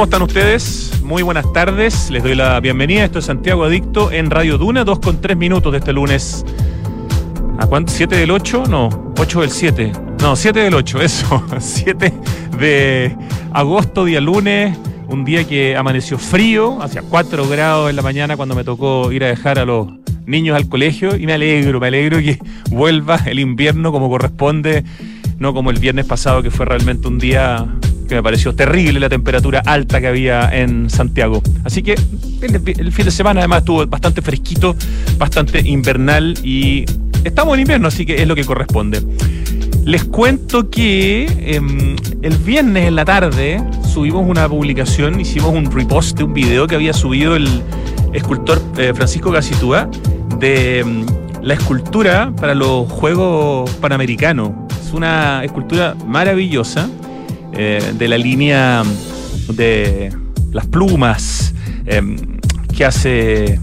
¿Cómo 0.00 0.06
están 0.06 0.22
ustedes? 0.22 1.02
Muy 1.02 1.22
buenas 1.22 1.52
tardes. 1.52 2.10
Les 2.10 2.22
doy 2.22 2.34
la 2.34 2.58
bienvenida. 2.60 3.04
Esto 3.04 3.18
es 3.18 3.26
Santiago 3.26 3.64
Adicto 3.64 4.10
en 4.10 4.30
Radio 4.30 4.56
Duna, 4.56 4.82
2 4.82 4.98
con 4.98 5.20
3 5.20 5.36
minutos 5.36 5.72
de 5.72 5.78
este 5.78 5.92
lunes. 5.92 6.42
¿A 7.58 7.66
cuánto? 7.66 7.92
¿7 7.92 8.08
del 8.08 8.30
8? 8.30 8.64
No, 8.66 9.12
8 9.18 9.42
del 9.42 9.50
7. 9.50 9.92
No, 10.22 10.36
7 10.36 10.58
del 10.58 10.72
8, 10.72 11.02
eso. 11.02 11.44
7 11.58 12.14
de 12.58 13.14
agosto, 13.52 14.06
día 14.06 14.22
lunes. 14.22 14.74
Un 15.06 15.26
día 15.26 15.44
que 15.44 15.76
amaneció 15.76 16.16
frío, 16.16 16.80
hacia 16.80 17.02
4 17.02 17.46
grados 17.46 17.90
en 17.90 17.96
la 17.96 18.00
mañana 18.00 18.38
cuando 18.38 18.54
me 18.54 18.64
tocó 18.64 19.12
ir 19.12 19.22
a 19.22 19.26
dejar 19.26 19.58
a 19.58 19.66
los 19.66 19.86
niños 20.24 20.56
al 20.56 20.66
colegio. 20.66 21.14
Y 21.14 21.26
me 21.26 21.34
alegro, 21.34 21.78
me 21.78 21.88
alegro 21.88 22.20
que 22.20 22.38
vuelva 22.70 23.20
el 23.26 23.38
invierno 23.38 23.92
como 23.92 24.08
corresponde, 24.08 24.82
no 25.38 25.52
como 25.52 25.70
el 25.70 25.78
viernes 25.78 26.06
pasado 26.06 26.42
que 26.42 26.50
fue 26.50 26.64
realmente 26.64 27.06
un 27.06 27.18
día 27.18 27.68
que 28.10 28.16
me 28.16 28.22
pareció 28.24 28.52
terrible 28.54 28.98
la 28.98 29.08
temperatura 29.08 29.62
alta 29.64 30.00
que 30.00 30.08
había 30.08 30.50
en 30.52 30.90
Santiago. 30.90 31.40
Así 31.62 31.80
que 31.80 31.94
el, 32.42 32.92
fin 32.92 33.04
de 33.04 33.10
semana 33.12 33.40
además 33.40 33.60
estuvo 33.60 33.86
bastante 33.86 34.20
fresquito, 34.20 34.74
bastante 35.16 35.60
invernal 35.60 36.36
y 36.42 36.84
estamos 37.22 37.54
en 37.54 37.60
invierno, 37.60 37.86
así 37.86 38.04
que 38.04 38.20
es 38.20 38.26
lo 38.26 38.34
que 38.34 38.44
corresponde. 38.44 39.00
Les 39.84 40.02
cuento 40.04 40.68
que 40.70 41.26
em, 41.54 41.94
el 42.22 42.36
viernes 42.38 42.88
en 42.88 42.96
la 42.96 43.04
tarde 43.04 43.62
subimos 43.88 44.28
una 44.28 44.48
publicación, 44.48 45.20
hicimos 45.20 45.54
un 45.54 45.70
repost 45.70 46.18
de 46.18 46.24
un 46.24 46.34
video 46.34 46.66
que 46.66 46.74
había 46.74 46.92
subido 46.92 47.36
el 47.36 47.62
escultor 48.12 48.60
eh, 48.76 48.92
Francisco 48.92 49.30
Gasitúa 49.30 49.88
de 50.40 50.80
em, 50.80 51.06
la 51.42 51.54
escultura 51.54 52.32
para 52.40 52.56
los 52.56 52.90
Juegos 52.90 53.70
Panamericanos. 53.76 54.50
Es 54.84 54.92
una 54.92 55.44
escultura 55.44 55.94
maravillosa 56.06 56.90
eh, 57.54 57.92
de 57.96 58.08
la 58.08 58.18
línea 58.18 58.82
de 59.48 60.12
las 60.52 60.66
plumas 60.66 61.54
em, 61.86 62.16
que 62.76 62.84
hace 62.84 63.60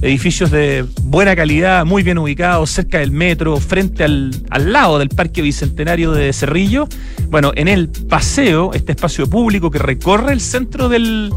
edificios 0.02 0.52
de 0.52 0.86
buena 1.04 1.36
calidad, 1.36 1.86
muy 1.86 2.04
bien 2.04 2.18
ubicados, 2.18 2.72
cerca 2.72 3.00
del 3.00 3.12
metro, 3.12 3.58
frente 3.58 4.04
al, 4.04 4.32
al 4.50 4.74
lado 4.74 5.00
del 5.00 5.10
Parque 5.10 5.42
Bicentenario 5.42 6.12
de 6.12 6.34
Cerrillo. 6.34 6.88
Bueno, 7.30 7.52
en 7.56 7.68
el 7.68 7.90
paseo, 7.90 8.72
este 8.74 8.94
espacio 8.94 9.30
público 9.30 9.70
que 9.70 9.80
recorre 9.80 10.34
el 10.34 10.42
centro 10.42 10.90
del 10.90 11.32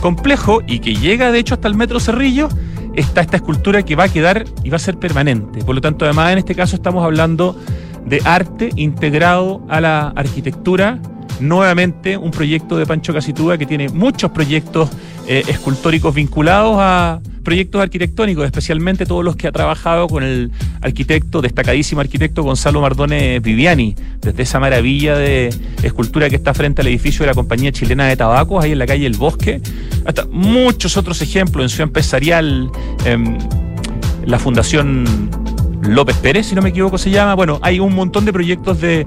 complejo 0.00 0.60
y 0.66 0.80
que 0.80 0.94
llega 0.94 1.32
de 1.32 1.38
hecho 1.38 1.54
hasta 1.54 1.68
el 1.68 1.74
metro 1.74 2.00
Cerrillo, 2.00 2.48
está 2.94 3.22
esta 3.22 3.36
escultura 3.36 3.82
que 3.82 3.96
va 3.96 4.04
a 4.04 4.08
quedar 4.08 4.44
y 4.62 4.70
va 4.70 4.76
a 4.76 4.80
ser 4.80 4.98
permanente. 4.98 5.64
Por 5.64 5.74
lo 5.74 5.80
tanto, 5.80 6.04
además 6.04 6.32
en 6.32 6.38
este 6.38 6.54
caso 6.54 6.76
estamos 6.76 7.04
hablando 7.04 7.58
de 8.04 8.20
arte 8.24 8.70
integrado 8.76 9.64
a 9.68 9.80
la 9.80 10.08
arquitectura 10.08 11.00
nuevamente 11.40 12.16
un 12.16 12.30
proyecto 12.30 12.76
de 12.76 12.86
Pancho 12.86 13.12
Casitúa 13.12 13.58
que 13.58 13.66
tiene 13.66 13.88
muchos 13.88 14.30
proyectos 14.30 14.90
eh, 15.26 15.42
escultóricos 15.48 16.14
vinculados 16.14 16.76
a 16.78 17.20
proyectos 17.42 17.82
arquitectónicos, 17.82 18.44
especialmente 18.44 19.06
todos 19.06 19.24
los 19.24 19.36
que 19.36 19.48
ha 19.48 19.52
trabajado 19.52 20.08
con 20.08 20.22
el 20.22 20.50
arquitecto, 20.80 21.42
destacadísimo 21.42 22.00
arquitecto 22.00 22.42
Gonzalo 22.42 22.80
Mardone 22.80 23.40
Viviani, 23.40 23.94
desde 24.20 24.42
esa 24.42 24.60
maravilla 24.60 25.16
de 25.16 25.54
escultura 25.82 26.30
que 26.30 26.36
está 26.36 26.54
frente 26.54 26.82
al 26.82 26.88
edificio 26.88 27.24
de 27.24 27.28
la 27.28 27.34
compañía 27.34 27.72
chilena 27.72 28.06
de 28.06 28.16
tabacos, 28.16 28.64
ahí 28.64 28.72
en 28.72 28.78
la 28.78 28.86
calle 28.86 29.06
El 29.06 29.16
Bosque, 29.16 29.60
hasta 30.04 30.26
muchos 30.30 30.96
otros 30.96 31.20
ejemplos 31.22 31.64
en 31.64 31.68
su 31.68 31.82
Empresarial, 31.82 32.70
em, 33.04 33.38
la 34.24 34.38
Fundación 34.38 35.30
López 35.82 36.16
Pérez, 36.16 36.46
si 36.46 36.54
no 36.54 36.62
me 36.62 36.68
equivoco 36.68 36.96
se 36.96 37.10
llama. 37.10 37.34
Bueno, 37.34 37.58
hay 37.62 37.80
un 37.80 37.94
montón 37.94 38.24
de 38.24 38.32
proyectos 38.32 38.80
de 38.80 39.06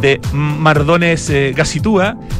de 0.00 0.20
Mardones 0.32 1.28
eh, 1.30 1.54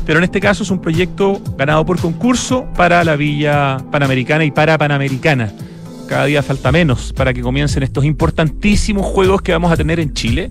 pero 0.07 0.19
en 0.19 0.25
este 0.25 0.41
caso 0.41 0.63
es 0.63 0.71
un 0.71 0.81
proyecto 0.81 1.41
ganado 1.57 1.85
por 1.85 2.01
concurso 2.01 2.67
para 2.77 3.05
la 3.05 3.17
Villa 3.17 3.79
Panamericana 3.91 4.45
y 4.45 4.51
para 4.51 4.79
Panamericana. 4.79 5.53
Cada 6.09 6.25
día 6.27 6.43
falta 6.43 6.73
menos 6.73 7.13
para 7.13 7.33
que 7.33 7.41
comiencen 7.41 7.83
estos 7.83 8.05
importantísimos 8.05 9.07
juegos 9.07 9.43
que 9.43 9.53
vamos 9.53 9.71
a 9.71 9.77
tener 9.77 10.01
en 10.01 10.13
Chile, 10.13 10.51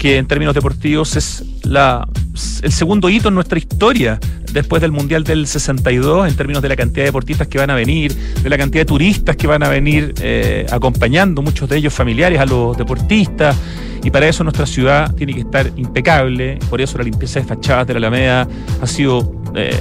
que 0.00 0.16
en 0.16 0.26
términos 0.26 0.54
deportivos 0.54 1.14
es 1.14 1.44
la, 1.62 2.08
el 2.62 2.72
segundo 2.72 3.10
hito 3.10 3.28
en 3.28 3.34
nuestra 3.34 3.58
historia 3.58 4.18
después 4.50 4.80
del 4.80 4.92
Mundial 4.92 5.24
del 5.24 5.46
62 5.46 6.26
en 6.26 6.34
términos 6.36 6.62
de 6.62 6.70
la 6.70 6.76
cantidad 6.76 7.02
de 7.02 7.08
deportistas 7.08 7.48
que 7.48 7.58
van 7.58 7.68
a 7.68 7.74
venir, 7.74 8.14
de 8.14 8.48
la 8.48 8.56
cantidad 8.56 8.80
de 8.80 8.86
turistas 8.86 9.36
que 9.36 9.46
van 9.46 9.62
a 9.62 9.68
venir 9.68 10.14
eh, 10.22 10.64
acompañando, 10.72 11.42
muchos 11.42 11.68
de 11.68 11.76
ellos 11.76 11.92
familiares 11.92 12.40
a 12.40 12.46
los 12.46 12.78
deportistas. 12.78 13.54
Y 14.02 14.10
para 14.10 14.26
eso 14.26 14.42
nuestra 14.42 14.64
ciudad 14.64 15.14
tiene 15.14 15.34
que 15.34 15.40
estar 15.40 15.70
impecable, 15.76 16.58
por 16.70 16.80
eso 16.80 16.96
la 16.96 17.04
limpieza 17.04 17.40
de 17.40 17.44
fachadas 17.44 17.86
de 17.86 17.92
la 17.92 17.98
Alameda 17.98 18.48
ha 18.80 18.86
sido 18.86 19.34
eh, 19.54 19.78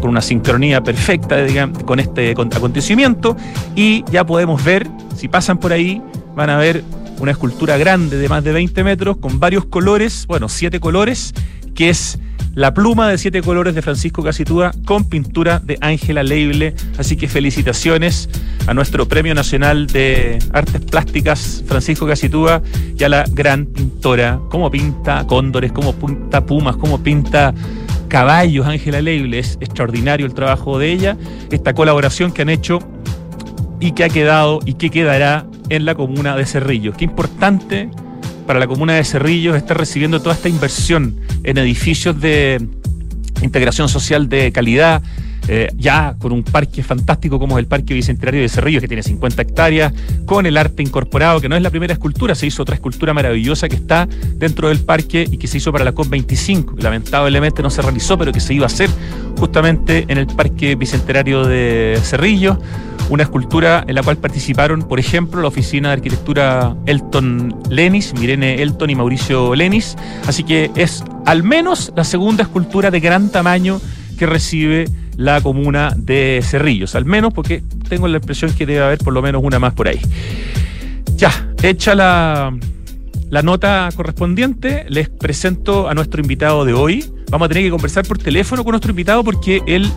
con 0.00 0.10
una 0.10 0.20
sincronía 0.20 0.82
perfecta 0.82 1.44
digamos, 1.44 1.84
con 1.84 2.00
este 2.00 2.32
acontecimiento. 2.32 3.36
Y 3.76 4.04
ya 4.10 4.26
podemos 4.26 4.64
ver, 4.64 4.88
si 5.14 5.28
pasan 5.28 5.58
por 5.58 5.72
ahí, 5.72 6.02
van 6.34 6.50
a 6.50 6.58
ver 6.58 6.82
una 7.20 7.32
escultura 7.32 7.76
grande 7.76 8.16
de 8.16 8.28
más 8.28 8.42
de 8.42 8.52
20 8.52 8.82
metros 8.82 9.18
con 9.18 9.38
varios 9.38 9.66
colores, 9.66 10.26
bueno, 10.26 10.48
siete 10.48 10.80
colores, 10.80 11.34
que 11.74 11.90
es 11.90 12.18
la 12.54 12.74
pluma 12.74 13.08
de 13.08 13.16
siete 13.16 13.42
colores 13.42 13.74
de 13.74 13.82
Francisco 13.82 14.24
Casitúa 14.24 14.72
con 14.84 15.04
pintura 15.04 15.60
de 15.60 15.78
Ángela 15.80 16.22
Leible. 16.22 16.74
Así 16.98 17.16
que 17.16 17.28
felicitaciones 17.28 18.28
a 18.66 18.74
nuestro 18.74 19.06
Premio 19.06 19.34
Nacional 19.34 19.86
de 19.86 20.38
Artes 20.52 20.80
Plásticas 20.80 21.62
Francisco 21.66 22.06
Casitúa 22.06 22.60
y 22.98 23.04
a 23.04 23.08
la 23.08 23.24
gran 23.30 23.66
pintora. 23.66 24.40
Cómo 24.50 24.70
pinta 24.70 25.24
cóndores, 25.26 25.70
cómo 25.72 25.94
pinta 25.94 26.44
pumas, 26.44 26.76
cómo 26.76 27.02
pinta 27.02 27.54
caballos 28.08 28.66
Ángela 28.66 29.00
Leible. 29.00 29.38
Es 29.38 29.56
extraordinario 29.60 30.26
el 30.26 30.34
trabajo 30.34 30.78
de 30.78 30.90
ella. 30.90 31.16
Esta 31.50 31.72
colaboración 31.72 32.32
que 32.32 32.42
han 32.42 32.48
hecho 32.48 32.80
y 33.78 33.92
que 33.92 34.04
ha 34.04 34.08
quedado 34.08 34.58
y 34.66 34.74
que 34.74 34.90
quedará 34.90 35.46
en 35.70 35.84
la 35.86 35.94
comuna 35.94 36.36
de 36.36 36.44
Cerrillos. 36.44 36.94
Qué 36.96 37.04
importante 37.04 37.88
para 38.46 38.58
la 38.58 38.66
comuna 38.66 38.94
de 38.94 39.04
Cerrillos 39.04 39.56
estar 39.56 39.78
recibiendo 39.78 40.20
toda 40.20 40.34
esta 40.34 40.48
inversión 40.48 41.16
en 41.44 41.56
edificios 41.56 42.20
de 42.20 42.68
integración 43.42 43.88
social 43.88 44.28
de 44.28 44.52
calidad, 44.52 45.02
eh, 45.48 45.68
ya 45.76 46.16
con 46.18 46.32
un 46.32 46.42
parque 46.42 46.82
fantástico 46.82 47.38
como 47.38 47.56
es 47.58 47.62
el 47.62 47.68
Parque 47.68 47.94
Bicentenario 47.94 48.42
de 48.42 48.48
Cerrillos, 48.48 48.82
que 48.82 48.88
tiene 48.88 49.02
50 49.02 49.42
hectáreas, 49.42 49.92
con 50.26 50.46
el 50.46 50.56
arte 50.56 50.82
incorporado, 50.82 51.40
que 51.40 51.48
no 51.48 51.56
es 51.56 51.62
la 51.62 51.70
primera 51.70 51.92
escultura, 51.92 52.34
se 52.34 52.46
hizo 52.46 52.62
otra 52.62 52.74
escultura 52.74 53.14
maravillosa 53.14 53.68
que 53.68 53.76
está 53.76 54.08
dentro 54.34 54.68
del 54.68 54.80
parque 54.80 55.26
y 55.30 55.38
que 55.38 55.46
se 55.46 55.58
hizo 55.58 55.72
para 55.72 55.84
la 55.84 55.94
COP25, 55.94 56.76
que 56.76 56.82
lamentablemente 56.82 57.62
no 57.62 57.70
se 57.70 57.82
realizó, 57.82 58.18
pero 58.18 58.32
que 58.32 58.40
se 58.40 58.52
iba 58.52 58.64
a 58.64 58.66
hacer 58.66 58.90
justamente 59.38 60.04
en 60.08 60.18
el 60.18 60.26
Parque 60.26 60.74
Bicentenario 60.74 61.44
de 61.44 61.98
Cerrillos 62.02 62.58
una 63.10 63.24
escultura 63.24 63.84
en 63.86 63.96
la 63.96 64.02
cual 64.02 64.16
participaron, 64.16 64.82
por 64.82 65.00
ejemplo, 65.00 65.42
la 65.42 65.48
oficina 65.48 65.88
de 65.88 65.94
arquitectura 65.94 66.76
Elton 66.86 67.60
Lenis, 67.68 68.14
Mirene 68.14 68.62
Elton 68.62 68.88
y 68.88 68.94
Mauricio 68.94 69.54
Lenis. 69.54 69.96
Así 70.26 70.44
que 70.44 70.70
es 70.76 71.04
al 71.26 71.42
menos 71.42 71.92
la 71.96 72.04
segunda 72.04 72.44
escultura 72.44 72.90
de 72.90 73.00
gran 73.00 73.30
tamaño 73.30 73.80
que 74.16 74.26
recibe 74.26 74.88
la 75.16 75.40
comuna 75.40 75.92
de 75.96 76.40
Cerrillos, 76.42 76.94
al 76.94 77.04
menos 77.04 77.34
porque 77.34 77.62
tengo 77.88 78.06
la 78.06 78.18
impresión 78.18 78.52
que 78.52 78.64
debe 78.64 78.80
haber 78.80 78.98
por 78.98 79.12
lo 79.12 79.20
menos 79.20 79.42
una 79.44 79.58
más 79.58 79.74
por 79.74 79.88
ahí. 79.88 80.00
Ya, 81.16 81.52
hecha 81.62 81.94
la, 81.94 82.56
la 83.28 83.42
nota 83.42 83.88
correspondiente, 83.96 84.86
les 84.88 85.08
presento 85.08 85.88
a 85.88 85.94
nuestro 85.94 86.20
invitado 86.22 86.64
de 86.64 86.74
hoy. 86.74 87.04
Vamos 87.30 87.46
a 87.46 87.48
tener 87.48 87.64
que 87.64 87.70
conversar 87.70 88.06
por 88.06 88.18
teléfono 88.18 88.62
con 88.62 88.72
nuestro 88.72 88.90
invitado 88.90 89.24
porque 89.24 89.62
él 89.66 89.90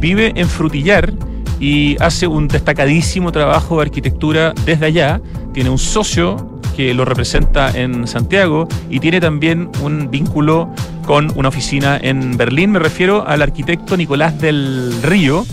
vive 0.00 0.32
en 0.34 0.48
Frutillar 0.48 1.12
y 1.60 1.96
hace 2.00 2.26
un 2.26 2.48
destacadísimo 2.48 3.32
trabajo 3.32 3.76
de 3.76 3.82
arquitectura 3.82 4.52
desde 4.64 4.86
allá. 4.86 5.20
Tiene 5.52 5.70
un 5.70 5.78
socio 5.78 6.60
que 6.76 6.92
lo 6.92 7.04
representa 7.04 7.70
en 7.70 8.06
Santiago 8.06 8.68
y 8.90 9.00
tiene 9.00 9.20
también 9.20 9.70
un 9.82 10.10
vínculo 10.10 10.70
con 11.06 11.32
una 11.36 11.48
oficina 11.48 11.98
en 12.00 12.36
Berlín. 12.36 12.72
Me 12.72 12.78
refiero 12.78 13.26
al 13.26 13.40
arquitecto 13.40 13.96
Nicolás 13.96 14.38
del 14.40 14.92
Río, 15.02 15.46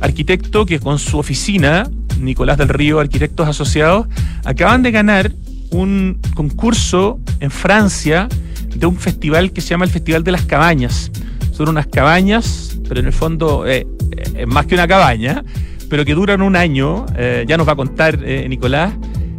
arquitecto 0.00 0.64
que 0.64 0.78
con 0.78 0.98
su 0.98 1.18
oficina, 1.18 1.90
Nicolás 2.20 2.58
del 2.58 2.68
Río 2.68 3.00
Arquitectos 3.00 3.48
Asociados, 3.48 4.06
acaban 4.44 4.82
de 4.82 4.92
ganar 4.92 5.32
un 5.70 6.20
concurso 6.34 7.18
en 7.40 7.50
Francia 7.50 8.28
de 8.74 8.86
un 8.86 8.96
festival 8.96 9.52
que 9.52 9.60
se 9.60 9.70
llama 9.70 9.84
el 9.84 9.90
Festival 9.90 10.22
de 10.22 10.32
las 10.32 10.42
Cabañas. 10.42 11.10
Son 11.52 11.68
unas 11.68 11.88
cabañas, 11.88 12.67
pero 12.88 13.00
en 13.00 13.06
el 13.06 13.12
fondo 13.12 13.66
eh, 13.66 13.86
eh, 14.16 14.32
es 14.38 14.46
más 14.46 14.66
que 14.66 14.74
una 14.74 14.88
cabaña, 14.88 15.44
pero 15.88 16.04
que 16.04 16.14
duran 16.14 16.42
un 16.42 16.56
año. 16.56 17.06
Eh, 17.16 17.44
ya 17.46 17.56
nos 17.56 17.68
va 17.68 17.72
a 17.72 17.76
contar 17.76 18.18
Nicolás. 18.18 18.94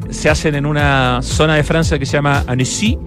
Se 0.09 0.29
hacen 0.29 0.55
en 0.55 0.65
una 0.65 1.19
zona 1.21 1.55
de 1.55 1.63
Francia 1.63 1.99
que 1.99 2.05
se 2.05 2.13
llama 2.13 2.43
Annecy 2.47 2.97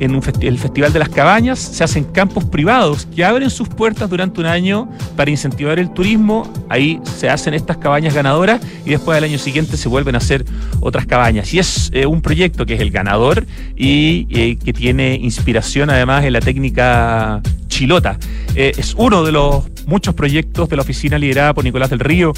en 0.00 0.20
el 0.40 0.58
Festival 0.58 0.92
de 0.92 0.98
las 0.98 1.08
Cabañas, 1.08 1.58
se 1.58 1.84
hacen 1.84 2.04
campos 2.04 2.44
privados 2.44 3.06
que 3.14 3.24
abren 3.24 3.50
sus 3.50 3.68
puertas 3.68 4.10
durante 4.10 4.40
un 4.40 4.46
año 4.46 4.88
para 5.16 5.30
incentivar 5.30 5.78
el 5.78 5.90
turismo. 5.92 6.50
Ahí 6.68 7.00
se 7.16 7.28
hacen 7.28 7.54
estas 7.54 7.76
cabañas 7.76 8.14
ganadoras 8.14 8.60
y 8.84 8.90
después 8.90 9.16
al 9.16 9.24
año 9.24 9.38
siguiente 9.38 9.76
se 9.76 9.88
vuelven 9.88 10.14
a 10.14 10.18
hacer 10.18 10.44
otras 10.80 11.06
cabañas. 11.06 11.52
Y 11.54 11.58
es 11.58 11.90
un 12.06 12.22
proyecto 12.22 12.66
que 12.66 12.74
es 12.74 12.80
el 12.80 12.90
ganador 12.90 13.46
y 13.76 14.56
que 14.56 14.72
tiene 14.72 15.14
inspiración 15.14 15.90
además 15.90 16.24
en 16.24 16.32
la 16.32 16.40
técnica 16.40 17.40
chilota. 17.68 18.18
Es 18.54 18.94
uno 18.96 19.24
de 19.24 19.32
los 19.32 19.64
muchos 19.86 20.14
proyectos 20.14 20.68
de 20.68 20.76
la 20.76 20.82
oficina 20.82 21.18
liderada 21.18 21.54
por 21.54 21.64
Nicolás 21.64 21.90
del 21.90 22.00
Río, 22.00 22.32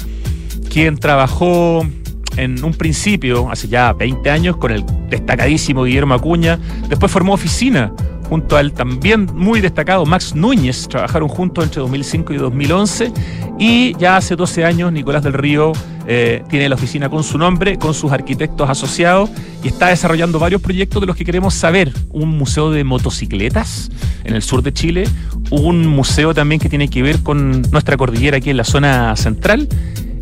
quien 0.69 0.97
trabajó 0.97 1.85
en 2.37 2.63
un 2.63 2.73
principio, 2.73 3.49
hace 3.51 3.67
ya 3.67 3.93
20 3.93 4.29
años, 4.29 4.57
con 4.57 4.71
el 4.71 4.85
destacadísimo 5.09 5.83
Guillermo 5.83 6.13
Acuña. 6.13 6.59
Después 6.87 7.11
formó 7.11 7.33
oficina 7.33 7.91
junto 8.29 8.57
al 8.57 8.73
también 8.73 9.27
muy 9.33 9.61
destacado 9.61 10.05
Max 10.05 10.35
Núñez. 10.35 10.87
Trabajaron 10.87 11.29
juntos 11.29 11.63
entre 11.63 11.81
2005 11.81 12.33
y 12.33 12.37
2011. 12.37 13.11
Y 13.59 13.95
ya 13.97 14.17
hace 14.17 14.35
12 14.35 14.65
años 14.65 14.91
Nicolás 14.91 15.23
del 15.23 15.33
Río 15.33 15.73
eh, 16.05 16.43
tiene 16.49 16.69
la 16.69 16.75
oficina 16.75 17.09
con 17.09 17.23
su 17.23 17.37
nombre, 17.37 17.77
con 17.77 17.93
sus 17.93 18.11
arquitectos 18.11 18.69
asociados 18.69 19.29
y 19.63 19.67
está 19.67 19.87
desarrollando 19.87 20.39
varios 20.39 20.61
proyectos 20.61 21.01
de 21.01 21.07
los 21.07 21.15
que 21.15 21.25
queremos 21.25 21.53
saber. 21.53 21.91
Un 22.11 22.37
museo 22.37 22.71
de 22.71 22.83
motocicletas 22.83 23.89
en 24.23 24.35
el 24.35 24.41
sur 24.41 24.61
de 24.61 24.73
Chile, 24.73 25.03
un 25.49 25.87
museo 25.87 26.33
también 26.33 26.59
que 26.59 26.69
tiene 26.69 26.89
que 26.89 27.01
ver 27.01 27.23
con 27.23 27.61
nuestra 27.71 27.97
cordillera 27.97 28.37
aquí 28.37 28.49
en 28.49 28.57
la 28.57 28.63
zona 28.63 29.15
central 29.15 29.67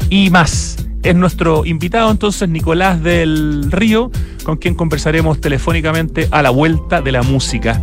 y 0.09 0.29
más 0.29 0.84
es 1.05 1.15
nuestro 1.15 1.65
invitado 1.65 2.09
entonces 2.09 2.49
Nicolás 2.49 3.01
del 3.03 3.71
Río, 3.71 4.09
con 4.43 4.57
quien 4.57 4.73
conversaremos 4.73 5.39
telefónicamente 5.39 6.27
a 6.31 6.41
la 6.41 6.49
vuelta 6.49 6.99
de 7.01 7.11
la 7.11 7.21
música. 7.21 7.81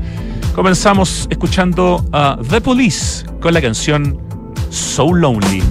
Comenzamos 0.56 1.28
escuchando 1.30 2.04
a 2.12 2.36
The 2.50 2.60
Police 2.60 3.24
con 3.40 3.54
la 3.54 3.62
canción 3.62 4.18
So 4.70 5.14
Lonely. 5.14 5.62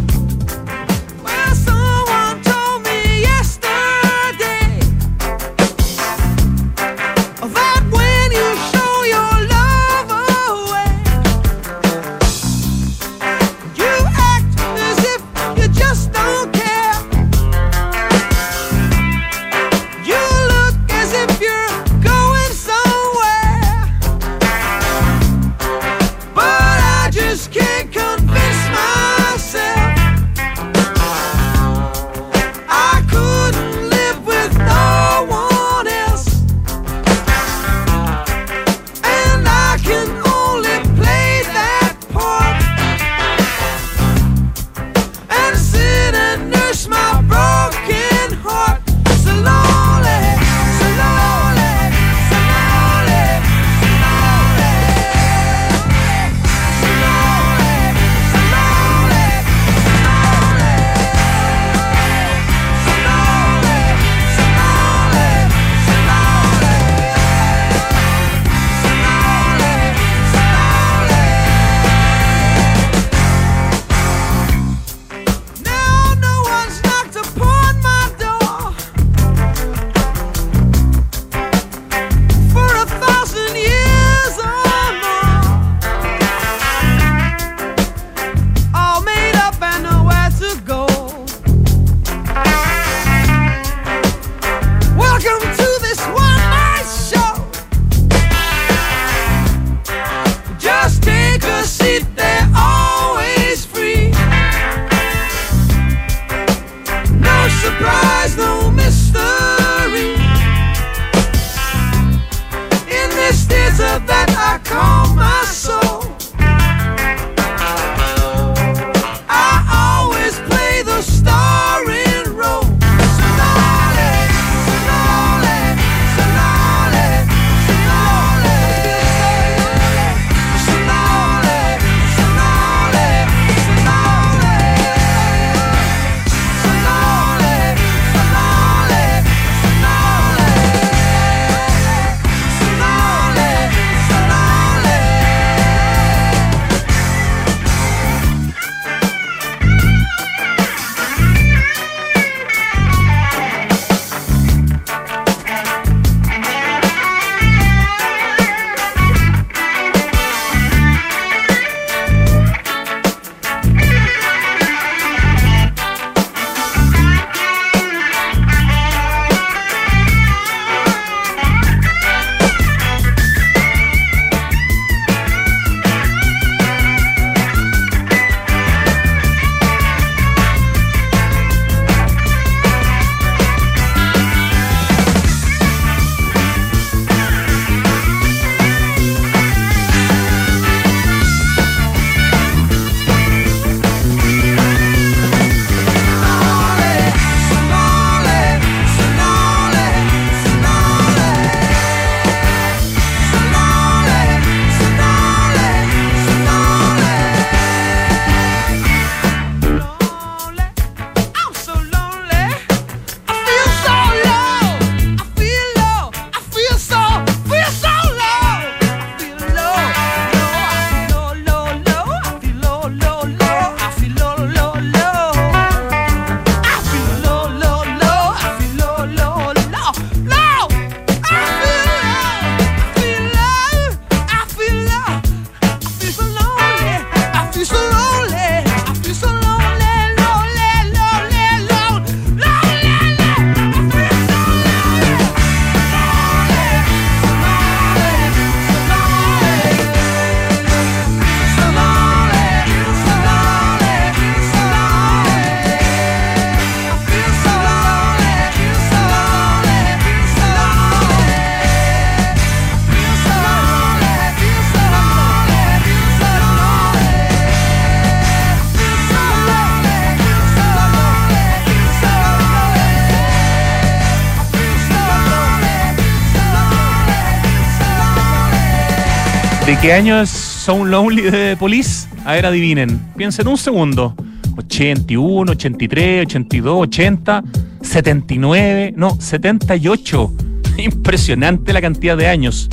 Qué 279.81 279.93
año 279.93 280.21
es 280.21 280.29
So 280.29 280.85
Lonely 280.85 281.23
de 281.23 281.57
Police? 281.57 282.07
A 282.23 282.33
ver, 282.33 282.45
adivinen. 282.45 283.01
Piensen 283.17 283.47
un 283.47 283.57
segundo. 283.57 284.15
81, 284.57 285.51
83, 285.53 286.25
82, 286.27 286.75
80, 286.81 287.43
79, 287.81 288.93
no, 288.95 289.19
78. 289.19 290.33
Impresionante 290.77 291.73
la 291.73 291.81
cantidad 291.81 292.15
de 292.15 292.27
años. 292.27 292.69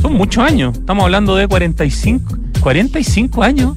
Son 0.00 0.14
muchos 0.14 0.44
años. 0.44 0.78
Estamos 0.78 1.04
hablando 1.04 1.34
de 1.34 1.48
45, 1.48 2.38
45 2.60 3.42
años. 3.42 3.76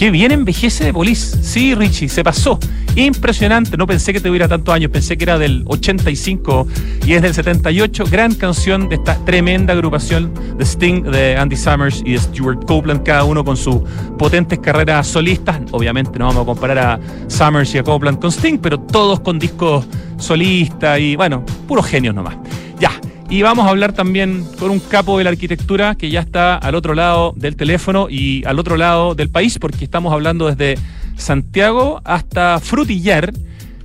Qué 0.00 0.10
bien 0.10 0.32
envejece 0.32 0.82
de 0.82 0.94
Police. 0.94 1.42
Sí, 1.42 1.74
Richie, 1.74 2.08
se 2.08 2.24
pasó. 2.24 2.58
Impresionante. 2.96 3.76
No 3.76 3.86
pensé 3.86 4.14
que 4.14 4.20
tuviera 4.22 4.48
tantos 4.48 4.74
años. 4.74 4.90
Pensé 4.90 5.18
que 5.18 5.24
era 5.24 5.38
del 5.38 5.62
85 5.66 6.66
y 7.04 7.12
es 7.12 7.20
del 7.20 7.34
78. 7.34 8.04
Gran 8.10 8.34
canción 8.34 8.88
de 8.88 8.94
esta 8.94 9.22
tremenda 9.26 9.74
agrupación 9.74 10.32
de 10.56 10.64
Sting, 10.64 11.02
de 11.02 11.36
Andy 11.36 11.54
Summers 11.54 12.02
y 12.06 12.12
de 12.12 12.18
Stuart 12.18 12.64
Copeland, 12.64 13.02
cada 13.02 13.24
uno 13.24 13.44
con 13.44 13.58
sus 13.58 13.82
potentes 14.16 14.58
carreras 14.60 15.06
solistas. 15.06 15.60
Obviamente 15.70 16.18
no 16.18 16.28
vamos 16.28 16.44
a 16.44 16.46
comparar 16.46 16.78
a 16.78 17.00
Summers 17.28 17.74
y 17.74 17.78
a 17.78 17.82
Copeland 17.82 18.18
con 18.20 18.32
Sting, 18.32 18.56
pero 18.56 18.80
todos 18.80 19.20
con 19.20 19.38
discos 19.38 19.84
solistas 20.16 20.98
y, 20.98 21.14
bueno, 21.14 21.44
puros 21.68 21.84
genios 21.84 22.14
nomás. 22.14 22.36
Ya. 22.78 22.90
Y 23.30 23.42
vamos 23.42 23.64
a 23.64 23.70
hablar 23.70 23.92
también 23.92 24.42
con 24.58 24.72
un 24.72 24.80
capo 24.80 25.16
de 25.16 25.22
la 25.22 25.30
arquitectura 25.30 25.94
que 25.94 26.10
ya 26.10 26.18
está 26.18 26.56
al 26.56 26.74
otro 26.74 26.94
lado 26.94 27.32
del 27.36 27.54
teléfono 27.54 28.08
y 28.10 28.44
al 28.44 28.58
otro 28.58 28.76
lado 28.76 29.14
del 29.14 29.30
país, 29.30 29.56
porque 29.60 29.84
estamos 29.84 30.12
hablando 30.12 30.48
desde 30.48 30.74
Santiago 31.14 32.00
hasta 32.04 32.58
Frutillar 32.58 33.30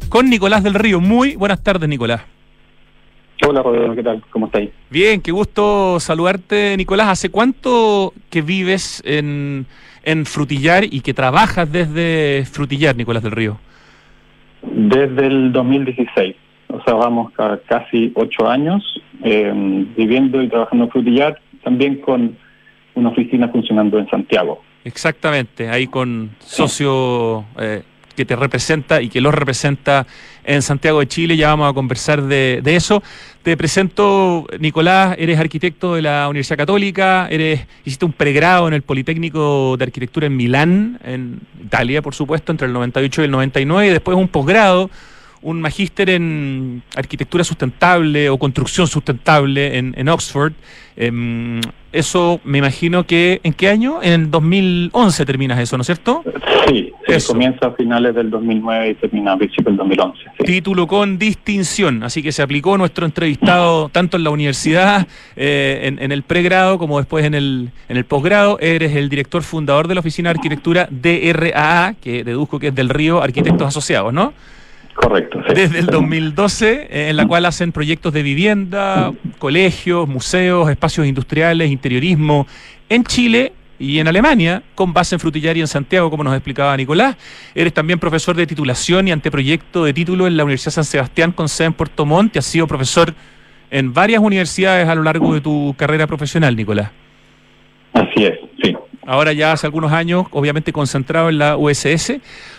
con 0.10 0.32
Nicolás 0.32 0.64
del 0.64 0.74
Río. 0.74 1.00
Muy 1.00 1.36
buenas 1.36 1.62
tardes, 1.62 1.88
Nicolás. 1.88 2.24
Hola, 3.48 3.62
Rodrigo, 3.62 3.94
¿qué 3.94 4.02
tal? 4.02 4.24
¿Cómo 4.32 4.48
estáis? 4.48 4.72
Bien, 4.90 5.22
qué 5.22 5.32
gusto 5.32 6.00
saludarte, 6.00 6.76
Nicolás. 6.76 7.10
¿Hace 7.10 7.30
cuánto 7.30 8.14
que 8.32 8.42
vives 8.42 9.04
en, 9.06 9.68
en 10.04 10.26
Frutillar 10.26 10.86
y 10.86 11.02
que 11.02 11.14
trabajas 11.14 11.72
desde 11.72 12.46
Frutillar, 12.52 12.96
Nicolás 12.96 13.22
del 13.22 13.34
Río? 13.34 13.60
Desde 14.64 15.28
el 15.28 15.52
2016. 15.52 16.36
A 16.88 17.60
casi 17.68 18.12
ocho 18.16 18.48
años 18.48 18.84
eh, 19.24 19.52
viviendo 19.98 20.42
y 20.42 20.48
trabajando 20.50 20.86
en 20.86 20.92
Frutillar, 20.92 21.42
también 21.64 22.00
con 22.02 22.38
una 22.94 23.10
oficina 23.10 23.50
funcionando 23.50 23.98
en 23.98 24.08
Santiago. 24.10 24.62
Exactamente, 24.84 25.68
ahí 25.68 25.88
con 25.88 26.32
socio 26.40 27.44
eh, 27.60 27.82
que 28.16 28.24
te 28.24 28.36
representa 28.36 29.02
y 29.02 29.10
que 29.10 29.20
los 29.20 29.34
representa 29.34 30.06
en 30.44 30.62
Santiago 30.62 31.00
de 31.00 31.08
Chile. 31.08 31.38
Ya 31.38 31.50
vamos 31.50 31.72
a 31.72 31.74
conversar 31.74 32.22
de, 32.22 32.62
de, 32.64 32.76
eso. 32.76 33.02
Te 33.42 33.58
presento, 33.58 34.46
Nicolás, 34.60 35.16
eres 35.18 35.40
arquitecto 35.40 35.96
de 35.96 36.04
la 36.04 36.30
Universidad 36.30 36.58
Católica, 36.58 37.28
eres, 37.30 37.66
hiciste 37.84 38.06
un 38.06 38.14
pregrado 38.14 38.68
en 38.68 38.76
el 38.76 38.84
Politécnico 38.84 39.76
de 39.78 39.86
Arquitectura 39.86 40.28
en 40.28 40.38
Milán, 40.38 41.00
en 41.04 41.42
Italia, 41.64 42.02
por 42.02 42.14
supuesto, 42.14 42.52
entre 42.52 42.68
el 42.68 42.74
98 42.74 43.22
y 43.22 43.26
el 43.26 43.32
99, 43.32 43.88
y 43.88 43.90
después 43.90 44.16
un 44.16 44.28
posgrado 44.28 44.90
un 45.46 45.62
magíster 45.62 46.10
en 46.10 46.82
arquitectura 46.96 47.44
sustentable 47.44 48.30
o 48.30 48.38
construcción 48.38 48.88
sustentable 48.88 49.78
en, 49.78 49.94
en 49.96 50.10
Oxford. 50.10 50.54
Eh, 50.98 51.62
eso 51.92 52.42
me 52.44 52.58
imagino 52.58 53.06
que, 53.06 53.40
¿en 53.44 53.54
qué 53.54 53.70
año? 53.70 54.00
En 54.02 54.32
2011 54.32 55.26
terminas 55.26 55.60
eso, 55.60 55.78
¿no 55.78 55.82
es 55.82 55.86
cierto? 55.86 56.24
Sí, 56.68 56.92
eso. 57.08 57.32
comienza 57.32 57.68
a 57.68 57.72
finales 57.72 58.16
del 58.16 58.32
2009 58.32 58.90
y 58.90 58.94
termina 58.96 59.34
a 59.34 59.38
principios 59.38 59.68
del 59.68 59.78
2011. 59.78 60.20
Sí. 60.40 60.44
Título 60.46 60.88
con 60.88 61.20
distinción, 61.20 62.04
así 62.04 62.24
que 62.24 62.32
se 62.32 62.42
aplicó 62.42 62.76
nuestro 62.78 63.06
entrevistado 63.06 63.90
tanto 63.90 64.18
en 64.18 64.24
la 64.24 64.32
universidad, 64.32 65.08
eh, 65.36 65.82
en, 65.84 66.02
en, 66.02 66.12
el 66.12 66.24
pregrado, 66.24 66.80
como 66.80 66.98
después 66.98 67.24
en 67.24 67.36
el, 67.36 67.70
en 67.88 67.98
el 67.98 68.04
posgrado. 68.04 68.58
Eres 68.60 68.96
el 68.96 69.08
director 69.10 69.44
fundador 69.44 69.88
de 69.88 69.94
la 69.94 70.00
Oficina 70.00 70.30
de 70.30 70.38
Arquitectura 70.38 70.90
DRAA, 70.90 71.94
que 72.02 72.24
deduzco 72.24 72.60
que 72.60 72.70
es 72.70 72.76
del 72.76 72.90
Río 72.90 73.22
Arquitectos 73.22 73.68
Asociados, 73.68 74.12
¿no? 74.12 74.34
Correcto. 74.96 75.42
Sí. 75.48 75.54
Desde 75.54 75.80
el 75.80 75.88
2012, 75.88 76.88
eh, 76.90 77.10
en 77.10 77.18
la 77.18 77.28
cual 77.28 77.46
hacen 77.46 77.72
proyectos 77.72 78.14
de 78.14 78.24
vivienda, 78.24 79.12
colegios, 79.38 80.08
museos, 80.08 80.70
espacios 80.70 81.06
industriales, 81.06 81.70
interiorismo 81.70 82.48
en 82.90 83.04
Chile 83.04 83.54
y 83.78 84.00
en 84.00 84.08
Alemania, 84.08 84.64
con 84.74 84.94
base 84.94 85.16
en 85.16 85.20
Frutillar 85.20 85.58
y 85.58 85.62
en 85.62 85.68
Santiago, 85.68 86.10
como 86.10 86.24
nos 86.24 86.34
explicaba 86.34 86.76
Nicolás. 86.78 87.18
Eres 87.54 87.74
también 87.74 88.00
profesor 88.00 88.36
de 88.36 88.48
titulación 88.48 89.08
y 89.08 89.12
anteproyecto 89.12 89.84
de 89.84 89.94
título 89.94 90.28
en 90.28 90.38
la 90.38 90.44
Universidad 90.44 90.72
San 90.72 90.86
Sebastián 90.86 91.34
con 91.34 91.50
sede 91.50 91.68
en 91.68 91.74
Puerto 91.74 92.06
Montt 92.06 92.36
y 92.36 92.40
has 92.40 92.46
sido 92.46 92.66
profesor 92.66 93.14
en 93.72 93.94
varias 93.94 94.22
universidades 94.22 94.88
a 94.88 94.96
lo 94.96 95.04
largo 95.04 95.34
de 95.34 95.42
tu 95.42 95.76
carrera 95.78 96.08
profesional, 96.08 96.56
Nicolás. 96.56 96.92
Así 97.94 98.26
es. 98.26 98.40
Ahora 99.06 99.34
ya 99.34 99.52
hace 99.52 99.68
algunos 99.68 99.92
años, 99.92 100.26
obviamente 100.32 100.74
concentrado 100.74 101.30
en 101.30 101.38
la 101.38 101.58
USS. 101.58 102.14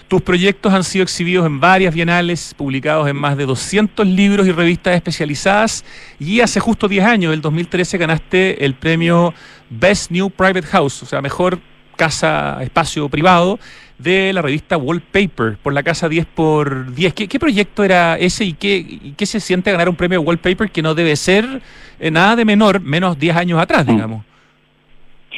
Tus 0.07 0.23
proyectos 0.23 0.73
han 0.73 0.85
sido 0.85 1.03
exhibidos 1.03 1.45
en 1.45 1.59
varias 1.59 1.93
bienales, 1.93 2.55
publicados 2.55 3.09
en 3.09 3.17
más 3.17 3.37
de 3.37 3.47
200 3.47 4.07
libros 4.07 4.47
y 4.47 4.53
revistas 4.53 4.95
especializadas. 4.95 5.85
Y 6.21 6.41
hace 6.41 6.61
justo 6.61 6.87
10 6.87 7.05
años, 7.05 7.35
el 7.35 7.41
2013, 7.41 7.99
ganaste 7.99 8.65
el 8.65 8.75
premio 8.75 9.35
Best 9.71 10.12
New 10.12 10.31
Private 10.31 10.69
House, 10.69 11.03
o 11.03 11.07
sea, 11.07 11.21
mejor 11.21 11.59
casa, 11.97 12.59
espacio 12.62 13.09
privado, 13.09 13.59
de 13.99 14.33
la 14.33 14.43
revista 14.43 14.76
Wallpaper, 14.76 15.57
por 15.57 15.73
la 15.73 15.83
casa 15.83 16.09
10 16.09 16.26
por 16.26 16.95
10. 16.95 17.15
¿Qué, 17.15 17.41
proyecto 17.41 17.83
era 17.83 18.17
ese 18.19 18.45
y 18.45 18.53
qué, 18.53 18.76
y 18.76 19.15
qué, 19.17 19.26
se 19.26 19.41
siente 19.41 19.73
ganar 19.73 19.88
un 19.88 19.97
premio 19.97 20.21
Wallpaper 20.21 20.71
que 20.71 20.83
no 20.83 20.95
debe 20.95 21.17
ser 21.17 21.62
eh, 21.99 22.11
nada 22.12 22.37
de 22.37 22.45
menor, 22.45 22.81
menos 22.81 23.19
10 23.19 23.37
años 23.37 23.61
atrás, 23.61 23.85
digamos? 23.85 24.25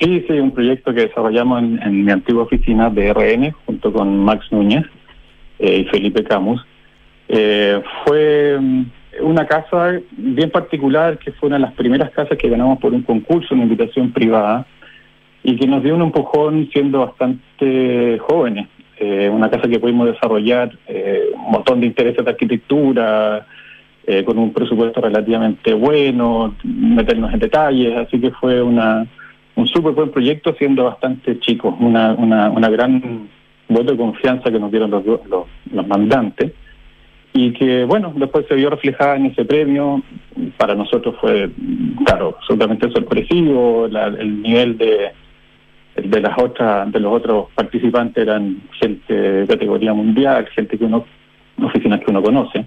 Sí, 0.01 0.25
sí, 0.29 0.33
un 0.35 0.53
proyecto 0.53 0.95
que 0.95 1.07
desarrollamos 1.09 1.61
en, 1.61 2.05
mi 2.05 2.13
antigua 2.13 2.45
oficina 2.45 2.89
de 2.89 3.13
RN 3.13 3.51
junto 3.67 3.93
con 3.93 4.17
Max 4.25 4.47
Núñez 4.53 4.85
eh, 5.59 5.79
y 5.79 5.85
Felipe 5.87 6.23
Camus. 6.23 6.65
Eh, 7.29 7.83
fue 8.05 8.59
una 9.21 9.47
casa 9.47 9.99
bien 10.13 10.51
particular 10.51 11.19
que 11.19 11.33
fue 11.33 11.49
una 11.49 11.57
de 11.57 11.63
las 11.63 11.73
primeras 11.73 12.11
casas 12.11 12.39
que 12.39 12.49
ganamos 12.49 12.79
por 12.79 12.95
un 12.95 13.03
concurso, 13.03 13.55
una 13.55 13.65
invitación 13.65 14.13
privada 14.13 14.67
y 15.43 15.57
que 15.57 15.67
nos 15.67 15.83
dio 15.83 15.97
un 15.97 16.03
empujón 16.03 16.69
siendo 16.73 17.01
bastante 17.01 18.19
jóvenes. 18.21 18.69
Eh, 19.01 19.29
una 19.29 19.51
casa 19.51 19.69
que 19.69 19.81
pudimos 19.81 20.07
desarrollar 20.07 20.77
eh, 20.87 21.31
un 21.35 21.53
montón 21.53 21.81
de 21.81 21.87
intereses 21.87 22.25
de 22.25 22.31
arquitectura, 22.31 23.47
con 24.25 24.39
un 24.39 24.55
presupuesto 24.55 25.03
relativamente 25.03 25.75
bueno, 25.75 26.55
meternos 26.65 27.31
en 27.31 27.41
detalles, 27.41 27.95
así 27.95 28.19
que 28.19 28.31
fue 28.31 28.63
una 28.63 29.07
un 29.59 29.67
súper 29.67 29.93
buen 29.93 30.11
proyecto 30.11 30.55
siendo 30.57 30.85
bastante 30.85 31.41
chico, 31.41 31.77
una, 31.81 32.13
una, 32.13 32.49
una 32.49 32.69
gran 32.71 33.29
voto 33.69 33.91
de 33.91 33.99
confianza 33.99 34.53
que 34.53 34.61
nos 34.61 34.71
dieron 34.71 34.89
los, 34.93 35.05
los, 35.05 35.87
mandantes 35.87 36.53
y 37.33 37.53
que, 37.53 37.85
bueno, 37.85 38.13
después 38.15 38.47
se 38.47 38.55
vio 38.55 38.71
reflejada 38.71 39.17
en 39.17 39.27
ese 39.27 39.45
premio. 39.45 40.01
Para 40.57 40.77
nosotros 40.77 41.17
fue, 41.21 41.51
claro, 42.07 42.37
absolutamente 42.39 42.89
sorpresivo. 42.91 43.89
La, 43.91 44.07
el 44.07 44.43
nivel 44.43 44.79
de, 44.79 45.11
de 45.97 46.21
las 46.21 46.39
otras, 46.39 46.91
de 46.93 47.01
los 47.01 47.13
otros 47.13 47.49
participantes 47.55 48.23
eran 48.23 48.63
gente 48.81 49.13
de 49.13 49.47
categoría 49.49 49.93
mundial, 49.93 50.47
gente 50.55 50.79
que 50.79 50.85
uno, 50.85 51.05
oficinas 51.61 51.99
que 51.99 52.11
uno 52.13 52.23
conoce. 52.23 52.65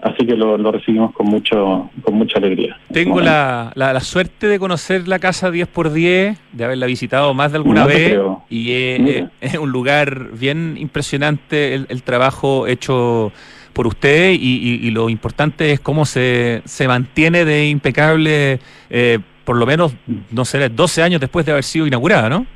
Así 0.00 0.26
que 0.26 0.36
lo, 0.36 0.58
lo, 0.58 0.72
recibimos 0.72 1.12
con 1.14 1.26
mucho 1.26 1.90
con 2.02 2.14
mucha 2.14 2.38
alegría. 2.38 2.76
Tengo 2.92 3.20
la, 3.20 3.72
la, 3.74 3.94
la, 3.94 4.00
suerte 4.00 4.46
de 4.46 4.58
conocer 4.58 5.08
la 5.08 5.18
casa 5.18 5.50
10x10, 5.50 6.36
de 6.52 6.64
haberla 6.64 6.86
visitado 6.86 7.32
más 7.32 7.52
de 7.52 7.58
alguna 7.58 7.82
no 7.82 7.86
vez, 7.86 8.10
creo. 8.10 8.42
y 8.50 8.72
es, 8.72 9.24
es, 9.40 9.58
un 9.58 9.70
lugar 9.70 10.32
bien 10.38 10.76
impresionante 10.78 11.74
el, 11.74 11.86
el 11.88 12.02
trabajo 12.02 12.66
hecho 12.66 13.32
por 13.76 13.86
usted 13.86 14.32
y, 14.32 14.36
y, 14.36 14.86
y, 14.86 14.90
lo 14.90 15.10
importante 15.10 15.70
es 15.70 15.80
cómo 15.80 16.06
se, 16.06 16.62
se 16.64 16.88
mantiene 16.88 17.44
de 17.44 17.68
impecable, 17.68 18.58
eh, 18.88 19.18
por 19.44 19.56
lo 19.56 19.66
menos, 19.66 19.94
no 20.30 20.46
sé, 20.46 20.70
12 20.70 21.02
años 21.02 21.20
después 21.20 21.44
de 21.44 21.52
haber 21.52 21.64
sido 21.64 21.86
inaugurada, 21.86 22.30
¿no? 22.30 22.46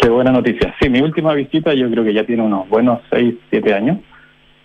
Qué 0.00 0.08
buena 0.08 0.30
noticia. 0.30 0.74
Sí, 0.80 0.88
mi 0.88 1.00
última 1.00 1.34
visita 1.34 1.74
yo 1.74 1.90
creo 1.90 2.04
que 2.04 2.14
ya 2.14 2.24
tiene 2.24 2.42
unos 2.42 2.68
buenos 2.68 3.00
6, 3.10 3.34
7 3.50 3.74
años. 3.74 3.98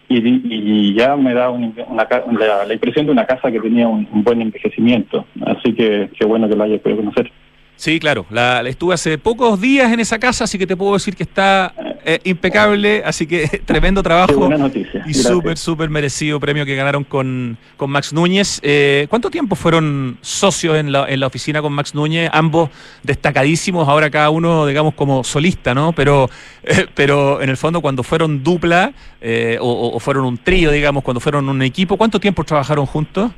Y, 0.09 0.17
y, 0.19 0.93
ya 0.93 1.17
me 1.17 1.33
da 1.33 1.49
un, 1.49 1.75
una, 1.87 2.07
la, 2.39 2.65
la, 2.65 2.73
impresión 2.73 3.05
de 3.05 3.11
una 3.11 3.25
casa 3.25 3.51
que 3.51 3.59
tenía 3.59 3.87
un, 3.87 4.07
un 4.11 4.23
buen 4.23 4.41
envejecimiento. 4.41 5.25
Así 5.45 5.73
que 5.73 6.09
qué 6.17 6.25
bueno 6.25 6.47
que 6.47 6.55
lo 6.55 6.63
hayas 6.63 6.79
podido 6.79 6.99
conocer. 7.01 7.29
Sí, 7.77 7.99
claro. 7.99 8.25
La, 8.31 8.61
estuve 8.61 8.95
hace 8.95 9.19
pocos 9.19 9.61
días 9.61 9.93
en 9.93 9.99
esa 9.99 10.17
casa, 10.17 10.45
así 10.45 10.57
que 10.57 10.65
te 10.65 10.75
puedo 10.75 10.93
decir 10.93 11.15
que 11.15 11.21
está 11.21 11.73
eh, 12.03 12.19
impecable. 12.23 13.03
Así 13.05 13.27
que 13.27 13.47
tremendo 13.65 14.01
trabajo. 14.01 14.27
Qué 14.29 14.35
buena 14.35 14.57
noticia. 14.57 15.03
Y 15.05 15.13
súper, 15.13 15.57
súper 15.57 15.87
merecido 15.91 16.39
premio 16.39 16.65
que 16.65 16.75
ganaron 16.75 17.03
con, 17.03 17.55
con 17.77 17.91
Max 17.91 18.13
Núñez. 18.13 18.59
Eh, 18.63 19.05
¿Cuánto 19.11 19.29
tiempo 19.29 19.55
fueron 19.55 20.17
socios 20.21 20.75
en 20.75 20.91
la, 20.91 21.07
en 21.07 21.19
la 21.19 21.27
oficina 21.27 21.61
con 21.61 21.71
Max 21.71 21.93
Núñez? 21.93 22.31
Ambos 22.33 22.71
destacadísimos, 23.03 23.87
ahora 23.87 24.09
cada 24.09 24.31
uno, 24.31 24.65
digamos, 24.65 24.95
como 24.95 25.23
solista, 25.23 25.75
¿no? 25.75 25.93
Pero, 25.93 26.31
eh, 26.63 26.87
pero 26.95 27.43
en 27.43 27.49
el 27.49 27.57
fondo, 27.57 27.79
cuando 27.79 28.01
fueron 28.01 28.43
dupla 28.43 28.91
eh, 29.21 29.59
o, 29.61 29.91
o, 29.93 29.99
fueron 29.99 30.25
un 30.25 30.39
trío, 30.39 30.71
digamos, 30.71 31.03
cuando 31.03 31.19
fueron 31.19 31.47
un 31.47 31.61
equipo, 31.61 31.95
¿cuánto 31.95 32.19
tiempo 32.19 32.43
trabajaron 32.43 32.87
juntos? 32.87 33.31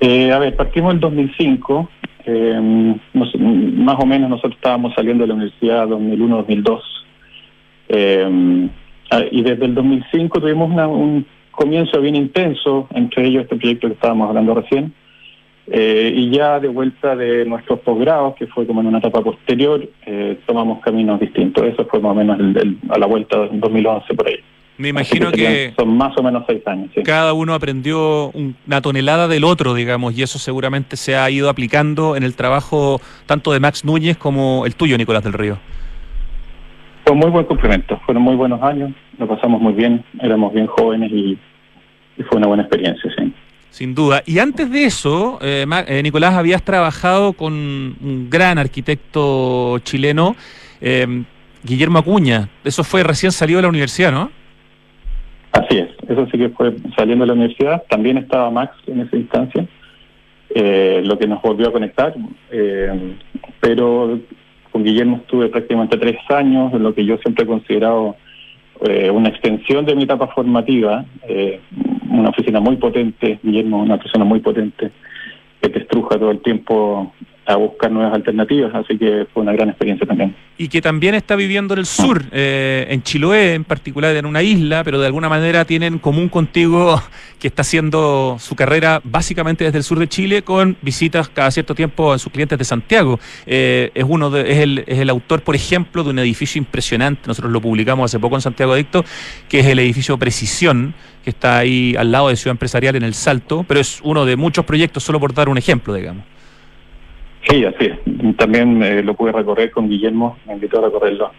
a 0.00 0.38
ver, 0.38 0.54
partimos 0.54 0.94
en 0.94 1.00
2005 1.00 1.90
Eh, 2.30 2.60
más 3.14 3.96
o 3.98 4.04
menos 4.04 4.28
nosotros 4.28 4.56
estábamos 4.56 4.92
saliendo 4.94 5.24
de 5.24 5.28
la 5.28 5.34
universidad 5.34 5.88
2001-2002. 5.88 6.80
Eh, 7.88 8.68
ah, 9.10 9.24
y 9.30 9.42
desde 9.42 9.64
el 9.64 9.74
2005 9.74 10.38
tuvimos 10.38 10.68
un 10.68 11.24
comienzo 11.50 12.02
bien 12.02 12.16
intenso, 12.16 12.86
entre 12.94 13.26
ellos 13.26 13.44
este 13.44 13.56
proyecto 13.56 13.88
que 13.88 13.94
estábamos 13.94 14.28
hablando 14.28 14.54
recién. 14.54 14.92
Eh, 15.70 16.12
y 16.14 16.30
ya 16.30 16.60
de 16.60 16.68
vuelta 16.68 17.16
de 17.16 17.46
nuestros 17.46 17.80
posgrados, 17.80 18.34
que 18.36 18.46
fue 18.46 18.66
como 18.66 18.82
en 18.82 18.88
una 18.88 18.98
etapa 18.98 19.22
posterior, 19.22 19.88
eh, 20.04 20.38
tomamos 20.46 20.80
caminos 20.80 21.20
distintos. 21.20 21.64
Eso 21.64 21.86
fue 21.86 22.00
más 22.00 22.12
o 22.12 22.14
menos 22.14 22.38
a 22.90 22.98
la 22.98 23.06
vuelta 23.06 23.40
del 23.46 23.58
2011 23.58 24.14
por 24.14 24.28
ahí. 24.28 24.36
Me 24.78 24.90
imagino 24.90 25.32
que, 25.32 25.74
son 25.76 25.96
más 25.96 26.16
o 26.16 26.22
menos 26.22 26.44
seis 26.46 26.64
años. 26.66 26.90
Cada 27.04 27.32
uno 27.32 27.52
aprendió 27.52 28.30
una 28.30 28.80
tonelada 28.80 29.26
del 29.26 29.42
otro, 29.42 29.74
digamos, 29.74 30.16
y 30.16 30.22
eso 30.22 30.38
seguramente 30.38 30.96
se 30.96 31.16
ha 31.16 31.28
ido 31.30 31.50
aplicando 31.50 32.14
en 32.14 32.22
el 32.22 32.36
trabajo 32.36 33.00
tanto 33.26 33.52
de 33.52 33.58
Max 33.58 33.84
Núñez 33.84 34.16
como 34.16 34.64
el 34.66 34.76
tuyo, 34.76 34.96
Nicolás 34.96 35.24
del 35.24 35.32
Río. 35.32 35.58
Fue 37.04 37.16
muy 37.16 37.28
buen 37.28 37.44
complemento, 37.46 38.00
fueron 38.06 38.22
muy 38.22 38.36
buenos 38.36 38.62
años, 38.62 38.92
lo 39.18 39.26
pasamos 39.26 39.60
muy 39.60 39.72
bien, 39.72 40.04
éramos 40.20 40.54
bien 40.54 40.68
jóvenes 40.68 41.10
y, 41.10 41.36
fue 42.28 42.38
una 42.38 42.46
buena 42.46 42.62
experiencia, 42.64 43.10
sí. 43.16 43.32
Sin 43.70 43.94
duda. 43.94 44.22
Y 44.26 44.38
antes 44.38 44.70
de 44.70 44.84
eso, 44.84 45.38
eh, 45.40 45.66
eh, 45.86 46.02
Nicolás, 46.02 46.34
habías 46.34 46.62
trabajado 46.62 47.32
con 47.32 47.52
un 47.52 48.26
gran 48.30 48.58
arquitecto 48.58 49.78
chileno, 49.80 50.36
eh, 50.80 51.24
Guillermo 51.64 51.98
Acuña. 51.98 52.48
Eso 52.64 52.84
fue 52.84 53.02
recién 53.02 53.32
salido 53.32 53.58
de 53.58 53.62
la 53.62 53.68
universidad, 53.68 54.12
¿no? 54.12 54.30
Así 55.52 55.78
es, 55.78 55.88
eso 56.08 56.26
sí 56.30 56.38
que 56.38 56.50
fue 56.50 56.74
saliendo 56.96 57.24
de 57.24 57.28
la 57.28 57.32
universidad. 57.32 57.82
También 57.88 58.18
estaba 58.18 58.50
Max 58.50 58.74
en 58.86 59.00
esa 59.00 59.16
instancia, 59.16 59.66
eh, 60.50 61.02
lo 61.04 61.18
que 61.18 61.26
nos 61.26 61.40
volvió 61.42 61.68
a 61.68 61.72
conectar. 61.72 62.14
Eh, 62.50 63.16
pero 63.60 64.18
con 64.70 64.84
Guillermo 64.84 65.16
estuve 65.16 65.48
prácticamente 65.48 65.96
tres 65.96 66.18
años, 66.28 66.72
en 66.74 66.82
lo 66.82 66.94
que 66.94 67.04
yo 67.04 67.16
siempre 67.18 67.44
he 67.44 67.46
considerado 67.46 68.16
eh, 68.86 69.10
una 69.10 69.30
extensión 69.30 69.84
de 69.86 69.94
mi 69.94 70.04
etapa 70.04 70.28
formativa. 70.28 71.04
una 72.10 72.30
oficina 72.30 72.60
muy 72.60 72.76
potente, 72.76 73.38
Guillermo, 73.42 73.82
una 73.82 73.98
persona 73.98 74.24
muy 74.24 74.40
potente, 74.40 74.90
que 75.60 75.68
te 75.68 75.80
estruja 75.80 76.18
todo 76.18 76.30
el 76.30 76.40
tiempo 76.40 77.12
a 77.48 77.56
buscar 77.56 77.90
nuevas 77.90 78.12
alternativas, 78.12 78.74
así 78.74 78.98
que 78.98 79.26
fue 79.32 79.42
una 79.42 79.52
gran 79.52 79.70
experiencia 79.70 80.06
también. 80.06 80.36
Y 80.58 80.68
que 80.68 80.82
también 80.82 81.14
está 81.14 81.34
viviendo 81.34 81.72
en 81.72 81.80
el 81.80 81.86
sur, 81.86 82.22
eh, 82.30 82.86
en 82.90 83.02
Chiloé 83.02 83.54
en 83.54 83.64
particular, 83.64 84.14
en 84.14 84.26
una 84.26 84.42
isla, 84.42 84.84
pero 84.84 85.00
de 85.00 85.06
alguna 85.06 85.30
manera 85.30 85.64
tienen 85.64 85.94
en 85.94 85.98
común 85.98 86.28
contigo 86.28 87.02
que 87.40 87.48
está 87.48 87.62
haciendo 87.62 88.36
su 88.38 88.54
carrera 88.54 89.00
básicamente 89.02 89.64
desde 89.64 89.78
el 89.78 89.84
sur 89.84 89.98
de 89.98 90.08
Chile 90.08 90.42
con 90.42 90.76
visitas 90.82 91.30
cada 91.30 91.50
cierto 91.50 91.74
tiempo 91.74 92.12
a 92.12 92.18
sus 92.18 92.30
clientes 92.30 92.58
de 92.58 92.66
Santiago. 92.66 93.18
Eh, 93.46 93.92
es 93.94 94.04
uno 94.06 94.28
de, 94.28 94.52
es, 94.52 94.58
el, 94.58 94.84
es 94.86 94.98
el 94.98 95.08
autor, 95.08 95.40
por 95.40 95.56
ejemplo, 95.56 96.04
de 96.04 96.10
un 96.10 96.18
edificio 96.18 96.58
impresionante, 96.58 97.22
nosotros 97.28 97.50
lo 97.50 97.62
publicamos 97.62 98.10
hace 98.10 98.20
poco 98.20 98.34
en 98.34 98.42
Santiago 98.42 98.74
Adicto, 98.74 99.06
que 99.48 99.60
es 99.60 99.66
el 99.66 99.78
edificio 99.78 100.18
Precisión, 100.18 100.92
que 101.24 101.30
está 101.30 101.56
ahí 101.56 101.94
al 101.96 102.12
lado 102.12 102.28
de 102.28 102.36
Ciudad 102.36 102.52
Empresarial 102.52 102.94
en 102.96 103.04
El 103.04 103.14
Salto, 103.14 103.64
pero 103.66 103.80
es 103.80 104.00
uno 104.02 104.26
de 104.26 104.36
muchos 104.36 104.66
proyectos, 104.66 105.02
solo 105.02 105.18
por 105.18 105.32
dar 105.32 105.48
un 105.48 105.56
ejemplo, 105.56 105.94
digamos. 105.94 106.24
Sí, 107.48 107.64
así 107.64 107.86
es. 107.86 108.36
También 108.36 108.82
eh, 108.82 109.02
lo 109.02 109.14
pude 109.14 109.32
recorrer 109.32 109.70
con 109.70 109.88
Guillermo, 109.88 110.36
me 110.46 110.54
invitó 110.54 110.78
a 110.78 110.86
recorrerlo. 110.86 111.32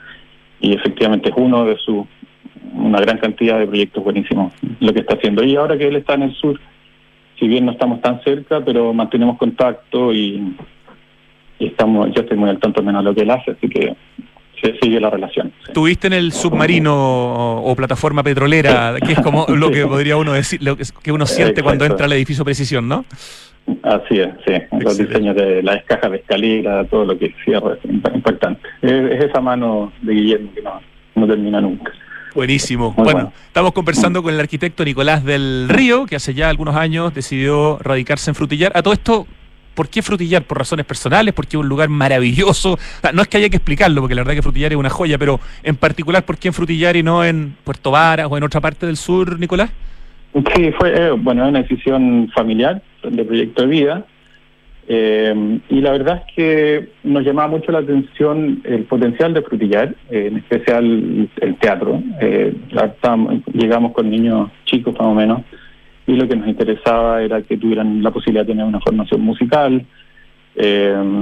Y 0.60 0.74
efectivamente 0.74 1.30
es 1.30 1.36
uno 1.38 1.66
de 1.66 1.78
su 1.78 2.06
una 2.74 3.00
gran 3.00 3.18
cantidad 3.18 3.60
de 3.60 3.68
proyectos 3.68 4.04
buenísimos 4.04 4.54
lo 4.80 4.94
que 4.94 5.00
está 5.00 5.16
haciendo. 5.16 5.44
Y 5.44 5.56
ahora 5.56 5.78
que 5.78 5.88
él 5.88 5.96
está 5.96 6.16
en 6.16 6.24
el 6.24 6.36
sur, 6.36 6.60
si 7.38 7.48
bien 7.48 7.66
no 7.66 7.72
estamos 7.72 8.02
tan 8.02 8.22
cerca, 8.24 8.64
pero 8.64 8.94
mantenemos 8.94 9.38
contacto 9.38 10.14
y, 10.14 10.56
estamos, 11.60 12.10
yo 12.14 12.22
estoy 12.22 12.38
muy 12.38 12.50
al 12.50 12.60
tanto 12.60 12.82
menos 12.82 13.04
de 13.04 13.10
lo 13.10 13.16
que 13.16 13.22
él 13.22 13.32
hace, 13.32 13.52
así 13.52 13.68
que 13.68 13.96
se 14.62 14.78
sigue 14.82 15.00
la 15.00 15.10
relación. 15.10 15.54
¿Tuviste 15.74 16.08
en 16.08 16.14
el 16.14 16.32
submarino 16.32 17.62
o, 17.64 17.76
plataforma 17.76 18.24
petrolera, 18.24 18.96
que 19.06 19.14
es 19.14 19.20
como 19.22 19.46
lo 19.48 19.72
que 19.72 19.86
podría 19.86 20.18
uno 20.18 20.34
decir, 20.34 20.62
lo 20.62 20.76
que 20.76 21.12
uno 21.12 21.26
siente 21.26 21.64
cuando 21.64 21.86
entra 21.86 22.06
al 22.06 22.14
edificio 22.14 22.44
Precisión, 22.44 22.88
¿no? 22.88 23.06
Así 23.84 24.20
es, 24.20 24.30
sí. 24.46 24.54
Los 24.80 24.98
diseños 24.98 25.36
de 25.36 25.64
las 25.64 25.84
cajas 25.84 26.12
de 26.12 26.18
escalera, 26.18 26.84
todo 26.86 27.06
lo 27.06 27.18
que 27.18 27.34
cierra 27.44 27.76
es 27.76 27.90
importante. 27.90 28.62
Es, 28.82 29.24
esa 29.24 29.42
mano 29.42 29.92
de 30.02 30.14
Guillermo 30.14 30.52
que 30.54 30.62
no, 30.62 30.82
no 31.16 31.28
termina 31.28 31.62
nunca. 31.62 31.92
Buenísimo. 32.36 32.94
Bueno, 32.94 33.34
estamos 33.48 33.74
conversando 33.74 34.22
con 34.22 34.34
el 34.34 34.40
arquitecto 34.40 34.86
Nicolás 34.86 35.24
del 35.24 35.68
Río, 35.68 36.06
que 36.06 36.16
hace 36.16 36.34
ya 36.34 36.50
algunos 36.50 36.76
años 36.76 37.14
decidió 37.14 37.80
radicarse 37.82 38.30
en 38.30 38.36
Frutillar. 38.36 38.72
A 38.76 38.84
todo 38.84 38.94
esto, 38.94 39.26
¿por 39.74 39.90
qué 39.90 40.02
Frutillar? 40.02 40.44
¿Por 40.44 40.60
razones 40.60 40.86
personales? 40.86 41.34
¿Porque 41.34 41.58
es 41.58 41.60
un 41.60 41.68
lugar 41.68 41.90
maravilloso? 41.90 42.78
no 43.14 43.22
es 43.22 43.28
que 43.28 43.38
haya 43.38 43.50
que 43.50 43.58
explicarlo, 43.58 44.02
porque 44.02 44.16
la 44.16 44.22
verdad 44.22 44.36
que 44.36 44.42
Frutillar 44.42 44.72
es 44.72 44.78
una 44.78 44.90
joya, 44.90 45.18
pero 45.18 45.40
en 45.64 45.76
particular, 45.76 46.24
¿por 46.24 46.38
qué 46.38 46.50
en 46.50 46.54
Frutillar 46.54 46.96
y 46.96 47.04
no 47.04 47.26
en 47.26 47.56
Puerto 47.64 47.92
Varas 47.92 48.28
o 48.30 48.38
en 48.38 48.44
otra 48.44 48.62
parte 48.62 48.86
del 48.86 48.98
sur, 48.98 49.40
Nicolás? 49.40 49.72
Sí, 50.34 50.72
fue 50.78 50.94
eh, 50.96 51.12
bueno 51.12 51.48
una 51.48 51.62
decisión 51.64 52.30
familiar 52.36 52.82
de 53.04 53.26
proyecto 53.26 53.64
de 53.64 53.68
vida 53.68 54.06
eh, 54.88 55.60
y 55.70 55.82
la 55.82 55.92
verdad 55.92 56.24
es 56.24 56.36
que 56.36 56.90
nos 57.04 57.24
llamaba 57.24 57.48
mucho 57.48 57.72
la 57.72 57.80
atención 57.80 58.62
el 58.64 58.84
potencial 58.84 59.34
de 59.34 59.42
Frutillar, 59.42 59.96
eh, 60.10 60.28
en 60.28 60.38
especial 60.38 61.30
el 61.42 61.56
teatro. 61.58 62.02
llegamos 63.54 63.92
con 63.94 64.10
niños 64.10 64.52
chicos 64.66 64.94
más 64.94 65.08
o 65.08 65.14
menos 65.14 65.42
y 66.06 66.14
lo 66.14 66.28
que 66.28 66.36
nos 66.36 66.48
interesaba 66.48 67.22
era 67.22 67.42
que 67.42 67.58
tuvieran 67.58 68.02
la 68.04 68.12
posibilidad 68.12 68.46
de 68.46 68.54
tener 68.54 68.66
una 68.66 68.80
formación 68.80 69.22
musical. 69.22 69.86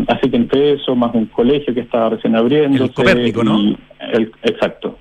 así 0.08 0.30
que 0.30 0.38
entre 0.38 0.74
eso, 0.74 0.96
más 0.96 1.14
un 1.14 1.28
colegio 1.28 1.74
que 1.74 1.82
estaba 1.82 2.10
recién 2.10 2.36
abriendo. 2.36 2.84
El 2.84 2.92
¿no? 3.44 3.78
exacto 4.44 4.98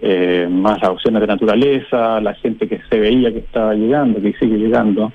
eh, 0.00 0.48
más 0.50 0.80
las 0.80 0.90
opciones 0.90 1.20
de 1.20 1.26
naturaleza, 1.26 2.20
la 2.20 2.34
gente 2.34 2.68
que 2.68 2.80
se 2.90 2.98
veía 2.98 3.32
que 3.32 3.38
estaba 3.38 3.74
llegando, 3.74 4.20
que 4.20 4.32
sigue 4.34 4.58
llegando. 4.58 5.12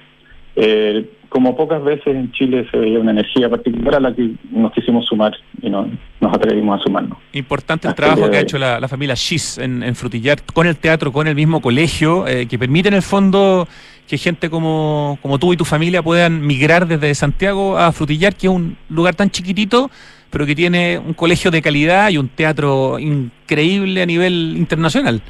Eh, 0.55 1.05
como 1.29 1.55
pocas 1.55 1.83
veces 1.83 2.07
en 2.07 2.31
Chile 2.31 2.67
se 2.71 2.77
veía 2.77 2.99
una 2.99 3.11
energía 3.11 3.49
particular 3.49 3.95
a 3.95 3.99
la 3.99 4.15
que 4.15 4.31
nos 4.51 4.73
quisimos 4.73 5.05
sumar 5.05 5.31
y 5.61 5.69
nos 5.69 5.87
atrevimos 6.21 6.79
a 6.79 6.83
sumarnos. 6.83 7.19
Importante 7.33 7.87
el 7.87 7.93
trabajo 7.93 8.29
que 8.29 8.37
ha 8.37 8.41
hecho 8.41 8.57
la, 8.57 8.87
familia 8.87 9.15
Schiss 9.15 9.59
en, 9.59 9.95
Frutillar, 9.95 10.39
con 10.53 10.65
el 10.65 10.75
teatro, 10.75 11.11
con 11.11 11.27
el 11.27 11.35
mismo 11.35 11.61
colegio, 11.61 12.27
eh, 12.27 12.47
que 12.47 12.57
permite 12.57 12.87
en 12.87 12.95
el 12.95 13.03
fondo 13.03 13.67
que 14.07 14.17
gente 14.17 14.49
como, 14.49 15.19
como 15.21 15.37
tú 15.37 15.53
y 15.53 15.57
tu 15.57 15.65
familia 15.65 16.01
puedan 16.01 16.45
migrar 16.45 16.87
desde 16.87 17.13
Santiago 17.13 17.77
a 17.77 17.91
Frutillar, 17.91 18.35
que 18.35 18.47
es 18.47 18.53
un 18.53 18.75
lugar 18.89 19.13
tan 19.13 19.29
chiquitito, 19.29 19.91
pero 20.29 20.45
que 20.45 20.55
tiene 20.55 20.97
un 20.99 21.13
colegio 21.13 21.51
de 21.51 21.61
calidad 21.61 22.09
y 22.09 22.17
un 22.17 22.29
teatro 22.29 22.99
increíble 22.99 24.01
a 24.01 24.05
nivel 24.05 24.55
internacional. 24.57 25.21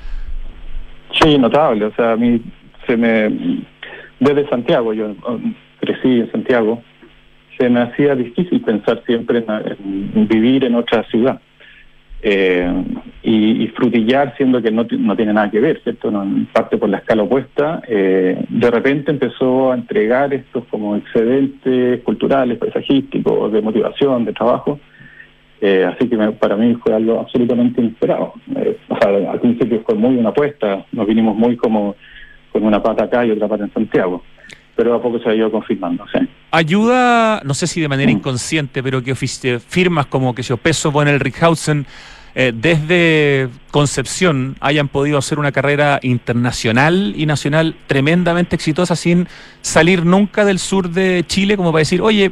Sí, 1.20 1.38
notable. 1.38 1.86
O 1.86 1.94
sea, 1.96 2.14
a 2.14 2.16
mí 2.16 2.42
se 2.86 2.98
me. 2.98 3.64
Desde 4.20 4.50
Santiago, 4.50 4.94
yo 4.94 5.16
crecí 5.80 6.20
en 6.20 6.32
Santiago, 6.32 6.84
se 7.58 7.70
me 7.70 7.82
hacía 7.82 8.16
difícil 8.16 8.62
pensar 8.62 9.02
siempre 9.06 9.44
en 9.48 10.28
vivir 10.28 10.66
en 10.66 10.76
otra 10.76 11.04
ciudad. 11.04 11.40
Eh, 12.22 12.84
y, 13.24 13.68
frutillar 13.68 14.36
siendo 14.36 14.62
que 14.62 14.72
no, 14.72 14.86
no, 14.90 15.16
tiene 15.16 15.32
nada 15.32 15.50
que 15.50 15.60
ver, 15.60 15.82
¿cierto? 15.84 16.12
No, 16.12 16.24
en 16.24 16.48
parte 16.48 16.78
por 16.78 16.90
la 16.90 16.98
escala 16.98 17.24
opuesta, 17.24 17.82
eh, 17.88 18.44
de 18.50 18.72
repente 18.72 19.12
empezó 19.12 19.72
a 19.72 19.76
entregar 19.76 20.34
estos 20.34 20.66
como 20.66 20.98
excedentes 20.98 22.02
culturales, 22.02 22.58
paisajísticos, 22.58 23.52
de 23.54 23.62
motivación, 23.62 24.26
de 24.26 24.34
trabajo. 24.34 24.80
Eh, 25.62 25.86
así 25.86 26.10
que 26.10 26.18
para 26.18 26.56
mí 26.56 26.76
fue 26.76 26.94
algo 26.94 27.20
absolutamente 27.20 27.82
inesperado. 27.82 28.34
o 28.90 28.98
sea, 28.98 29.32
al 29.32 29.40
principio 29.40 29.82
fue 29.86 29.96
muy 29.96 30.18
una 30.18 30.30
apuesta, 30.30 30.86
nos 30.92 31.08
vinimos 31.08 31.36
muy 31.38 31.56
como 31.56 31.96
con 32.52 32.64
una 32.64 32.82
pata 32.82 33.06
acá 33.06 33.26
y 33.26 33.32
otra 33.32 33.48
pata 33.48 33.66
en 33.66 33.74
Santiago 33.74 34.24
pero 34.80 34.96
a 34.96 35.02
poco 35.02 35.20
se 35.20 35.28
ha 35.28 35.36
ido 35.36 35.52
confirmando. 35.52 36.06
Ayuda, 36.52 37.42
no 37.44 37.54
sé 37.54 37.68
si 37.68 37.82
de 37.82 37.90
manera 37.90 38.10
mm. 38.10 38.16
inconsciente, 38.16 38.82
pero 38.82 39.04
que 39.04 39.14
firmas 39.14 40.06
como 40.06 40.34
que 40.34 40.42
se 40.42 40.56
Peso, 40.56 40.90
bueno, 40.90 41.12
el 41.12 41.20
Rickhausen, 41.20 41.86
eh, 42.34 42.54
desde 42.56 43.50
Concepción 43.72 44.56
hayan 44.62 44.88
podido 44.88 45.18
hacer 45.18 45.38
una 45.38 45.52
carrera 45.52 46.00
internacional 46.02 47.14
y 47.18 47.26
nacional 47.26 47.76
tremendamente 47.88 48.56
exitosa 48.56 48.96
sin 48.96 49.28
salir 49.62 50.06
nunca 50.06 50.46
del 50.46 50.60
sur 50.60 50.90
de 50.90 51.26
Chile, 51.28 51.58
como 51.58 51.74
para 51.74 51.80
decir, 51.80 52.02
oye, 52.02 52.32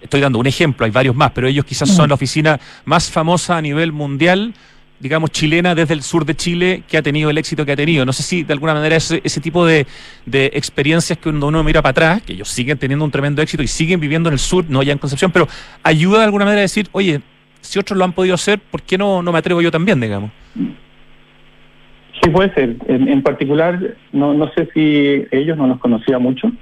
estoy 0.00 0.20
dando 0.20 0.38
un 0.38 0.46
ejemplo, 0.46 0.86
hay 0.86 0.92
varios 0.92 1.16
más, 1.16 1.32
pero 1.32 1.48
ellos 1.48 1.64
quizás 1.64 1.88
son 1.88 2.06
mm. 2.06 2.10
la 2.10 2.14
oficina 2.14 2.60
más 2.84 3.10
famosa 3.10 3.56
a 3.56 3.60
nivel 3.60 3.90
mundial 3.90 4.54
digamos, 5.02 5.32
chilena 5.32 5.74
desde 5.74 5.94
el 5.94 6.02
sur 6.02 6.24
de 6.24 6.36
Chile 6.36 6.84
que 6.88 6.96
ha 6.96 7.02
tenido 7.02 7.28
el 7.28 7.36
éxito 7.36 7.66
que 7.66 7.72
ha 7.72 7.76
tenido. 7.76 8.06
No 8.06 8.12
sé 8.12 8.22
si 8.22 8.44
de 8.44 8.52
alguna 8.52 8.72
manera 8.72 8.94
ese, 8.94 9.20
ese 9.24 9.40
tipo 9.40 9.66
de, 9.66 9.84
experiencias 10.32 11.18
que 11.18 11.28
uno 11.28 11.64
mira 11.64 11.82
para 11.82 11.90
atrás, 11.90 12.22
que 12.22 12.34
ellos 12.34 12.48
siguen 12.48 12.78
teniendo 12.78 13.04
un 13.04 13.10
tremendo 13.10 13.42
éxito 13.42 13.64
y 13.64 13.66
siguen 13.66 13.98
viviendo 13.98 14.28
en 14.28 14.34
el 14.34 14.38
sur, 14.38 14.64
no 14.68 14.80
ya 14.84 14.92
en 14.92 14.98
Concepción, 14.98 15.32
pero 15.32 15.48
ayuda 15.82 16.18
de 16.18 16.24
alguna 16.26 16.44
manera 16.44 16.60
a 16.60 16.62
decir, 16.62 16.86
oye, 16.92 17.20
si 17.60 17.80
otros 17.80 17.98
lo 17.98 18.04
han 18.04 18.12
podido 18.12 18.36
hacer, 18.36 18.60
¿por 18.60 18.82
qué 18.82 18.96
no, 18.96 19.24
no 19.24 19.32
me 19.32 19.38
atrevo 19.40 19.60
yo 19.60 19.72
también, 19.72 20.00
digamos? 20.00 20.30
Sí, 20.54 22.30
puede 22.30 22.54
ser. 22.54 22.76
En, 22.86 23.22
particular, 23.22 23.96
no, 24.12 24.34
no 24.34 24.52
sé 24.52 24.68
si 24.72 25.24
ellos 25.32 25.58
no 25.58 25.66
los 25.66 25.80
conocía 25.80 26.20
mucho, 26.20 26.52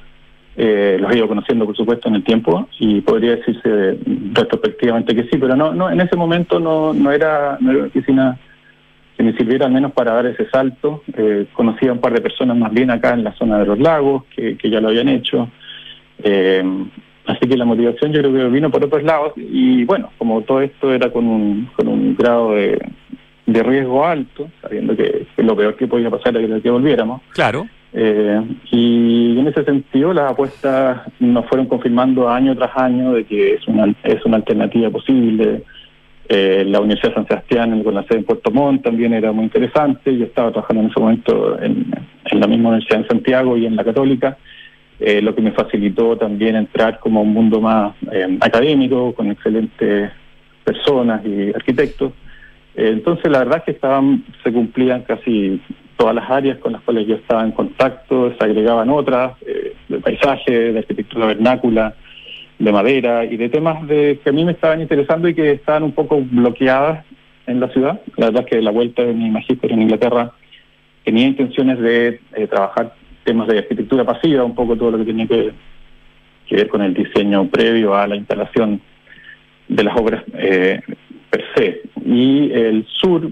Eh, 0.57 0.99
los 1.01 1.11
he 1.13 1.19
ido 1.19 1.29
conociendo, 1.29 1.65
por 1.65 1.77
supuesto, 1.77 2.09
en 2.09 2.17
el 2.17 2.25
tiempo 2.25 2.69
y 2.79 3.01
podría 3.01 3.37
decirse 3.37 3.99
retrospectivamente 4.33 5.15
que 5.15 5.23
sí, 5.25 5.39
pero 5.39 5.57
no, 5.57 5.73
no 5.73 5.91
en 5.91 6.01
ese 6.01 6.17
momento 6.17 6.59
no, 6.59 6.93
no, 6.93 7.13
era, 7.13 7.57
no 7.61 7.71
era 7.71 7.79
una 7.81 7.89
oficina 7.89 8.39
que 9.17 9.23
me 9.23 9.33
sirviera 9.35 9.67
al 9.67 9.73
menos 9.73 9.93
para 9.93 10.13
dar 10.13 10.27
ese 10.27 10.49
salto. 10.51 11.03
Eh, 11.17 11.47
conocí 11.53 11.87
a 11.87 11.93
un 11.93 12.01
par 12.01 12.13
de 12.13 12.21
personas 12.21 12.57
más 12.57 12.73
bien 12.73 12.91
acá 12.91 13.15
en 13.15 13.25
la 13.25 13.33
zona 13.35 13.59
de 13.59 13.67
los 13.67 13.79
lagos 13.79 14.25
que, 14.35 14.57
que 14.57 14.71
ya 14.71 14.81
lo 14.81 14.89
habían 14.89 15.09
hecho. 15.09 15.49
Eh, 16.23 16.63
así 17.27 17.49
que 17.49 17.57
la 17.57 17.65
motivación 17.65 18.13
yo 18.13 18.21
creo 18.21 18.33
que 18.33 18.49
vino 18.49 18.71
por 18.71 18.85
otros 18.85 19.03
lados 19.03 19.33
y 19.37 19.85
bueno, 19.85 20.11
como 20.19 20.43
todo 20.43 20.61
esto 20.61 20.93
era 20.93 21.11
con 21.11 21.27
un, 21.27 21.71
con 21.77 21.89
un 21.89 22.17
grado 22.17 22.55
de, 22.55 22.79
de 23.53 23.63
riesgo 23.63 24.07
alto, 24.07 24.49
sabiendo 24.63 24.97
que, 24.97 25.27
lo 25.39 25.57
peor 25.57 25.77
que 25.77 25.87
podía 25.87 26.11
pasar 26.11 26.37
era 26.37 26.61
que 26.61 26.71
volviéramos. 26.71 27.21
Claro. 27.33 27.67
Eh, 27.93 28.41
y 28.71 29.39
en 29.39 29.49
ese 29.49 29.65
sentido 29.65 30.13
las 30.13 30.31
apuestas 30.31 31.01
nos 31.19 31.47
fueron 31.47 31.67
confirmando 31.67 32.29
año 32.29 32.55
tras 32.55 32.77
año 32.77 33.13
de 33.13 33.25
que 33.25 33.55
es 33.55 33.67
una, 33.67 33.93
es 34.05 34.25
una 34.25 34.37
alternativa 34.37 34.91
posible. 34.91 35.63
Eh, 36.29 36.65
la 36.65 36.79
Universidad 36.79 37.09
de 37.09 37.15
San 37.15 37.27
Sebastián 37.27 37.83
con 37.83 37.95
la 37.95 38.05
sede 38.05 38.19
en 38.19 38.25
Puerto 38.25 38.53
Montt 38.53 38.85
también 38.85 39.13
era 39.13 39.33
muy 39.33 39.45
interesante. 39.45 40.17
Yo 40.17 40.27
estaba 40.27 40.53
trabajando 40.53 40.83
en 40.83 40.91
ese 40.91 41.01
momento 41.01 41.61
en, 41.61 41.91
la 42.33 42.47
misma 42.47 42.69
universidad 42.69 43.01
en 43.01 43.09
Santiago 43.09 43.57
y 43.57 43.67
en 43.67 43.75
la 43.75 43.83
Católica, 43.83 44.39
eh, 45.01 45.21
lo 45.21 45.35
que 45.35 45.43
me 45.43 45.51
facilitó 45.51 46.17
también 46.17 46.55
entrar 46.55 47.01
como 47.01 47.23
un 47.23 47.33
mundo 47.33 47.61
más 47.61 47.95
académico, 48.41 49.13
con 49.15 49.33
excelentes 49.33 50.13
personas 50.63 51.27
y 51.27 51.49
arquitectos. 51.53 52.13
entonces 52.77 53.29
la 53.33 53.41
verdad 53.41 53.59
es 53.59 53.65
que 53.65 53.71
estaban, 53.73 54.25
se 54.45 54.53
cumplían 54.53 55.03
casi 55.03 55.61
todas 56.01 56.15
las 56.15 56.31
áreas 56.31 56.57
con 56.61 56.73
las 56.73 56.81
cuales 56.81 57.07
yo 57.07 57.17
estaba 57.17 57.45
en 57.45 57.53
contacto, 57.53 58.33
se 58.39 58.43
agregaban 58.43 58.89
otras, 58.89 59.35
eh, 59.47 59.75
de 59.87 59.99
paisaje, 59.99 60.73
de 60.73 60.79
arquitectura 60.79 61.27
vernácula, 61.27 61.95
de 62.59 62.73
madera 62.73 63.27
y 63.27 63.37
de 63.37 63.51
temas 63.51 63.87
de, 63.87 64.19
que 64.25 64.31
a 64.31 64.33
mí 64.33 64.43
me 64.47 64.53
estaban 64.53 64.81
interesando 64.81 65.29
y 65.29 65.35
que 65.35 65.53
estaban 65.53 65.83
un 65.83 65.93
poco 65.93 66.23
bloqueadas 66.23 67.05
en 67.47 67.61
la 67.61 67.69
ciudad. 67.69 68.01
La 68.17 68.27
verdad 68.27 68.45
es 68.45 68.51
que 68.51 68.63
la 68.63 68.71
vuelta 68.71 69.03
de 69.03 69.13
mi 69.13 69.29
magíster 69.31 69.73
en 69.73 69.83
Inglaterra 69.83 70.33
tenía 71.05 71.27
intenciones 71.27 71.79
de 71.79 72.19
eh, 72.35 72.47
trabajar 72.47 72.95
temas 73.25 73.47
de 73.49 73.59
arquitectura 73.59 74.03
pasiva, 74.03 74.43
un 74.43 74.55
poco 74.55 74.77
todo 74.77 74.93
lo 74.93 74.99
que 74.99 75.05
tenía 75.05 75.27
que, 75.27 75.53
ver 76.51 76.69
con 76.69 76.81
el 76.81 76.95
diseño 76.95 77.47
previo 77.49 77.95
a 77.95 78.07
la 78.07 78.17
instalación 78.17 78.81
de 79.69 79.85
las 79.85 79.95
obras 79.99 80.25
eh, 80.33 80.81
per 81.29 81.45
se. 81.55 81.83
Y 82.07 82.51
el 82.53 82.87
sur 82.87 83.31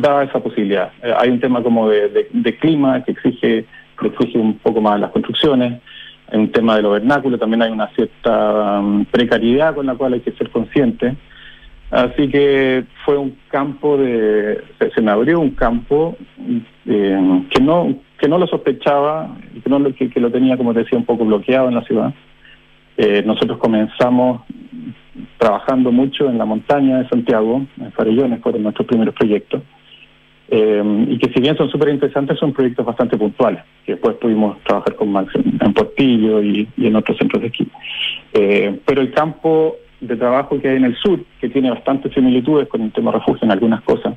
da 0.00 0.24
esa 0.24 0.40
posibilidad. 0.40 0.92
Eh, 1.02 1.12
hay 1.16 1.30
un 1.30 1.40
tema 1.40 1.62
como 1.62 1.88
de, 1.88 2.56
clima 2.60 3.02
que 3.04 3.12
exige, 3.12 3.66
exige 4.02 4.38
un 4.38 4.58
poco 4.58 4.80
más 4.80 5.00
las 5.00 5.10
construcciones, 5.10 5.80
hay 6.30 6.38
un 6.38 6.50
tema 6.50 6.76
de 6.76 6.82
lo 6.82 6.90
vernáculo, 6.90 7.38
también 7.38 7.62
hay 7.62 7.70
una 7.70 7.88
cierta 7.88 8.80
um, 8.80 9.04
precariedad 9.04 9.74
con 9.74 9.86
la 9.86 9.94
cual 9.94 10.14
hay 10.14 10.20
que 10.20 10.32
ser 10.32 10.50
consciente. 10.50 11.16
Así 11.90 12.28
que 12.28 12.84
fue 13.04 13.18
un 13.18 13.36
campo 13.48 13.98
de, 13.98 14.64
se, 14.94 15.02
me 15.02 15.10
abrió 15.10 15.40
un 15.40 15.50
campo 15.50 16.16
eh, 16.86 17.42
que 17.50 17.60
no 17.60 17.94
que 18.22 18.28
no 18.28 18.38
lo 18.38 18.46
sospechaba, 18.46 19.36
que, 19.64 19.68
no 19.68 19.80
lo, 19.80 19.92
que, 19.92 20.08
lo 20.20 20.30
tenía, 20.30 20.56
como 20.56 20.72
decía, 20.72 20.96
un 20.96 21.04
poco 21.04 21.24
bloqueado 21.24 21.68
en 21.68 21.74
la 21.74 21.82
ciudad. 21.82 22.14
Eh, 22.96 23.24
nosotros 23.26 23.58
comenzamos 23.58 24.42
trabajando 25.38 25.90
mucho 25.90 26.30
en 26.30 26.38
la 26.38 26.44
montaña 26.44 26.98
de 26.98 27.08
Santiago, 27.08 27.66
en 27.80 27.90
Farellones, 27.90 28.40
fueron 28.40 28.62
nuestros 28.62 28.86
primeros 28.86 29.16
proyectos. 29.16 29.62
Eh, 30.48 31.06
y 31.08 31.18
que 31.18 31.32
si 31.32 31.40
bien 31.40 31.56
son 31.56 31.70
súper 31.70 31.88
interesantes, 31.88 32.38
son 32.38 32.52
proyectos 32.52 32.84
bastante 32.84 33.16
puntuales, 33.16 33.62
que 33.86 33.92
después 33.92 34.16
pudimos 34.16 34.58
trabajar 34.64 34.94
con 34.96 35.10
Max 35.10 35.32
en, 35.34 35.72
Portillo 35.72 36.42
y, 36.42 36.68
en 36.76 36.96
otros 36.96 37.16
centros 37.16 37.40
de 37.40 37.48
esquí. 37.48 37.66
Eh, 38.34 38.78
pero 38.84 39.00
el 39.00 39.12
campo 39.12 39.76
de 40.00 40.16
trabajo 40.16 40.60
que 40.60 40.68
hay 40.68 40.76
en 40.76 40.84
el 40.84 40.96
sur, 40.96 41.20
que 41.40 41.48
tiene 41.48 41.70
bastantes 41.70 42.12
similitudes 42.12 42.68
con 42.68 42.82
el 42.82 42.92
tema 42.92 43.12
refugio 43.12 43.44
en 43.44 43.52
algunas 43.52 43.82
cosas, 43.82 44.14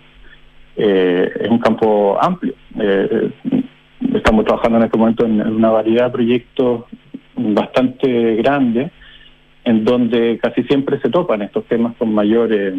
eh, 0.76 1.32
es 1.40 1.50
un 1.50 1.60
campo 1.60 2.18
amplio. 2.22 2.54
estamos 4.14 4.46
trabajando 4.46 4.80
en 4.80 4.84
este 4.86 4.98
momento 4.98 5.26
en, 5.26 5.40
una 5.42 5.70
variedad 5.70 6.06
de 6.06 6.12
proyectos 6.12 6.84
bastante 7.38 8.36
grande, 8.36 8.92
en 9.64 9.86
donde 9.86 10.38
casi 10.42 10.64
siempre 10.64 11.00
se 11.00 11.10
topan 11.10 11.42
estos 11.44 11.66
temas 11.66 11.96
con 11.98 12.14
mayores 12.14 12.74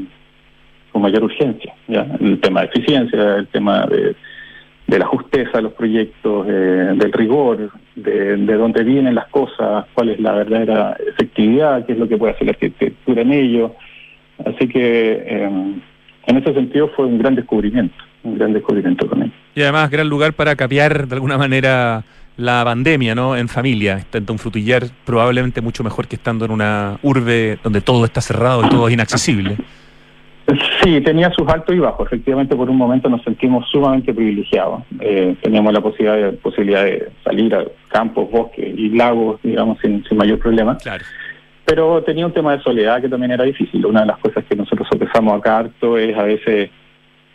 con 0.96 1.02
mayor 1.02 1.24
urgencia. 1.24 1.74
¿ya? 1.88 2.06
El 2.18 2.40
tema 2.40 2.62
de 2.62 2.66
eficiencia, 2.68 3.36
el 3.36 3.46
tema 3.48 3.86
de, 3.86 4.16
la 4.98 5.04
justeza 5.04 5.58
de 5.58 5.62
los 5.62 5.74
proyectos, 5.74 6.46
eh, 6.48 6.94
del 6.96 7.12
rigor, 7.12 7.70
de, 7.94 8.36
dónde 8.56 8.82
vienen 8.82 9.14
las 9.14 9.28
cosas, 9.28 9.84
cuál 9.92 10.08
es 10.08 10.20
la 10.20 10.32
verdadera 10.32 10.96
efectividad, 11.06 11.84
qué 11.84 11.92
es 11.92 11.98
lo 11.98 12.08
que 12.08 12.16
puede 12.16 12.32
hacer 12.32 12.46
la 12.46 12.52
arquitectura 12.52 13.20
en 13.20 13.32
ello. 13.32 13.74
Así 14.42 14.66
que 14.68 15.22
em, 15.26 15.82
en 16.28 16.36
ese 16.38 16.54
sentido 16.54 16.88
fue 16.96 17.04
un 17.04 17.18
gran 17.18 17.34
descubrimiento, 17.34 17.96
un 18.22 18.38
gran 18.38 18.54
descubrimiento 18.54 19.06
él. 19.20 19.32
Y 19.54 19.60
además 19.60 19.90
gran 19.90 20.08
lugar 20.08 20.32
para 20.32 20.56
capear 20.56 21.08
de 21.08 21.14
alguna 21.14 21.36
manera 21.36 22.04
la 22.38 22.64
pandemia, 22.64 23.14
¿no? 23.14 23.36
En 23.36 23.48
familia, 23.48 23.98
estando 23.98 24.32
un 24.32 24.38
frutillar 24.38 24.84
probablemente 25.04 25.60
mucho 25.60 25.84
mejor 25.84 26.08
que 26.08 26.16
estando 26.16 26.46
en 26.46 26.52
una 26.52 26.98
urbe 27.02 27.58
donde 27.62 27.82
todo 27.82 28.06
está 28.06 28.22
cerrado 28.22 28.64
y 28.64 28.70
todo 28.70 28.88
es 28.88 28.94
inaccesible. 28.94 29.58
Sí, 30.86 31.00
tenía 31.00 31.32
sus 31.32 31.48
altos 31.48 31.74
y 31.74 31.80
bajos. 31.80 32.06
Efectivamente, 32.06 32.54
por 32.54 32.70
un 32.70 32.76
momento 32.76 33.08
nos 33.08 33.20
sentimos 33.24 33.68
sumamente 33.72 34.14
privilegiados. 34.14 34.84
Eh, 35.00 35.34
teníamos 35.42 35.72
la 35.72 35.80
posibilidad 35.80 36.16
de, 36.16 36.32
posibilidad 36.34 36.84
de 36.84 37.08
salir 37.24 37.52
a 37.56 37.64
campos, 37.88 38.30
bosques 38.30 38.72
y 38.78 38.90
lagos, 38.90 39.40
digamos, 39.42 39.80
sin, 39.80 40.04
mayor 40.16 40.38
problema. 40.38 40.78
Claro. 40.78 41.04
Pero 41.64 42.04
tenía 42.04 42.24
un 42.24 42.32
tema 42.32 42.56
de 42.56 42.62
soledad 42.62 43.00
que 43.00 43.08
también 43.08 43.32
era 43.32 43.42
difícil. 43.42 43.84
Una 43.84 44.02
de 44.02 44.06
las 44.06 44.18
cosas 44.18 44.44
que 44.44 44.54
nosotros 44.54 44.86
empezamos 44.92 45.36
acá 45.36 45.58
harto 45.58 45.98
es 45.98 46.16
a 46.16 46.22
veces 46.22 46.70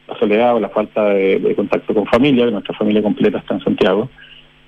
la 0.07 0.17
soledad 0.17 0.55
o 0.55 0.61
la 0.61 0.69
falta 0.69 1.09
de, 1.09 1.53
contacto 1.53 1.93
con 1.93 2.05
familia, 2.05 2.45
que 2.45 2.51
nuestra 2.51 2.77
familia 2.77 3.03
completa 3.03 3.39
está 3.39 3.55
en 3.55 3.63
Santiago. 3.65 4.09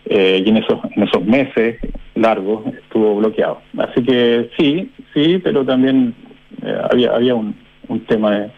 Eh, 0.08 0.44
y 0.46 0.50
en 0.50 0.58
esos, 0.58 0.80
en 0.94 1.04
esos 1.04 1.24
meses 1.24 1.78
largos 2.16 2.66
estuvo 2.84 3.16
bloqueado. 3.16 3.62
Así 3.78 4.04
que 4.04 4.50
sí, 4.58 4.92
sí, 5.14 5.40
pero 5.42 5.64
también 5.64 6.14
eh, 6.62 6.78
había, 6.92 7.16
había 7.16 7.34
un, 7.34 7.56
un 7.88 8.02
tema 8.02 8.52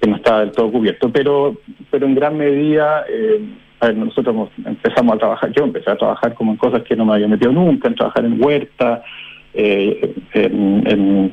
que 0.00 0.08
no 0.08 0.16
estaba 0.16 0.40
del 0.40 0.52
todo 0.52 0.70
cubierto, 0.70 1.10
pero 1.10 1.56
pero 1.90 2.06
en 2.06 2.14
gran 2.14 2.36
medida 2.36 3.04
eh, 3.08 3.40
nosotros 3.94 4.50
empezamos 4.64 5.14
a 5.14 5.18
trabajar, 5.18 5.52
yo 5.52 5.64
empecé 5.64 5.90
a 5.90 5.96
trabajar 5.96 6.34
como 6.34 6.52
en 6.52 6.58
cosas 6.58 6.82
que 6.82 6.96
no 6.96 7.04
me 7.04 7.14
había 7.14 7.28
metido 7.28 7.52
nunca, 7.52 7.88
en 7.88 7.94
trabajar 7.94 8.24
en 8.24 8.42
huerta, 8.42 9.02
eh, 9.54 10.14
en, 10.34 11.32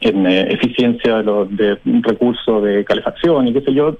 en, 0.00 0.26
eh, 0.26 0.46
eficiencia 0.50 1.18
de, 1.18 1.22
los, 1.22 1.56
de 1.56 1.78
recursos 2.02 2.62
de 2.62 2.84
calefacción 2.84 3.48
y 3.48 3.52
qué 3.52 3.60
sé 3.60 3.74
yo, 3.74 3.98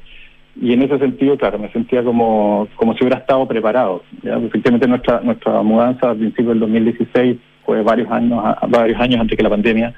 y 0.61 0.73
en 0.73 0.83
ese 0.83 0.99
sentido, 0.99 1.37
claro, 1.37 1.59
me 1.59 1.71
sentía 1.73 2.03
como, 2.03 2.69
como 2.77 2.95
si 2.95 3.03
hubiera 3.03 3.19
estado 3.19 3.47
preparado. 3.47 4.05
Efectivamente, 4.23 4.87
nuestra 4.87 5.21
nuestra 5.21 5.63
mudanza 5.63 6.11
a 6.11 6.15
principios 6.15 6.49
del 6.49 6.61
2016 6.61 7.37
fue 7.65 7.83
varios 7.83 8.11
años, 8.11 8.43
varios 8.69 9.01
años 9.01 9.21
antes 9.21 9.37
que 9.37 9.43
la 9.43 9.51
pandemia, 9.51 9.95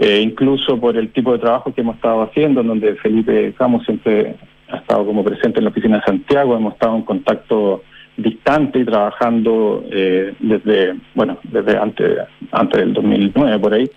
eh, 0.00 0.20
incluso 0.20 0.78
por 0.78 0.96
el 0.96 1.10
tipo 1.10 1.32
de 1.32 1.40
trabajo 1.40 1.74
que 1.74 1.80
hemos 1.80 1.96
estado 1.96 2.22
haciendo, 2.22 2.60
en 2.60 2.68
donde 2.68 2.94
Felipe 2.96 3.52
Camus 3.58 3.84
siempre 3.84 4.36
ha 4.68 4.76
estado 4.76 5.04
como 5.04 5.24
presente 5.24 5.58
en 5.58 5.64
la 5.64 5.70
oficina 5.70 5.96
de 5.96 6.04
Santiago, 6.04 6.56
hemos 6.56 6.74
estado 6.74 6.96
en 6.96 7.02
contacto 7.02 7.82
distante 8.16 8.78
y 8.78 8.84
trabajando 8.84 9.84
eh, 9.90 10.34
desde, 10.38 10.94
bueno, 11.14 11.38
desde 11.42 11.76
antes, 11.76 12.18
antes 12.52 12.80
del 12.80 12.92
2009 12.92 13.58
por 13.58 13.74
ahí. 13.74 13.90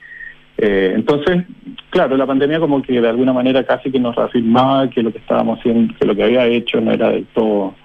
Eh, 0.57 0.93
entonces, 0.95 1.43
claro, 1.91 2.17
la 2.17 2.25
pandemia 2.25 2.59
como 2.59 2.81
que 2.81 2.99
de 2.99 3.09
alguna 3.09 3.33
manera 3.33 3.63
casi 3.63 3.91
que 3.91 3.99
nos 3.99 4.15
reafirmaba 4.15 4.89
que 4.89 5.03
lo 5.03 5.11
que 5.11 5.19
estábamos 5.19 5.59
haciendo, 5.59 5.93
que 5.99 6.05
lo 6.07 6.15
que 6.15 6.23
había 6.23 6.47
hecho 6.47 6.81
no 6.81 6.91
era 6.91 7.09
del 7.09 7.25
todo 7.27 7.75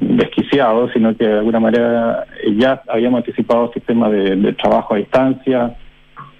desquiciado, 0.00 0.90
sino 0.92 1.16
que 1.16 1.26
de 1.26 1.38
alguna 1.38 1.58
manera 1.58 2.26
ya 2.58 2.82
habíamos 2.86 3.18
anticipado 3.18 3.72
sistemas 3.72 4.12
de 4.12 4.52
trabajo 4.52 4.92
a 4.92 4.98
distancia, 4.98 5.74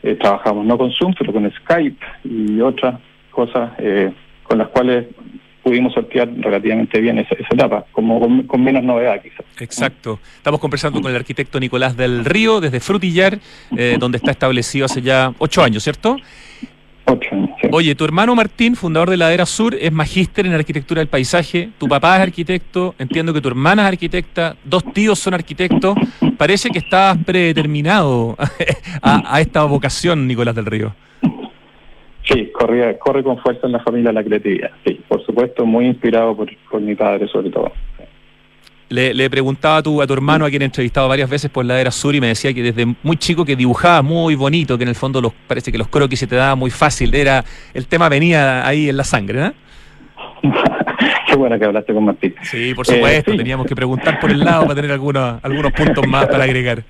eh, 0.05 0.17
trabajamos 0.17 0.67
no 0.67 0.77
con 0.77 0.93
Zoom, 0.93 1.15
pero 1.19 1.33
con 1.33 1.51
Skype 1.51 2.05
y 2.25 2.61
otras 2.61 3.01
cosas 3.31 3.73
eh, 3.79 4.13
con 4.43 4.59
las 4.59 4.69
cuales 4.69 5.07
pudimos 5.63 5.95
sortear 5.95 6.29
relativamente 6.37 7.01
bien 7.01 7.19
esa, 7.19 7.35
etapa, 7.35 7.87
como 7.91 8.21
con, 8.47 8.63
menos 8.63 8.85
novedad 8.85 9.21
quizás. 9.23 9.47
Exacto. 9.59 10.21
Estamos 10.37 10.61
conversando 10.61 11.01
con 11.01 11.11
el 11.11 11.17
arquitecto 11.17 11.59
Nicolás 11.59 11.97
del 11.97 12.27
Río 12.27 12.61
desde 12.61 12.81
Frutillar, 12.81 13.39
eh, 13.75 13.97
donde 14.01 14.19
está 14.19 14.31
establecido 14.31 14.85
hace 14.85 15.01
ya 15.01 15.33
ocho 15.39 15.63
años, 15.63 15.83
¿cierto? 15.83 16.19
Oye, 17.71 17.95
tu 17.95 18.05
hermano 18.05 18.35
Martín, 18.35 18.77
fundador 18.77 19.11
de 19.11 19.17
Ladera 19.17 19.47
Sur, 19.47 19.75
es 19.75 19.93
magíster 19.93 20.47
en 20.47 20.53
arquitectura 20.53 21.01
del 21.01 21.09
paisaje, 21.09 21.71
tu 21.79 21.89
papá 21.89 22.17
es 22.17 22.23
arquitecto, 22.23 22.95
entiendo 22.99 23.33
que 23.33 23.41
tu 23.41 23.49
hermana 23.49 23.83
es 23.83 23.89
arquitecta, 23.89 24.57
dos 24.65 24.85
tíos 24.93 25.19
son 25.19 25.35
arquitectos. 25.35 25.97
Parece 26.39 26.71
que 26.71 26.79
estás 26.79 27.19
predeterminado 27.25 28.37
a, 29.03 29.41
esta 29.41 29.65
vocación, 29.65 30.27
Nicolás 30.27 30.55
del 30.55 30.67
Río. 30.67 30.95
Sí, 32.25 32.51
corre, 32.53 32.99
corre 32.99 33.23
con 33.23 33.39
fuerza 33.39 33.67
en 33.67 33.73
la 33.73 33.81
familia 33.81 34.13
la 34.13 34.25
creatividad. 34.25 34.71
Sí, 34.87 35.01
por 35.07 35.25
supuesto, 35.25 35.67
muy 35.67 35.87
inspirado 35.87 36.35
por, 36.35 36.51
por 36.71 36.81
mi 36.81 36.95
padre 36.95 37.29
sobre 37.29 37.51
todo 37.51 37.73
Le, 38.95 39.31
preguntaba 39.31 39.79
a 39.79 39.83
tu, 39.83 40.01
a 40.01 40.07
tu 40.07 40.13
hermano, 40.13 40.45
a 40.45 40.51
quien 40.51 40.63
he 40.63 40.65
entrevistado 40.67 41.09
varias 41.09 41.29
veces 41.29 41.51
por 41.51 41.65
la 41.65 41.81
era 41.81 41.91
sur, 41.91 42.15
y 42.15 42.21
me 42.21 42.29
decía 42.29 42.55
que 42.55 42.63
desde 42.63 42.95
muy 43.03 43.17
chico 43.17 43.45
que 43.45 43.57
dibujaba 43.57 44.03
muy 44.03 44.35
bonito, 44.37 44.77
que 44.79 44.85
en 44.85 44.89
el 44.89 44.95
fondo 44.95 45.21
los, 45.21 45.33
parece 45.47 45.73
que 45.73 45.79
los 45.79 45.89
croquis 45.89 46.21
se 46.21 46.27
te 46.27 46.37
daba 46.37 46.55
muy 46.55 46.71
fácil. 46.71 47.15
Era, 47.15 47.45
el 47.73 47.87
tema 47.87 48.09
venía 48.09 48.67
ahí 48.67 48.89
en 48.89 48.97
la 48.97 49.05
sangre, 49.05 49.41
¿no? 49.41 49.55
Qué 51.27 51.37
bueno 51.37 51.59
que 51.59 51.65
hablaste 51.65 51.93
con 51.93 52.05
Martín. 52.05 52.35
Sí, 52.43 52.75
por 52.75 52.87
supuesto, 52.87 53.33
eh, 53.33 53.37
teníamos 53.37 53.67
que 53.67 53.75
preguntar 53.75 54.21
por 54.21 54.31
el 54.31 54.41
lado 54.41 54.63
para 54.63 54.75
tener 54.77 54.93
algunos, 54.93 55.43
algunos 55.43 55.73
puntos 55.73 56.07
más 56.07 56.27
para 56.27 56.45
agregar. 56.45 56.85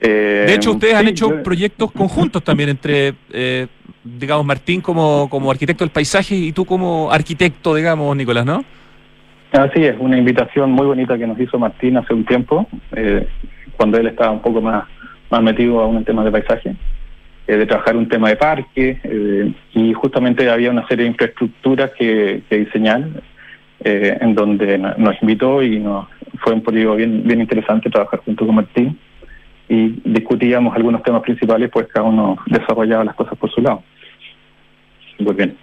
Eh, 0.00 0.44
de 0.46 0.54
hecho, 0.54 0.72
ustedes 0.72 0.94
han 0.94 1.08
hecho 1.08 1.42
proyectos 1.42 1.92
conjuntos 1.92 2.42
también 2.42 2.70
entre, 2.70 3.14
eh, 3.32 3.66
digamos, 4.02 4.44
Martín 4.44 4.80
como, 4.80 5.28
como 5.28 5.50
arquitecto 5.50 5.84
del 5.84 5.90
paisaje 5.90 6.34
y 6.34 6.52
tú 6.52 6.64
como 6.64 7.10
arquitecto, 7.10 7.74
digamos, 7.74 8.16
Nicolás, 8.16 8.46
¿no? 8.46 8.64
Así 9.52 9.82
es, 9.82 9.96
una 9.98 10.18
invitación 10.18 10.72
muy 10.72 10.86
bonita 10.86 11.16
que 11.16 11.26
nos 11.26 11.40
hizo 11.40 11.58
Martín 11.58 11.96
hace 11.96 12.12
un 12.12 12.24
tiempo, 12.26 12.66
eh, 12.94 13.26
cuando 13.76 13.96
él 13.96 14.08
estaba 14.08 14.30
un 14.30 14.42
poco 14.42 14.60
más, 14.60 14.84
más 15.30 15.42
metido 15.42 15.80
aún 15.80 15.96
en 15.96 16.04
temas 16.04 16.26
de 16.26 16.32
paisaje, 16.32 16.76
eh, 17.46 17.56
de 17.56 17.66
trabajar 17.66 17.96
un 17.96 18.08
tema 18.08 18.28
de 18.28 18.36
parque, 18.36 19.00
eh, 19.02 19.52
y 19.72 19.94
justamente 19.94 20.50
había 20.50 20.70
una 20.70 20.86
serie 20.86 21.04
de 21.04 21.12
infraestructuras 21.12 21.92
que, 21.92 22.42
que 22.48 22.58
diseñar, 22.58 23.04
en 23.80 24.34
donde 24.34 24.76
nos 24.76 25.22
invitó 25.22 25.62
y 25.62 25.78
nos 25.78 26.08
fue 26.40 26.52
un 26.52 26.62
periodo 26.62 26.96
bien, 26.96 27.22
bien 27.24 27.40
interesante 27.40 27.88
trabajar 27.88 28.20
junto 28.24 28.44
con 28.44 28.56
Martín, 28.56 28.98
y 29.68 30.00
discutíamos 30.04 30.74
algunos 30.74 31.02
temas 31.02 31.22
principales, 31.22 31.70
pues 31.70 31.86
cada 31.86 32.06
uno 32.06 32.36
desarrollaba 32.46 33.04
las 33.04 33.14
cosas 33.14 33.38
por 33.38 33.50
su 33.50 33.62
lado. 33.62 33.82
Muy 35.20 35.34
bien. 35.34 35.56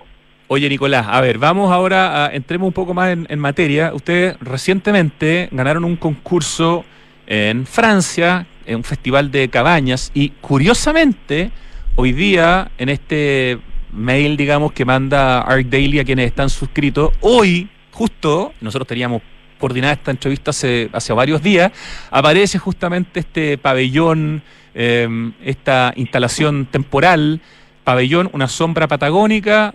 Oye, 0.47 0.69
Nicolás, 0.69 1.07
a 1.09 1.21
ver, 1.21 1.39
vamos 1.39 1.71
ahora, 1.71 2.25
a, 2.25 2.35
entremos 2.35 2.67
un 2.67 2.73
poco 2.73 2.93
más 2.93 3.17
en, 3.27 3.39
materia. 3.39 3.91
Ustedes 3.95 4.39
recientemente 4.39 5.49
ganaron 5.51 5.83
un 5.83 5.95
concurso 5.95 6.85
en 7.25 7.65
Francia, 7.65 8.45
en 8.67 8.75
un 8.75 8.83
festival 8.83 9.31
de 9.31 9.49
cabañas, 9.49 10.11
y 10.13 10.29
curiosamente, 10.29 11.49
hoy 11.95 12.11
día, 12.11 12.69
en 12.77 12.89
este 12.89 13.57
mail, 13.91 14.37
digamos, 14.37 14.71
que 14.71 14.85
manda 14.85 15.41
Arc 15.41 15.65
Daily 15.65 15.97
a 15.97 16.03
quienes 16.03 16.27
están 16.27 16.51
suscritos, 16.51 17.11
hoy, 17.21 17.67
justo, 17.89 18.53
nosotros 18.61 18.87
teníamos 18.87 19.23
coordinada 19.57 19.93
esta 19.93 20.11
entrevista 20.11 20.51
hace, 20.51 20.91
hace 20.93 21.11
varios 21.11 21.41
días, 21.41 21.71
aparece 22.11 22.59
justamente 22.59 23.21
este 23.21 23.57
pabellón, 23.57 24.43
eh, 24.75 25.07
esta 25.43 25.91
instalación 25.95 26.67
temporal, 26.67 27.41
pabellón, 27.83 28.29
una 28.31 28.47
sombra 28.47 28.87
patagónica 28.87 29.73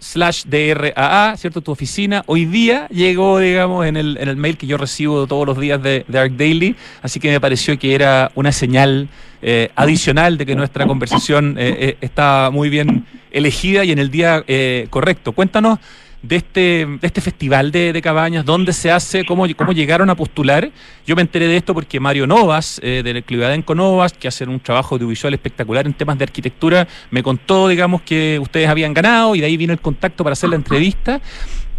slash 0.00 0.44
DRAA, 0.46 1.36
¿cierto? 1.36 1.60
Tu 1.60 1.70
oficina. 1.70 2.24
Hoy 2.26 2.46
día 2.46 2.88
llegó, 2.88 3.38
digamos, 3.38 3.86
en 3.86 3.96
el, 3.96 4.16
en 4.20 4.28
el 4.28 4.36
mail 4.36 4.56
que 4.56 4.66
yo 4.66 4.76
recibo 4.76 5.26
todos 5.26 5.46
los 5.46 5.58
días 5.58 5.80
de, 5.82 6.04
Dark 6.08 6.36
Daily, 6.36 6.74
así 7.02 7.20
que 7.20 7.30
me 7.30 7.40
pareció 7.40 7.78
que 7.78 7.94
era 7.94 8.32
una 8.34 8.50
señal 8.50 9.08
eh, 9.42 9.70
adicional 9.76 10.36
de 10.36 10.46
que 10.46 10.54
nuestra 10.54 10.86
conversación 10.86 11.56
eh, 11.58 11.76
eh, 11.78 11.96
está 12.00 12.50
muy 12.52 12.68
bien 12.68 13.06
elegida 13.30 13.84
y 13.84 13.92
en 13.92 13.98
el 13.98 14.10
día 14.10 14.44
correcto. 14.90 15.32
Cuéntanos 15.32 15.78
de 16.22 16.36
este, 16.36 16.86
de 16.86 17.06
este 17.06 17.20
festival 17.20 17.72
de, 17.72 17.92
de, 17.92 18.02
cabañas, 18.02 18.44
dónde 18.44 18.72
se 18.72 18.90
hace, 18.90 19.24
cómo, 19.24 19.46
cómo 19.56 19.72
llegaron 19.72 20.10
a 20.10 20.14
postular. 20.14 20.70
Yo 21.06 21.16
me 21.16 21.22
enteré 21.22 21.46
de 21.46 21.56
esto 21.56 21.72
porque 21.72 21.98
Mario 21.98 22.26
Novas, 22.26 22.80
eh, 22.82 23.02
del 23.02 23.24
Clivadenco 23.24 23.74
Novas, 23.74 24.12
que 24.12 24.28
hace 24.28 24.44
un 24.44 24.60
trabajo 24.60 24.96
audiovisual 24.96 25.32
espectacular 25.32 25.86
en 25.86 25.94
temas 25.94 26.18
de 26.18 26.24
arquitectura, 26.24 26.86
me 27.10 27.22
contó, 27.22 27.68
digamos, 27.68 28.02
que 28.02 28.38
ustedes 28.40 28.68
habían 28.68 28.92
ganado 28.92 29.34
y 29.34 29.40
de 29.40 29.46
ahí 29.46 29.56
vino 29.56 29.72
el 29.72 29.80
contacto 29.80 30.22
para 30.22 30.32
hacer 30.34 30.50
la 30.50 30.56
entrevista. 30.56 31.20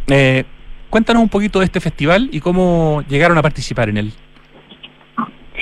Eh, 0.08 0.44
cuéntanos 0.90 1.22
un 1.22 1.30
poquito 1.30 1.60
de 1.60 1.66
este 1.66 1.80
festival 1.80 2.30
y 2.32 2.40
cómo 2.40 3.04
llegaron 3.08 3.38
a 3.38 3.42
participar 3.42 3.90
en 3.90 3.98
él. 3.98 4.14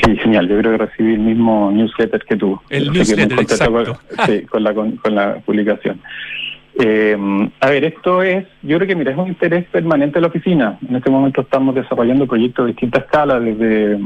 Sí, 0.02 0.16
genial. 0.16 0.48
Yo 0.48 0.58
creo 0.58 0.72
que 0.72 0.86
recibí 0.86 1.14
el 1.16 1.20
mismo 1.20 1.70
newsletter 1.72 2.24
que 2.24 2.38
tú. 2.38 2.58
El 2.70 2.94
newsletter, 2.94 3.40
exacto. 3.42 4.00
sí, 4.26 4.44
con 4.44 4.64
la, 4.64 4.74
con 4.74 5.16
la 5.16 5.40
publicación. 5.40 6.00
Eh, 6.82 7.18
a 7.60 7.70
ver, 7.70 7.84
esto 7.84 8.24
es, 8.24 8.46
yo 8.62 8.78
creo 8.78 8.88
que 8.88 8.96
mira, 8.96 9.12
es 9.12 9.18
un 9.18 9.28
interés 9.28 9.66
permanente 9.66 10.16
de 10.16 10.22
la 10.22 10.28
oficina. 10.28 10.80
En 10.88 10.96
este 10.96 11.10
momento 11.10 11.42
estamos 11.42 11.76
desarrollando 11.76 12.26
proyectos 12.26 12.66
de 12.66 12.72
distintas 12.72 13.04
escalas, 13.04 13.44
desde 13.44 14.00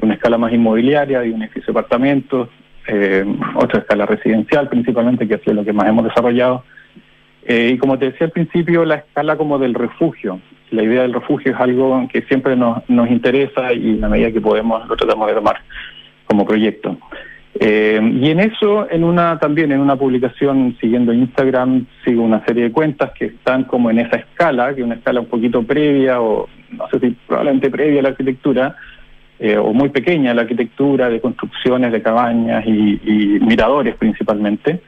una 0.00 0.14
escala 0.14 0.38
más 0.38 0.52
inmobiliaria, 0.52 1.20
de 1.20 1.32
un 1.32 1.42
edificio 1.42 1.72
de 1.72 1.80
apartamentos, 1.80 2.48
eh, 2.86 3.24
otra 3.56 3.80
escala 3.80 4.06
residencial 4.06 4.68
principalmente, 4.68 5.26
que 5.26 5.34
ha 5.34 5.38
sido 5.38 5.54
lo 5.54 5.64
que 5.64 5.72
más 5.72 5.88
hemos 5.88 6.04
desarrollado. 6.04 6.64
Eh, 7.44 7.72
y 7.74 7.78
como 7.78 7.98
te 7.98 8.12
decía 8.12 8.28
al 8.28 8.32
principio, 8.32 8.84
la 8.84 8.96
escala 8.96 9.36
como 9.36 9.58
del 9.58 9.74
refugio. 9.74 10.40
La 10.70 10.84
idea 10.84 11.02
del 11.02 11.14
refugio 11.14 11.52
es 11.52 11.60
algo 11.60 12.06
que 12.08 12.22
siempre 12.22 12.54
nos, 12.54 12.88
nos 12.88 13.10
interesa 13.10 13.72
y 13.72 13.90
en 13.90 14.00
la 14.00 14.08
medida 14.08 14.30
que 14.30 14.40
podemos 14.40 14.86
lo 14.86 14.94
tratamos 14.94 15.26
de 15.26 15.34
tomar 15.34 15.56
como 16.26 16.46
proyecto. 16.46 16.96
Eh, 17.64 18.00
y 18.20 18.30
en 18.30 18.40
eso, 18.40 18.90
en 18.90 19.04
una 19.04 19.38
también 19.38 19.70
en 19.70 19.78
una 19.78 19.94
publicación 19.94 20.76
siguiendo 20.80 21.12
Instagram, 21.12 21.86
sigo 22.04 22.24
una 22.24 22.44
serie 22.44 22.64
de 22.64 22.72
cuentas 22.72 23.12
que 23.12 23.26
están 23.26 23.64
como 23.64 23.88
en 23.88 24.00
esa 24.00 24.16
escala, 24.16 24.74
que 24.74 24.80
es 24.80 24.84
una 24.84 24.96
escala 24.96 25.20
un 25.20 25.26
poquito 25.26 25.62
previa 25.62 26.20
o 26.20 26.48
no 26.72 26.88
sé 26.88 26.98
si 26.98 27.10
probablemente 27.24 27.70
previa 27.70 28.00
a 28.00 28.02
la 28.02 28.08
arquitectura, 28.08 28.74
eh, 29.38 29.56
o 29.56 29.72
muy 29.72 29.90
pequeña 29.90 30.34
la 30.34 30.42
arquitectura, 30.42 31.08
de 31.08 31.20
construcciones 31.20 31.92
de 31.92 32.02
cabañas 32.02 32.66
y, 32.66 32.98
miradores 33.40 33.94
principalmente. 33.94 34.80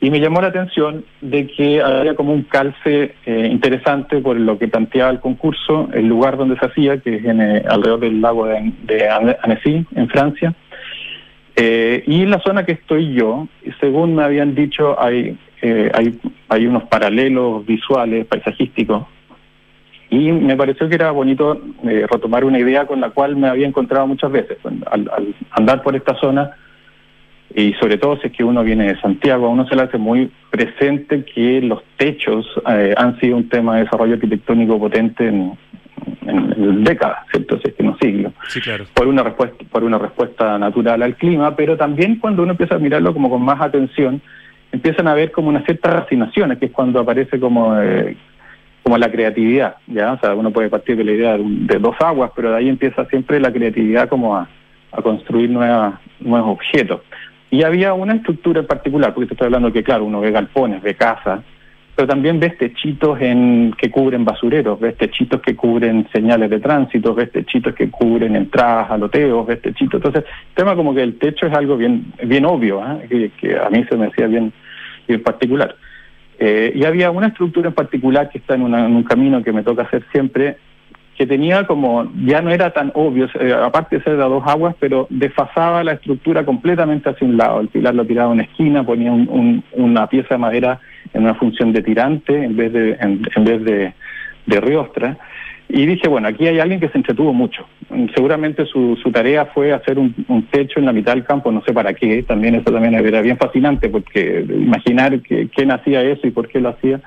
Y 0.00 0.10
me 0.10 0.20
llamó 0.20 0.40
la 0.40 0.48
atención 0.48 1.04
de 1.22 1.48
que 1.48 1.82
había 1.82 2.14
como 2.14 2.32
un 2.32 2.42
calce 2.42 3.16
eh, 3.24 3.48
interesante 3.50 4.18
por 4.20 4.38
lo 4.38 4.58
que 4.58 4.68
planteaba 4.68 5.10
el 5.10 5.18
concurso, 5.18 5.88
el 5.92 6.06
lugar 6.06 6.36
donde 6.36 6.56
se 6.56 6.66
hacía, 6.66 6.98
que 6.98 7.16
es 7.16 7.24
en, 7.24 7.40
alrededor 7.40 7.98
del 7.98 8.20
lago 8.20 8.46
de, 8.46 8.72
de 8.84 9.08
Annecy, 9.08 9.84
en 9.96 10.08
Francia 10.08 10.54
eh, 11.56 12.04
y 12.06 12.22
en 12.22 12.30
la 12.30 12.40
zona 12.40 12.66
que 12.66 12.72
estoy 12.72 13.14
yo, 13.14 13.48
según 13.80 14.14
me 14.14 14.22
habían 14.22 14.54
dicho, 14.54 15.00
hay, 15.00 15.38
eh, 15.62 15.90
hay, 15.94 16.18
hay 16.50 16.66
unos 16.66 16.84
paralelos 16.84 17.64
visuales, 17.64 18.26
paisajísticos, 18.26 19.06
y 20.10 20.30
me 20.32 20.54
pareció 20.54 20.88
que 20.88 20.94
era 20.94 21.10
bonito 21.10 21.60
eh, 21.84 22.06
retomar 22.10 22.44
una 22.44 22.58
idea 22.58 22.86
con 22.86 23.00
la 23.00 23.10
cual 23.10 23.36
me 23.36 23.48
había 23.48 23.66
encontrado 23.66 24.06
muchas 24.06 24.30
veces. 24.30 24.58
Al, 24.90 25.34
andar 25.50 25.82
por 25.82 25.96
esta 25.96 26.14
zona, 26.20 26.50
y 27.54 27.72
sobre 27.74 27.96
todo 27.96 28.18
si 28.18 28.26
es 28.26 28.32
que 28.34 28.44
uno 28.44 28.62
viene 28.62 28.88
de 28.88 29.00
Santiago, 29.00 29.46
a 29.46 29.48
uno 29.48 29.66
se 29.66 29.76
le 29.76 29.82
hace 29.82 29.96
muy 29.96 30.30
presente 30.50 31.24
que 31.24 31.62
los 31.62 31.82
techos 31.96 32.46
han 32.64 33.18
sido 33.18 33.36
un 33.38 33.48
tema 33.48 33.76
de 33.76 33.84
desarrollo 33.84 34.14
arquitectónico 34.14 34.78
potente 34.78 35.26
en, 35.26 35.56
en, 36.26 36.84
décadas, 36.84 37.18
¿cierto? 37.30 37.58
Si 37.58 37.68
es 37.68 37.74
que 37.74 37.82
no 37.82 37.96
siglos. 37.98 38.32
Sí, 38.48 38.60
claro. 38.60 38.84
Por 38.94 39.06
una 39.06 39.22
respuesta, 39.22 39.64
por 39.70 39.84
una 39.84 39.98
respuesta 39.98 40.58
natural 40.58 41.02
al 41.02 41.16
clima, 41.16 41.54
pero 41.56 41.76
también 41.76 42.18
cuando 42.18 42.42
uno 42.42 42.52
empieza 42.52 42.76
a 42.76 42.78
mirarlo 42.78 43.12
como 43.12 43.30
con 43.30 43.42
más 43.42 43.60
atención, 43.60 44.20
empiezan 44.72 45.08
a 45.08 45.14
ver 45.14 45.30
como 45.32 45.48
una 45.48 45.64
cierta 45.64 45.90
racinación, 45.90 46.56
que 46.56 46.66
es 46.66 46.72
cuando 46.72 47.00
aparece 47.00 47.38
como 47.40 47.78
eh, 47.78 48.16
como 48.82 48.98
la 48.98 49.10
creatividad, 49.10 49.78
¿ya? 49.88 50.12
O 50.12 50.18
sea, 50.20 50.34
uno 50.36 50.52
puede 50.52 50.68
partir 50.68 50.96
de 50.96 51.02
la 51.02 51.10
idea 51.10 51.36
de, 51.36 51.78
dos 51.80 51.96
aguas, 51.98 52.30
pero 52.36 52.52
de 52.52 52.58
ahí 52.58 52.68
empieza 52.68 53.04
siempre 53.06 53.40
la 53.40 53.52
creatividad 53.52 54.08
como 54.08 54.36
a, 54.36 54.48
a 54.92 55.02
construir 55.02 55.50
nuevas, 55.50 55.94
nuevos 56.20 56.50
objetos. 56.50 57.00
Y 57.50 57.64
había 57.64 57.94
una 57.94 58.14
estructura 58.14 58.60
en 58.60 58.66
particular, 58.68 59.12
porque 59.12 59.26
te 59.26 59.34
estoy 59.34 59.46
hablando 59.46 59.72
que, 59.72 59.82
claro, 59.82 60.04
uno 60.04 60.20
ve 60.20 60.30
galpones, 60.30 60.82
ve 60.82 60.94
casas, 60.94 61.40
pero 61.96 62.08
también 62.08 62.38
ves 62.38 62.58
techitos 62.58 63.18
en, 63.22 63.74
que 63.78 63.90
cubren 63.90 64.22
basureros, 64.22 64.78
ves 64.78 64.98
techitos 64.98 65.40
que 65.40 65.56
cubren 65.56 66.06
señales 66.12 66.50
de 66.50 66.60
tránsito, 66.60 67.14
ves 67.14 67.32
techitos 67.32 67.74
que 67.74 67.90
cubren 67.90 68.36
entradas 68.36 68.90
a 68.90 68.98
loteos, 68.98 69.46
ves 69.46 69.62
techitos. 69.62 69.94
Entonces, 69.94 70.24
el 70.24 70.54
tema 70.54 70.76
como 70.76 70.94
que 70.94 71.02
el 71.02 71.18
techo 71.18 71.46
es 71.46 71.54
algo 71.54 71.78
bien 71.78 72.12
bien 72.22 72.44
obvio, 72.44 72.82
¿eh? 72.84 73.30
que, 73.40 73.58
a 73.58 73.70
mí 73.70 73.82
se 73.88 73.96
me 73.96 74.08
hacía 74.08 74.26
bien, 74.26 74.52
bien 75.08 75.22
particular. 75.22 75.74
Eh, 76.38 76.70
y 76.74 76.84
había 76.84 77.10
una 77.10 77.28
estructura 77.28 77.68
en 77.68 77.74
particular 77.74 78.28
que 78.28 78.38
está 78.38 78.56
en, 78.56 78.74
en 78.74 78.94
un 78.94 79.04
camino 79.04 79.42
que 79.42 79.52
me 79.52 79.62
toca 79.62 79.84
hacer 79.84 80.04
siempre, 80.12 80.58
que 81.16 81.26
tenía 81.26 81.66
como, 81.66 82.12
ya 82.26 82.42
no 82.42 82.50
era 82.50 82.72
tan 82.74 82.92
obvio, 82.94 83.26
eh, 83.40 83.54
aparte 83.54 83.96
de 83.96 84.04
ser 84.04 84.18
de 84.18 84.22
dos 84.22 84.46
aguas, 84.46 84.76
pero 84.78 85.06
desfasaba 85.08 85.82
la 85.82 85.92
estructura 85.92 86.44
completamente 86.44 87.08
hacia 87.08 87.26
un 87.26 87.38
lado. 87.38 87.60
El 87.60 87.68
pilar 87.68 87.94
lo 87.94 88.04
tiraba 88.04 88.28
a 88.28 88.34
una 88.34 88.42
esquina, 88.42 88.84
ponía 88.84 89.12
una 89.72 90.06
pieza 90.08 90.34
de 90.34 90.38
madera 90.38 90.78
en 91.12 91.22
una 91.22 91.34
función 91.34 91.72
de 91.72 91.82
tirante 91.82 92.44
en 92.44 92.56
vez 92.56 92.72
de, 92.72 92.96
en, 93.00 93.44
vez 93.44 93.64
de, 93.64 93.92
de 94.46 94.60
riostra. 94.60 95.16
Y 95.68 95.84
dije, 95.84 96.06
bueno, 96.08 96.28
aquí 96.28 96.46
hay 96.46 96.60
alguien 96.60 96.78
que 96.78 96.88
se 96.88 96.98
entretuvo 96.98 97.32
mucho. 97.32 97.66
Seguramente 98.14 98.66
su, 98.66 98.96
su 99.02 99.10
tarea 99.10 99.46
fue 99.46 99.72
hacer 99.72 99.98
un, 99.98 100.14
techo 100.50 100.78
en 100.78 100.86
la 100.86 100.92
mitad 100.92 101.14
del 101.14 101.24
campo, 101.24 101.50
no 101.50 101.62
sé 101.64 101.72
para 101.72 101.92
qué. 101.92 102.22
También 102.22 102.54
eso 102.54 102.70
también 102.70 102.94
era 102.94 103.20
bien 103.20 103.36
fascinante, 103.36 103.88
porque 103.88 104.46
imaginar 104.48 105.20
que, 105.22 105.48
quién 105.48 105.72
hacía 105.72 106.02
eso 106.02 106.26
y 106.26 106.30
por 106.30 106.48
qué 106.48 106.60
lo 106.60 106.68
hacía 106.68 107.00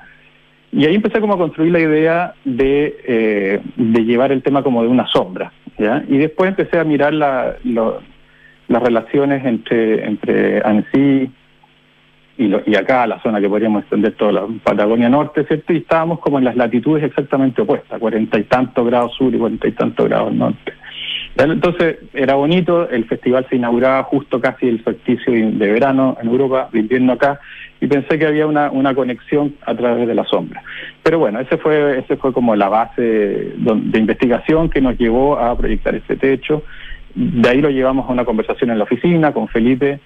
y 0.72 0.86
ahí 0.86 0.94
empecé 0.94 1.20
como 1.20 1.34
a 1.34 1.38
construir 1.38 1.72
la 1.72 1.80
idea 1.80 2.34
de, 2.44 2.96
eh, 3.06 3.60
de 3.76 4.04
llevar 4.04 4.30
el 4.30 4.42
tema 4.42 4.62
como 4.62 4.82
de 4.82 4.88
una 4.88 5.06
sombra, 5.08 5.52
¿ya? 5.78 6.04
Y 6.08 6.18
después 6.18 6.48
empecé 6.48 6.78
a 6.78 6.84
mirar 6.84 7.12
la, 7.12 7.56
las 7.64 8.82
relaciones 8.82 9.44
entre, 9.44 10.06
entre 10.06 10.62
ANSI 10.64 11.30
y, 12.40 12.70
y 12.70 12.74
acá 12.74 13.06
la 13.06 13.20
zona 13.22 13.40
que 13.40 13.48
podríamos 13.48 13.82
extender 13.82 14.14
toda 14.14 14.32
la 14.32 14.46
Patagonia 14.64 15.10
Norte, 15.10 15.44
¿cierto? 15.44 15.74
Y 15.74 15.78
estábamos 15.78 16.20
como 16.20 16.38
en 16.38 16.44
las 16.44 16.56
latitudes 16.56 17.04
exactamente 17.04 17.60
opuestas, 17.60 17.98
cuarenta 17.98 18.38
y 18.38 18.44
tantos 18.44 18.86
grados 18.86 19.14
sur 19.14 19.34
y 19.34 19.38
cuarenta 19.38 19.68
y 19.68 19.72
tantos 19.72 20.08
grados 20.08 20.32
norte. 20.32 20.72
Entonces 21.36 21.98
era 22.12 22.34
bonito, 22.34 22.88
el 22.88 23.04
festival 23.04 23.46
se 23.48 23.56
inauguraba 23.56 24.02
justo 24.04 24.40
casi 24.40 24.68
el 24.68 24.82
solsticio 24.82 25.32
de 25.32 25.72
verano 25.72 26.16
en 26.20 26.28
Europa, 26.28 26.68
de 26.72 26.80
invierno 26.80 27.12
acá, 27.12 27.40
y 27.80 27.86
pensé 27.86 28.18
que 28.18 28.26
había 28.26 28.46
una, 28.46 28.70
una 28.70 28.94
conexión 28.94 29.54
a 29.64 29.74
través 29.74 30.06
de 30.06 30.14
la 30.14 30.24
sombra. 30.24 30.62
Pero 31.02 31.18
bueno, 31.18 31.40
ese 31.40 31.56
fue, 31.58 31.98
ese 31.98 32.16
fue 32.16 32.32
como 32.32 32.56
la 32.56 32.68
base 32.68 33.02
de, 33.02 33.98
investigación 33.98 34.68
que 34.68 34.80
nos 34.80 34.98
llevó 34.98 35.38
a 35.38 35.56
proyectar 35.56 35.94
este 35.94 36.16
techo. 36.16 36.62
De 37.14 37.48
ahí 37.48 37.60
lo 37.60 37.70
llevamos 37.70 38.08
a 38.08 38.12
una 38.12 38.24
conversación 38.24 38.70
en 38.70 38.78
la 38.78 38.84
oficina 38.84 39.32
con 39.32 39.48
Felipe, 39.48 40.00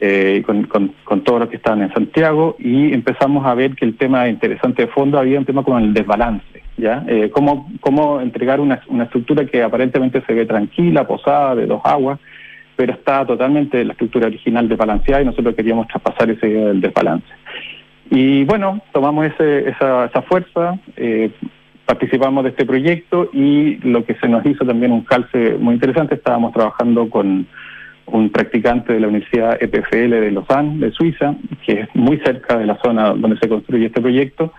eh, 0.00 0.42
con, 0.46 0.64
con, 0.64 0.94
con, 1.04 1.22
todos 1.24 1.40
los 1.40 1.48
que 1.48 1.56
estaban 1.56 1.82
en 1.82 1.92
Santiago 1.92 2.54
y 2.58 2.92
empezamos 2.92 3.44
a 3.44 3.54
ver 3.54 3.74
que 3.74 3.84
el 3.84 3.96
tema 3.96 4.28
interesante 4.28 4.82
de 4.82 4.88
fondo 4.88 5.18
había 5.18 5.38
un 5.38 5.44
tema 5.44 5.64
como 5.64 5.78
el 5.78 5.92
desbalance, 5.92 6.62
¿ya? 6.76 7.04
Eh, 7.08 7.30
cómo, 7.32 7.68
cómo 7.80 8.20
entregar 8.20 8.60
una, 8.60 8.80
una 8.88 9.04
estructura 9.04 9.44
que 9.46 9.62
aparentemente 9.62 10.22
se 10.26 10.34
ve 10.34 10.46
tranquila, 10.46 11.06
posada, 11.06 11.56
de 11.56 11.66
dos 11.66 11.80
aguas, 11.84 12.20
pero 12.76 12.92
está 12.92 13.26
totalmente 13.26 13.84
la 13.84 13.92
estructura 13.92 14.28
original 14.28 14.68
desbalanceada 14.68 15.22
y 15.22 15.26
nosotros 15.26 15.56
queríamos 15.56 15.88
traspasar 15.88 16.30
ese 16.30 16.46
del 16.46 16.80
desbalance. 16.80 17.26
Y 18.10 18.44
bueno, 18.44 18.80
tomamos 18.92 19.26
ese, 19.26 19.68
esa, 19.68 20.04
esa 20.04 20.22
fuerza, 20.22 20.78
eh, 20.96 21.30
participamos 21.84 22.44
de 22.44 22.50
este 22.50 22.64
proyecto 22.64 23.30
y 23.32 23.76
lo 23.78 24.04
que 24.04 24.14
se 24.14 24.28
nos 24.28 24.46
hizo 24.46 24.64
también 24.64 24.92
un 24.92 25.02
calce 25.02 25.56
muy 25.58 25.74
interesante, 25.74 26.14
estábamos 26.14 26.52
trabajando 26.52 27.10
con 27.10 27.48
un 28.12 28.30
practicante 28.30 28.92
de 28.92 29.00
la 29.00 29.08
Universidad 29.08 29.62
EPFL 29.62 30.10
de 30.10 30.30
Lausanne, 30.30 30.78
de 30.78 30.92
Suiza, 30.92 31.34
que 31.64 31.80
es 31.80 31.88
muy 31.94 32.18
cerca 32.18 32.58
de 32.58 32.66
la 32.66 32.78
zona 32.82 33.14
donde 33.14 33.38
se 33.38 33.48
construye 33.48 33.86
este 33.86 34.00
proyecto, 34.00 34.52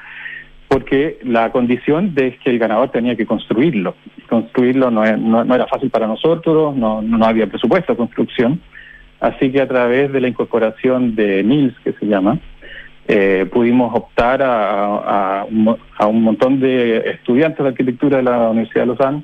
porque 0.67 1.19
la 1.23 1.51
condición 1.51 2.13
de 2.13 2.37
que 2.37 2.51
el 2.51 2.59
ganador 2.59 2.91
tenía 2.91 3.15
que 3.15 3.25
construirlo. 3.25 3.95
Construirlo 4.29 4.91
no, 4.91 5.03
no, 5.17 5.55
era 5.55 5.67
fácil 5.67 5.89
para 5.89 6.07
nosotros, 6.07 6.75
no, 6.75 7.01
no 7.01 7.25
había 7.25 7.47
presupuesto 7.47 7.93
de 7.93 7.97
construcción, 7.97 8.61
así 9.19 9.51
que 9.51 9.61
a 9.61 9.67
través 9.67 10.11
de 10.11 10.21
la 10.21 10.27
incorporación 10.27 11.15
de 11.15 11.43
NILS, 11.43 11.73
que 11.83 11.93
se 11.93 12.05
llama, 12.05 12.39
eh, 13.07 13.47
pudimos 13.51 13.91
optar 13.95 14.43
a, 14.43 15.41
a, 15.41 15.45
a, 15.97 16.07
un 16.07 16.21
montón 16.21 16.59
de 16.59 16.97
estudiantes 17.09 17.63
de 17.63 17.69
arquitectura 17.69 18.17
de 18.17 18.23
la 18.23 18.49
Universidad 18.51 18.83
de 18.83 18.87
Lausanne 18.87 19.23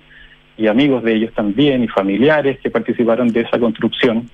y 0.57 0.67
amigos 0.67 1.03
de 1.03 1.15
ellos 1.15 1.33
también 1.33 1.83
y 1.83 1.87
familiares 1.87 2.59
que 2.59 2.69
participaron 2.69 3.27
de 3.29 3.41
esa 3.41 3.59
construcción 3.59 4.29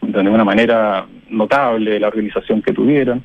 de 0.00 0.20
una 0.20 0.44
manera 0.44 1.06
notable 1.30 1.98
la 1.98 2.08
organización 2.08 2.62
que 2.62 2.72
tuvieron. 2.72 3.22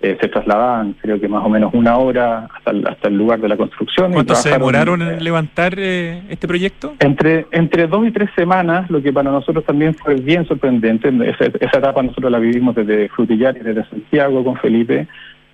Eh, 0.00 0.18
se 0.20 0.26
trasladaban 0.26 0.96
creo 1.00 1.20
que 1.20 1.28
más 1.28 1.44
o 1.44 1.48
menos 1.48 1.72
una 1.74 1.96
hora 1.96 2.48
hasta 2.52 2.72
el, 2.72 2.84
hasta 2.88 3.06
el 3.06 3.16
lugar 3.16 3.40
de 3.40 3.48
la 3.48 3.56
construcción. 3.56 4.12
¿Cuánto 4.12 4.34
se 4.34 4.50
demoraron 4.50 5.00
en 5.00 5.22
levantar 5.22 5.74
eh, 5.78 6.22
este 6.28 6.48
proyecto? 6.48 6.94
Entre, 6.98 7.46
entre 7.52 7.86
dos 7.86 8.04
y 8.04 8.10
tres 8.10 8.28
semanas, 8.34 8.90
lo 8.90 9.00
que 9.00 9.12
para 9.12 9.30
nosotros 9.30 9.64
también 9.64 9.94
fue 9.94 10.16
bien 10.16 10.44
sorprendente. 10.46 11.08
Esa, 11.08 11.44
esa 11.44 11.78
etapa 11.78 12.02
nosotros 12.02 12.32
la 12.32 12.40
vivimos 12.40 12.74
desde 12.74 13.08
Frutillar 13.10 13.56
y 13.56 13.60
desde 13.60 13.88
Santiago 13.90 14.42
con 14.42 14.56
Felipe 14.56 15.06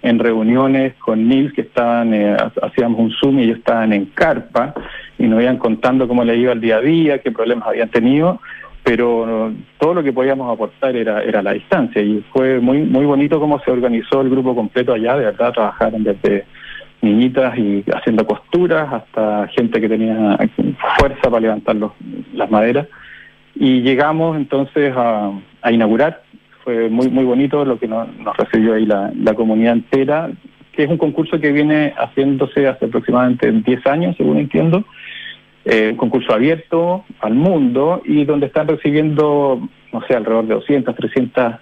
en 0.03 0.19
reuniones 0.19 0.95
con 0.95 1.29
Nils 1.29 1.53
que 1.53 1.63
estaban, 1.63 2.15
eh, 2.15 2.37
hacíamos 2.63 3.01
un 3.01 3.11
Zoom 3.13 3.39
y 3.39 3.45
ellos 3.45 3.59
estaban 3.59 3.93
en 3.93 4.07
carpa 4.07 4.75
y 5.19 5.27
nos 5.27 5.43
iban 5.43 5.59
contando 5.59 6.07
cómo 6.07 6.25
le 6.25 6.37
iba 6.37 6.53
el 6.53 6.61
día 6.61 6.77
a 6.77 6.81
día, 6.81 7.19
qué 7.19 7.33
problemas 7.33 7.69
habían 7.69 7.89
tenido, 7.89 8.41
pero 8.85 9.53
todo 9.79 9.95
lo 9.95 10.03
que 10.03 10.13
podíamos 10.13 10.53
aportar 10.53 10.95
era, 10.97 11.23
era 11.23 11.43
la 11.43 11.53
distancia 11.53 12.01
y 12.01 12.25
fue 12.33 12.61
muy, 12.61 12.79
muy 12.79 13.05
bonito 13.05 13.41
cómo 13.41 13.59
se 13.61 13.71
organizó 13.71 14.21
el 14.21 14.31
grupo 14.31 14.55
completo 14.55 14.93
allá, 14.93 15.17
de 15.17 15.25
verdad 15.27 15.53
trabajaron 15.53 16.05
desde 16.05 16.45
niñitas 17.01 17.57
y 17.59 17.85
haciendo 17.95 18.27
costuras 18.27 18.93
hasta 18.93 19.49
gente 19.49 19.81
que 19.81 19.89
tenía 19.89 20.39
fuerza 20.99 21.23
para 21.23 21.41
levantar 21.41 21.77
los, 21.77 21.93
las 22.35 22.51
maderas. 22.51 22.87
Y 23.55 23.83
llegamos 23.83 24.37
entonces 24.37 24.93
a, 24.97 25.33
a 25.63 25.73
inaugurar 25.73 26.23
fue 26.69 26.91
muy 26.91 27.09
muy 27.09 27.25
bonito 27.25 27.65
lo 27.65 27.79
que 27.79 27.89
nos, 27.89 28.09
recibió 28.37 28.75
ahí 28.75 28.85
la, 28.85 29.11
la, 29.19 29.33
comunidad 29.33 29.73
entera, 29.73 30.31
que 30.73 30.83
es 30.83 30.91
un 30.91 30.99
concurso 30.99 31.41
que 31.41 31.51
viene 31.51 31.95
haciéndose 31.97 32.69
hace 32.69 32.85
aproximadamente 32.85 33.51
10 33.51 33.87
años, 33.87 34.15
según 34.19 34.37
entiendo, 34.37 34.85
eh, 35.65 35.89
un 35.93 35.97
concurso 35.97 36.35
abierto 36.35 37.07
al 37.21 37.33
mundo 37.33 38.03
y 38.05 38.27
donde 38.27 38.49
están 38.49 38.69
recibiendo, 38.69 39.67
no 39.95 40.07
sé, 40.07 40.15
alrededor 40.15 40.47
de 40.47 40.55
200, 40.57 40.95
300 40.95 41.55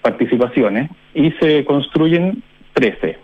participaciones 0.00 0.90
y 1.12 1.30
se 1.32 1.62
construyen 1.66 2.42
13. 2.72 3.18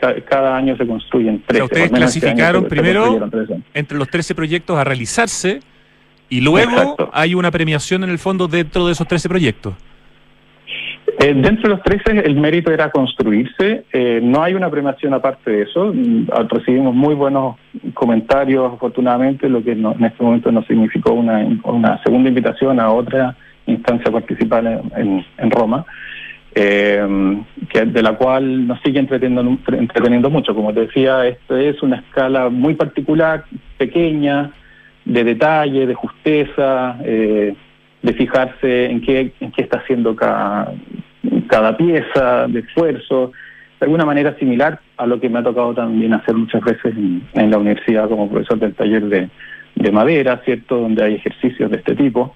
Cada, 0.00 0.56
año 0.56 0.78
se 0.78 0.86
construyen 0.86 1.42
13. 1.46 1.62
ustedes 1.62 1.84
este 1.84 1.96
clasificaron 1.98 2.64
primero 2.64 3.28
entre 3.74 3.98
los 3.98 4.08
13 4.08 4.34
proyectos 4.34 4.78
a 4.78 4.84
realizarse 4.84 5.60
y 6.30 6.40
luego 6.40 6.96
hay 7.12 7.34
una 7.34 7.50
premiación 7.50 8.02
en 8.02 8.08
el 8.08 8.18
fondo 8.18 8.48
dentro 8.48 8.86
de 8.86 8.92
esos 8.92 9.06
13 9.06 9.28
proyectos. 9.28 9.74
Eh, 11.18 11.32
dentro 11.34 11.62
de 11.62 11.68
los 11.76 11.82
13 11.82 12.26
el 12.26 12.36
mérito 12.36 12.70
era 12.70 12.90
construirse, 12.90 13.84
eh, 13.90 14.20
no 14.22 14.42
hay 14.42 14.52
una 14.52 14.70
premiación 14.70 15.14
aparte 15.14 15.50
de 15.50 15.62
eso, 15.62 15.92
mm, 15.94 16.26
recibimos 16.50 16.94
muy 16.94 17.14
buenos 17.14 17.56
comentarios 17.94 18.74
afortunadamente, 18.74 19.48
lo 19.48 19.64
que 19.64 19.72
en 19.72 20.04
este 20.04 20.22
momento 20.22 20.52
nos 20.52 20.66
significó 20.66 21.12
una, 21.12 21.38
una 21.64 22.02
segunda 22.02 22.28
invitación 22.28 22.80
a 22.80 22.90
otra 22.90 23.34
instancia 23.66 24.12
participar 24.12 24.66
en, 24.66 25.50
Roma, 25.50 25.86
eh, 26.54 27.42
que 27.70 27.86
de 27.86 28.02
la 28.02 28.12
cual 28.12 28.66
nos 28.66 28.80
sigue 28.82 29.00
entreteniendo, 29.00 29.58
entreteniendo 29.72 30.30
mucho. 30.30 30.54
Como 30.54 30.72
te 30.72 30.80
decía, 30.80 31.26
esto 31.26 31.56
es 31.56 31.82
una 31.82 31.96
escala 31.96 32.48
muy 32.50 32.74
particular, 32.74 33.44
pequeña, 33.78 34.52
de 35.04 35.24
detalle, 35.24 35.86
de 35.86 35.94
justeza, 35.94 36.98
eh, 37.04 37.54
de 38.02 38.12
fijarse 38.12 38.86
en 38.86 39.00
qué, 39.00 39.32
en 39.40 39.50
qué 39.52 39.62
está 39.62 39.78
haciendo 39.78 40.14
cada, 40.14 40.72
cada 41.48 41.76
pieza 41.76 42.46
de 42.48 42.60
esfuerzo, 42.60 43.32
de 43.80 43.84
alguna 43.84 44.04
manera 44.04 44.36
similar 44.38 44.80
a 44.96 45.06
lo 45.06 45.20
que 45.20 45.28
me 45.28 45.38
ha 45.38 45.42
tocado 45.42 45.74
también 45.74 46.14
hacer 46.14 46.34
muchas 46.34 46.62
veces 46.62 46.94
en, 46.96 47.50
la 47.50 47.58
universidad 47.58 48.08
como 48.08 48.30
profesor 48.30 48.58
del 48.58 48.74
taller 48.74 49.04
de, 49.04 49.92
madera, 49.92 50.40
¿cierto? 50.44 50.78
Donde 50.78 51.04
hay 51.04 51.14
ejercicios 51.14 51.70
de 51.70 51.76
este 51.76 51.94
tipo, 51.94 52.34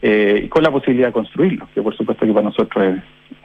eh, 0.00 0.42
y 0.44 0.48
con 0.48 0.62
la 0.62 0.70
posibilidad 0.70 1.08
de 1.08 1.12
construirlo, 1.12 1.68
que 1.74 1.82
por 1.82 1.96
supuesto 1.96 2.24
que 2.24 2.32
para 2.32 2.46
nosotros 2.46 2.96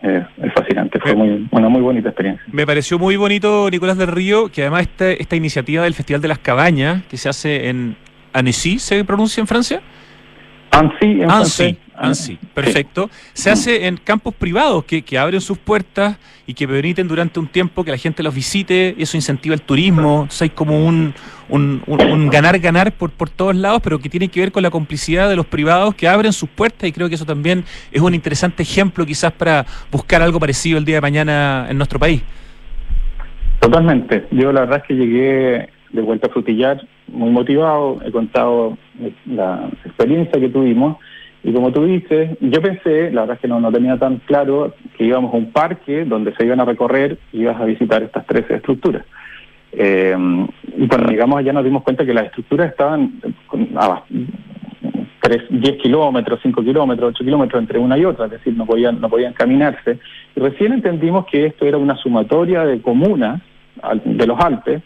es, 0.04 0.24
es 0.42 0.54
fascinante. 0.54 1.00
Fue 1.00 1.16
muy, 1.16 1.48
una 1.50 1.70
muy 1.70 1.82
bonita 1.82 2.10
experiencia. 2.10 2.46
Me 2.52 2.66
pareció 2.66 3.00
muy 3.00 3.16
bonito, 3.16 3.70
Nicolás 3.72 3.98
del 3.98 4.10
Río, 4.10 4.50
que 4.50 4.62
además 4.62 4.84
esta, 4.84 5.12
esta 5.12 5.36
iniciativa 5.36 5.84
del 5.84 5.96
Festival 5.96 6.22
de 6.22 6.28
las 6.28 6.40
Cabañas, 6.40 7.04
que 7.10 7.18
se 7.18 7.30
hace 7.30 7.70
en 7.70 7.96
Annecy, 8.34 8.80
¿se 8.80 9.04
pronuncia 9.04 9.42
en 9.42 9.48
Francia? 9.48 9.82
Annecy, 10.72 11.22
en 11.22 11.32
Annecy. 11.32 11.78
Sí, 12.14 12.38
perfecto. 12.54 13.10
Se 13.34 13.50
hace 13.50 13.88
en 13.88 13.98
campos 13.98 14.34
privados 14.34 14.84
que, 14.86 15.02
que, 15.02 15.18
abren 15.18 15.41
sus 15.41 15.58
puertas 15.58 16.18
y 16.48 16.54
que 16.54 16.68
permiten 16.68 17.08
durante 17.08 17.39
un 17.39 17.48
tiempo 17.48 17.84
que 17.84 17.91
la 17.91 17.98
gente 17.98 18.24
los 18.24 18.34
visite, 18.34 18.96
eso 18.98 19.18
incentiva 19.18 19.56
el 19.56 19.62
turismo, 19.62 20.24
entonces 20.24 20.44
hay 20.44 20.50
como 20.50 20.86
un, 20.86 21.14
un, 21.50 22.30
ganar, 22.30 22.58
ganar 22.60 22.91
por, 22.91 23.12
por 23.12 23.30
todos 23.30 23.56
lados, 23.56 23.82
pero 23.84 24.00
que 24.00 24.10
tiene 24.10 24.28
que 24.28 24.39
ver 24.39 24.52
con 24.52 24.64
la 24.64 24.70
complicidad 24.70 25.30
de 25.30 25.36
los 25.36 25.46
privados 25.46 25.96
que 25.96 26.08
abren 26.08 26.34
sus 26.34 26.50
puertas 26.50 26.89
y 26.89 26.91
creo 26.91 27.10
que 27.10 27.16
eso 27.16 27.26
también 27.26 27.64
es 27.91 28.02
un 28.02 28.14
interesante 28.14 28.64
ejemplo 28.64 29.06
quizás 29.06 29.32
para 29.32 29.66
buscar 29.91 30.22
algo 30.22 30.39
parecido 30.39 30.78
el 30.78 30.86
día 30.86 30.96
de 30.96 31.02
mañana 31.02 31.68
en 31.70 31.78
nuestro 31.78 32.00
país. 32.00 32.22
Totalmente. 33.60 34.26
Yo 34.32 34.52
la 34.52 34.62
verdad 34.62 34.80
es 34.80 34.84
que 34.84 34.94
llegué 34.96 35.70
de 35.91 36.02
vuelta 36.02 36.28
a 36.28 36.30
Frutillar 36.32 36.82
muy 37.08 37.30
motivado, 37.30 38.00
he 38.04 38.12
contado 38.12 38.78
la 39.26 39.70
experiencia 39.86 40.39
que 40.39 40.50
tuvimos 40.50 40.98
y 41.44 41.52
como 41.52 41.72
tú 41.74 41.84
dices, 41.84 42.38
yo 42.39 42.62
pensé, 42.62 43.12
la 43.12 43.22
verdad 43.22 43.36
es 43.36 43.41
que 43.41 43.48
no, 43.50 43.60
no 43.60 43.72
tenía 43.72 43.98
tan 43.98 44.18
claro, 44.20 44.74
que 44.98 45.04
íbamos 45.04 45.34
a 45.34 45.38
un 45.38 45.52
parque 45.52 46.06
donde 46.06 46.34
se 46.36 46.46
iban 46.46 46.62
a 46.62 46.66
recorrer 46.66 47.18
y 47.34 47.41
ibas 47.41 47.60
a 47.60 47.66
visitar 47.66 48.02
estas 48.02 48.26
13 48.26 48.56
estructuras. 48.56 49.04
Eh, 49.74 50.16
y 50.78 50.88
cuando 50.88 51.12
llegamos 51.12 51.38
allá 51.38 51.52
nos 51.52 51.64
dimos 51.64 51.84
cuenta 51.84 52.06
que 52.06 52.14
las 52.14 52.26
estructuras 52.26 52.70
estaban 52.70 53.20
a 53.76 54.04
3, 55.20 55.44
10 55.50 55.82
kilómetros, 55.82 56.39
5 56.44 56.64
kilómetros, 56.64 57.10
8 57.16 57.24
kilómetros 57.26 57.62
entre 57.62 57.80
una 57.80 57.98
y 57.98 58.06
otra, 58.06 58.26
es 58.26 58.32
decir, 58.32 58.56
no 58.56 58.66
podían, 58.66 59.02
no 59.02 59.10
podían 59.10 59.34
caminarse. 59.34 60.00
Y 60.36 60.39
recién 60.39 60.72
entendimos 60.72 61.26
que 61.26 61.48
esto 61.48 61.66
era 61.66 61.78
una 61.78 61.98
sumatoria 61.98 62.66
de 62.66 62.82
comunas 62.82 63.41
de 64.06 64.28
los 64.28 64.39
Alpes 64.39 64.82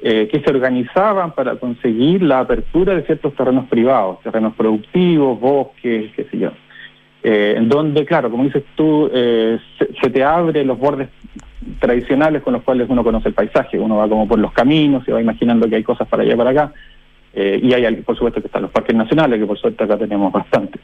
eh, 0.00 0.28
que 0.30 0.40
se 0.40 0.50
organizaban 0.50 1.32
para 1.32 1.56
conseguir 1.56 2.22
la 2.22 2.38
apertura 2.38 2.94
de 2.94 3.02
ciertos 3.02 3.34
terrenos 3.34 3.68
privados, 3.68 4.20
terrenos 4.22 4.54
productivos, 4.54 5.40
bosques, 5.40 6.12
qué 6.14 6.24
sé 6.30 6.38
yo. 6.38 6.52
Eh, 7.24 7.58
donde, 7.62 8.04
claro, 8.04 8.30
como 8.30 8.44
dices 8.44 8.62
tú, 8.76 9.10
eh, 9.12 9.58
se, 10.00 10.10
te 10.10 10.22
abre 10.22 10.64
los 10.64 10.78
bordes 10.78 11.08
tradicionales 11.80 12.42
con 12.42 12.52
los 12.52 12.62
cuales 12.62 12.88
uno 12.88 13.02
conoce 13.02 13.28
el 13.28 13.34
paisaje. 13.34 13.76
Uno 13.76 13.96
va 13.96 14.08
como 14.08 14.28
por 14.28 14.38
los 14.38 14.52
caminos, 14.52 15.04
se 15.04 15.12
va 15.12 15.20
imaginando 15.20 15.68
que 15.68 15.74
hay 15.74 15.82
cosas 15.82 16.06
para 16.06 16.22
allá 16.22 16.34
y 16.34 16.36
para 16.36 16.50
acá. 16.50 16.72
y 17.34 17.72
hay, 17.72 17.96
por 17.96 18.14
supuesto, 18.14 18.40
que 18.40 18.46
están 18.46 18.62
los 18.62 18.70
parques 18.70 18.94
nacionales, 18.94 19.40
que 19.40 19.46
por 19.46 19.58
suerte 19.58 19.82
acá 19.82 19.98
tenemos 19.98 20.32
bastante. 20.32 20.78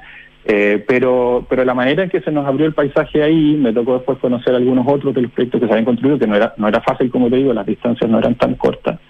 Eh, 0.47 0.85
pero, 0.87 1.47
pero 1.49 1.65
la 1.65 1.73
manera 1.73 2.03
en 2.03 2.11
que 2.11 2.21
se 2.21 2.31
nos 2.31 2.47
abrió 2.47 2.67
el 2.67 2.75
paisaje 2.75 3.23
ahí, 3.23 3.57
me 3.57 3.73
tocó 3.73 3.95
después 3.95 4.19
conocer 4.19 4.55
algunos 4.55 4.87
otros 4.87 5.15
de 5.15 5.23
los 5.23 5.33
proyectos 5.33 5.61
que 5.61 5.67
se 5.67 5.73
habían 5.73 5.87
construido, 5.87 6.19
que 6.19 6.27
no 6.27 6.37
era, 6.37 6.53
no 6.59 6.69
era 6.69 6.83
fácil, 6.83 7.11
como 7.11 7.31
te 7.31 7.37
digo, 7.37 7.55
las 7.55 7.65
distancias 7.65 8.11
no 8.11 8.19
eran 8.19 8.35
tan 8.35 8.55
cortas. 8.55 9.01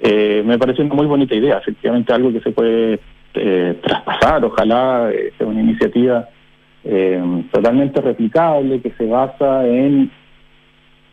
Eh, 0.00 0.42
me 0.46 0.58
pareció 0.58 0.84
una 0.84 0.94
muy 0.94 1.06
bonita 1.06 1.34
idea, 1.34 1.58
efectivamente 1.58 2.12
algo 2.12 2.32
que 2.32 2.40
se 2.40 2.52
puede 2.52 3.00
eh, 3.34 3.78
traspasar, 3.82 4.44
ojalá 4.44 5.10
sea 5.36 5.46
una 5.46 5.60
iniciativa 5.60 6.28
totalmente 7.52 8.00
replicable, 8.00 8.80
que 8.80 8.92
se 8.92 9.04
basa 9.04 9.66
en 9.66 10.10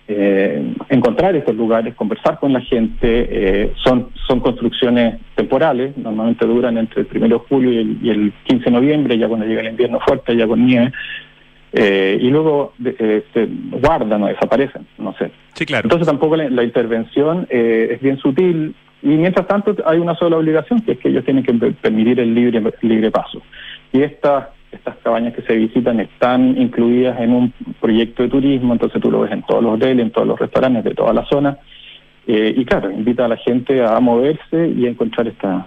eh, 0.10 0.74
encontrar 0.88 1.36
estos 1.36 1.56
lugares, 1.56 1.94
conversar 1.96 2.40
con 2.40 2.54
la 2.54 2.62
gente. 2.62 3.28
Eh, 3.30 3.74
son, 3.84 4.10
son 4.26 4.40
construcciones 4.40 5.20
temporales, 5.36 5.98
normalmente 5.98 6.46
duran 6.46 6.78
entre 6.78 7.02
el 7.02 7.08
1 7.12 7.28
de 7.28 7.36
julio 7.50 7.72
y 7.72 8.10
el, 8.10 8.34
15 8.46 8.66
de 8.66 8.72
noviembre, 8.72 9.18
ya 9.18 9.28
cuando 9.28 9.46
llega 9.46 9.62
el 9.62 9.68
invierno 9.68 10.00
fuerte, 10.00 10.36
ya 10.36 10.48
con 10.48 10.66
nieve. 10.66 10.92
Eh, 11.74 12.18
y 12.22 12.30
luego 12.30 12.74
se 12.82 13.48
guardan 13.82 14.24
o 14.24 14.28
desaparecen, 14.28 14.88
no 14.98 15.14
sé. 15.18 15.30
Sí, 15.54 15.66
claro. 15.66 15.86
Entonces 15.86 16.08
tampoco 16.08 16.38
la, 16.38 16.64
intervención 16.64 17.46
es 17.50 18.00
bien 18.00 18.18
sutil 18.18 18.74
y 19.04 19.10
mientras 19.10 19.46
tanto 19.48 19.76
hay 19.86 20.00
una 20.00 20.16
sola 20.16 20.38
obligación, 20.38 20.82
que 20.82 20.94
es 20.94 21.00
que 21.00 21.10
ellos 21.10 21.26
tienen 21.26 21.44
que 21.44 21.54
permitir 21.54 22.20
el 22.22 22.34
libre, 22.34 22.64
libre 22.82 23.12
paso. 23.12 23.42
Y 23.92 24.02
esta 24.02 24.52
estas 24.72 24.96
cabañas 24.98 25.34
que 25.34 25.42
se 25.42 25.56
visitan 25.56 26.00
están 26.00 26.56
incluidas 26.58 27.20
en 27.20 27.34
un 27.34 27.54
proyecto 27.80 28.24
de 28.24 28.30
turismo, 28.30 28.74
entonces 28.74 29.02
tú 29.02 29.12
lo 29.12 29.22
ves 29.22 29.32
en 29.32 29.44
todos 29.44 29.64
los 29.64 29.76
hoteles, 29.76 30.06
en 30.06 30.12
todos 30.12 30.28
los 30.28 30.38
restaurantes 30.40 30.84
de 30.84 30.94
toda 30.94 31.14
la 31.14 31.26
zona. 31.26 31.58
Eh, 32.28 32.54
y 32.58 32.66
claro, 32.66 32.92
invita 32.92 33.24
a 33.26 33.30
la 33.30 33.38
gente 33.38 33.84
a 33.84 34.00
moverse 34.00 34.70
y 34.76 34.86
a 34.86 34.90
encontrar 34.90 35.28
estas 35.28 35.66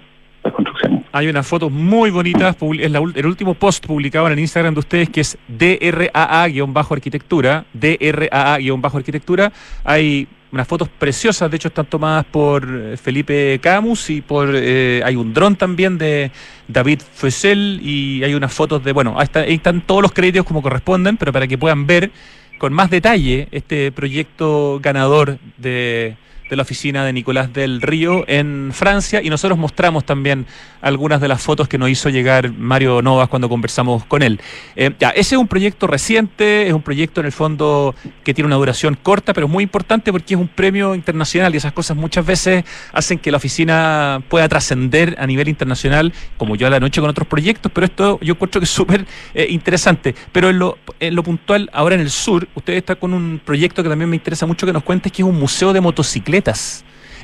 construcciones. 0.52 1.04
Hay 1.12 1.28
unas 1.28 1.46
fotos 1.46 1.70
muy 1.70 2.10
bonitas, 2.10 2.56
es 2.60 2.92
el 2.92 3.26
último 3.26 3.54
post 3.54 3.86
publicado 3.86 4.26
en 4.26 4.32
el 4.34 4.38
Instagram 4.38 4.74
de 4.74 4.80
ustedes 4.80 5.08
que 5.10 5.20
es 5.20 5.38
DRAA-arquitectura, 5.48 7.64
DRAA-arquitectura. 7.72 9.52
Hay 9.84 10.26
unas 10.52 10.66
fotos 10.66 10.88
preciosas, 10.88 11.50
de 11.50 11.56
hecho 11.56 11.68
están 11.68 11.86
tomadas 11.86 12.24
por 12.24 12.68
eh, 12.68 12.96
Felipe 12.96 13.58
Camus 13.62 14.10
y 14.10 14.20
por 14.20 14.50
eh, 14.54 15.02
hay 15.04 15.16
un 15.16 15.32
dron 15.32 15.56
también 15.56 15.96
de 15.98 16.30
David 16.66 17.00
Fussel 17.14 17.80
y 17.82 18.24
hay 18.24 18.34
unas 18.34 18.52
fotos 18.52 18.82
de, 18.82 18.92
bueno, 18.92 19.14
ahí, 19.18 19.28
ahí 19.34 19.54
están 19.54 19.80
todos 19.82 20.02
los 20.02 20.12
créditos 20.12 20.44
como 20.44 20.62
corresponden, 20.62 21.16
pero 21.16 21.32
para 21.32 21.46
que 21.46 21.56
puedan 21.56 21.86
ver 21.86 22.10
con 22.58 22.72
más 22.72 22.90
detalle 22.90 23.48
este 23.52 23.90
proyecto 23.92 24.80
ganador 24.82 25.38
de 25.56 26.16
de 26.50 26.56
la 26.56 26.62
oficina 26.62 27.04
de 27.04 27.12
Nicolás 27.12 27.52
del 27.52 27.80
Río 27.80 28.24
en 28.26 28.72
Francia 28.72 29.22
y 29.22 29.30
nosotros 29.30 29.56
mostramos 29.56 30.04
también 30.04 30.46
algunas 30.82 31.20
de 31.20 31.28
las 31.28 31.40
fotos 31.40 31.68
que 31.68 31.78
nos 31.78 31.88
hizo 31.88 32.08
llegar 32.08 32.52
Mario 32.52 33.02
Novas 33.02 33.28
cuando 33.28 33.48
conversamos 33.48 34.04
con 34.04 34.22
él. 34.22 34.40
Eh, 34.74 34.90
ya, 34.98 35.10
ese 35.10 35.36
es 35.36 35.40
un 35.40 35.46
proyecto 35.46 35.86
reciente, 35.86 36.66
es 36.66 36.72
un 36.72 36.82
proyecto 36.82 37.20
en 37.20 37.26
el 37.26 37.32
fondo 37.32 37.94
que 38.24 38.34
tiene 38.34 38.46
una 38.46 38.56
duración 38.56 38.98
corta, 39.00 39.32
pero 39.32 39.46
muy 39.46 39.62
importante 39.62 40.10
porque 40.10 40.34
es 40.34 40.40
un 40.40 40.48
premio 40.48 40.94
internacional 40.94 41.54
y 41.54 41.58
esas 41.58 41.72
cosas 41.72 41.96
muchas 41.96 42.26
veces 42.26 42.64
hacen 42.92 43.18
que 43.18 43.30
la 43.30 43.36
oficina 43.36 44.20
pueda 44.28 44.48
trascender 44.48 45.16
a 45.18 45.26
nivel 45.26 45.48
internacional, 45.48 46.12
como 46.36 46.56
yo 46.56 46.66
a 46.66 46.70
la 46.70 46.80
noche 46.80 47.00
con 47.00 47.08
otros 47.08 47.28
proyectos, 47.28 47.70
pero 47.72 47.84
esto 47.84 48.18
yo 48.22 48.34
encuentro 48.34 48.60
que 48.60 48.64
es 48.64 48.70
súper 48.70 49.06
eh, 49.34 49.46
interesante. 49.50 50.16
Pero 50.32 50.52
lo, 50.52 50.78
en 50.98 51.14
lo 51.14 51.22
puntual, 51.22 51.70
ahora 51.72 51.94
en 51.94 52.00
el 52.00 52.10
sur, 52.10 52.48
usted 52.54 52.72
está 52.72 52.96
con 52.96 53.14
un 53.14 53.40
proyecto 53.44 53.84
que 53.84 53.88
también 53.88 54.10
me 54.10 54.16
interesa 54.16 54.46
mucho 54.46 54.66
que 54.66 54.72
nos 54.72 54.82
cuentes, 54.82 55.12
que 55.12 55.22
es 55.22 55.28
un 55.28 55.38
museo 55.38 55.72
de 55.72 55.80
motocicletas 55.80 56.39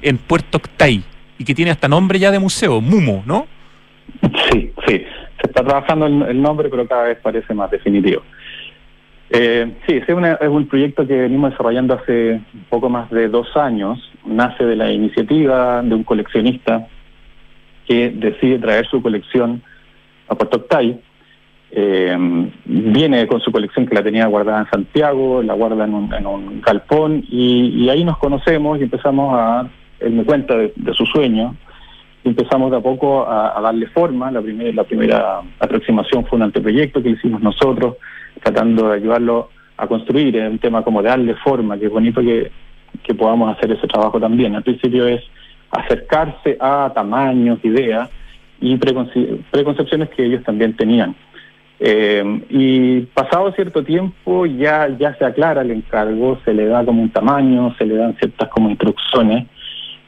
en 0.03 0.19
Puerto 0.19 0.59
Octay 0.59 1.03
y 1.39 1.45
que 1.45 1.55
tiene 1.55 1.71
hasta 1.71 1.89
nombre 1.89 2.19
ya 2.19 2.31
de 2.31 2.39
museo, 2.39 2.81
Mumo, 2.81 3.23
¿no? 3.27 3.47
Sí, 4.51 4.73
sí. 4.87 5.05
Se 5.41 5.49
está 5.49 5.62
trabajando 5.64 6.07
el, 6.07 6.41
nombre, 6.41 6.69
pero 6.69 6.87
cada 6.87 7.05
vez 7.05 7.19
parece 7.23 7.53
más 7.53 7.71
definitivo. 7.71 8.23
Eh, 9.31 9.73
sí, 9.87 9.97
es, 9.97 10.09
es 10.09 10.49
un 10.49 10.67
proyecto 10.67 11.07
que 11.07 11.14
venimos 11.14 11.51
desarrollando 11.51 11.95
hace 11.95 12.41
un 12.55 12.64
poco 12.71 12.89
más 12.89 13.11
de 13.11 13.29
dos 13.29 13.55
años. 13.57 13.99
Nace 14.25 14.64
de 14.64 14.77
la 14.77 14.91
iniciativa 14.91 15.83
de 15.83 15.95
un 15.95 16.05
coleccionista 16.05 16.89
que 17.87 18.11
decide 18.11 18.59
traer 18.59 18.87
su 18.87 19.03
colección 19.03 19.62
a 20.29 20.35
Puerto 20.35 20.57
Octay 20.59 21.01
eh, 21.79 22.16
viene 22.64 23.27
con 23.27 23.43
su 23.43 23.53
colección 23.53 23.87
que 23.87 23.95
la 23.95 24.03
tenía 24.03 24.24
guardada 24.29 24.61
en 24.61 24.70
Santiago, 24.70 25.43
la 25.43 25.53
guarda 25.53 25.85
en 25.85 25.93
un, 25.93 26.11
en 26.14 26.62
galpón 26.62 27.22
y, 27.29 27.87
ahí 27.91 28.03
nos 28.03 28.16
conocemos 28.16 28.81
y 28.81 28.85
empezamos 28.85 29.35
a, 29.35 29.68
él 30.01 30.12
me 30.12 30.24
cuenta 30.24 30.57
de, 30.57 30.72
su 30.95 31.05
sueño, 31.05 31.55
y 32.24 32.31
empezamos 32.31 32.70
de 32.70 32.79
a 32.79 32.81
poco 32.81 33.29
a, 33.29 33.61
darle 33.61 33.89
forma, 33.89 34.31
la, 34.31 34.41
primera 34.41 34.72
la 34.72 34.85
primera 34.85 35.41
aproximación 35.61 36.24
fue 36.24 36.39
un 36.39 36.45
anteproyecto 36.45 37.03
que 37.03 37.11
hicimos 37.11 37.43
nosotros, 37.43 37.97
tratando 38.43 38.89
de 38.89 38.95
ayudarlo 38.95 39.51
a 39.77 39.87
construir, 39.87 40.35
es 40.35 40.51
un 40.51 40.59
tema 40.59 40.83
como 40.83 41.03
de 41.03 41.11
darle 41.11 41.35
forma, 41.35 41.79
que 41.79 41.87
es 41.87 41.93
bonito 41.93 42.22
que, 42.22 42.51
que 43.03 43.14
podamos 43.14 43.55
hacer 43.55 43.70
ese 43.72 43.87
trabajo 43.87 44.18
también. 44.18 44.57
Al 44.57 44.62
principio 44.62 45.07
es 45.07 45.22
acercarse 45.70 46.57
a 46.59 46.91
tamaños, 46.95 47.62
ideas 47.62 48.09
y 48.62 48.79
preconcepciones 48.79 50.09
que 50.09 50.24
ellos 50.24 50.43
también 50.43 50.74
tenían. 50.74 51.14
Eh, 51.79 52.41
y 52.49 53.01
pasado 53.12 53.53
cierto 53.53 53.85
tiempo 53.85 54.47
ya, 54.47 54.89
ya 54.99 55.14
se 55.16 55.27
aclara 55.27 55.61
el 55.61 55.70
encargo, 55.70 56.39
se 56.45 56.55
le 56.55 56.66
da 56.66 56.85
como 56.85 57.03
un 57.03 57.11
tamaño, 57.11 57.74
se 57.77 57.85
le 57.85 57.97
dan 57.97 58.16
ciertas 58.16 58.49
como 58.49 58.70
instrucciones 58.70 59.47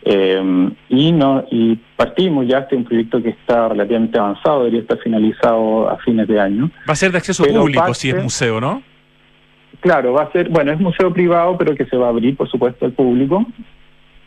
eh, 0.03 0.71
y 0.89 1.13
no 1.13 1.45
y 1.51 1.79
partimos 1.97 2.47
ya 2.47 2.61
este 2.61 2.77
un 2.77 2.85
proyecto 2.85 3.23
que 3.23 3.31
está 3.31 3.69
relativamente 3.69 4.19
avanzado, 4.19 4.61
debería 4.61 4.81
estar 4.81 4.99
finalizado 4.99 5.91
a 5.91 5.99
fines 5.99 6.27
de 6.27 6.41
año. 6.41 6.71
Va 6.89 6.95
a 6.95 6.97
ser 6.97 7.13
de 7.13 7.19
acceso 7.19 7.45
público 7.45 7.93
si 7.93 8.11
es 8.11 8.23
museo, 8.23 8.61
¿no? 8.61 8.83
Claro, 9.81 10.15
va 10.15 10.23
a 10.23 10.33
ser, 10.33 10.49
bueno, 10.49 10.73
es 10.73 10.81
museo 10.81 11.13
privado, 11.13 11.59
pero 11.59 11.75
que 11.75 11.85
se 11.85 11.97
va 11.97 12.07
a 12.07 12.09
abrir, 12.09 12.37
por 12.37 12.49
supuesto, 12.49 12.87
al 12.87 12.93
público. 12.93 13.47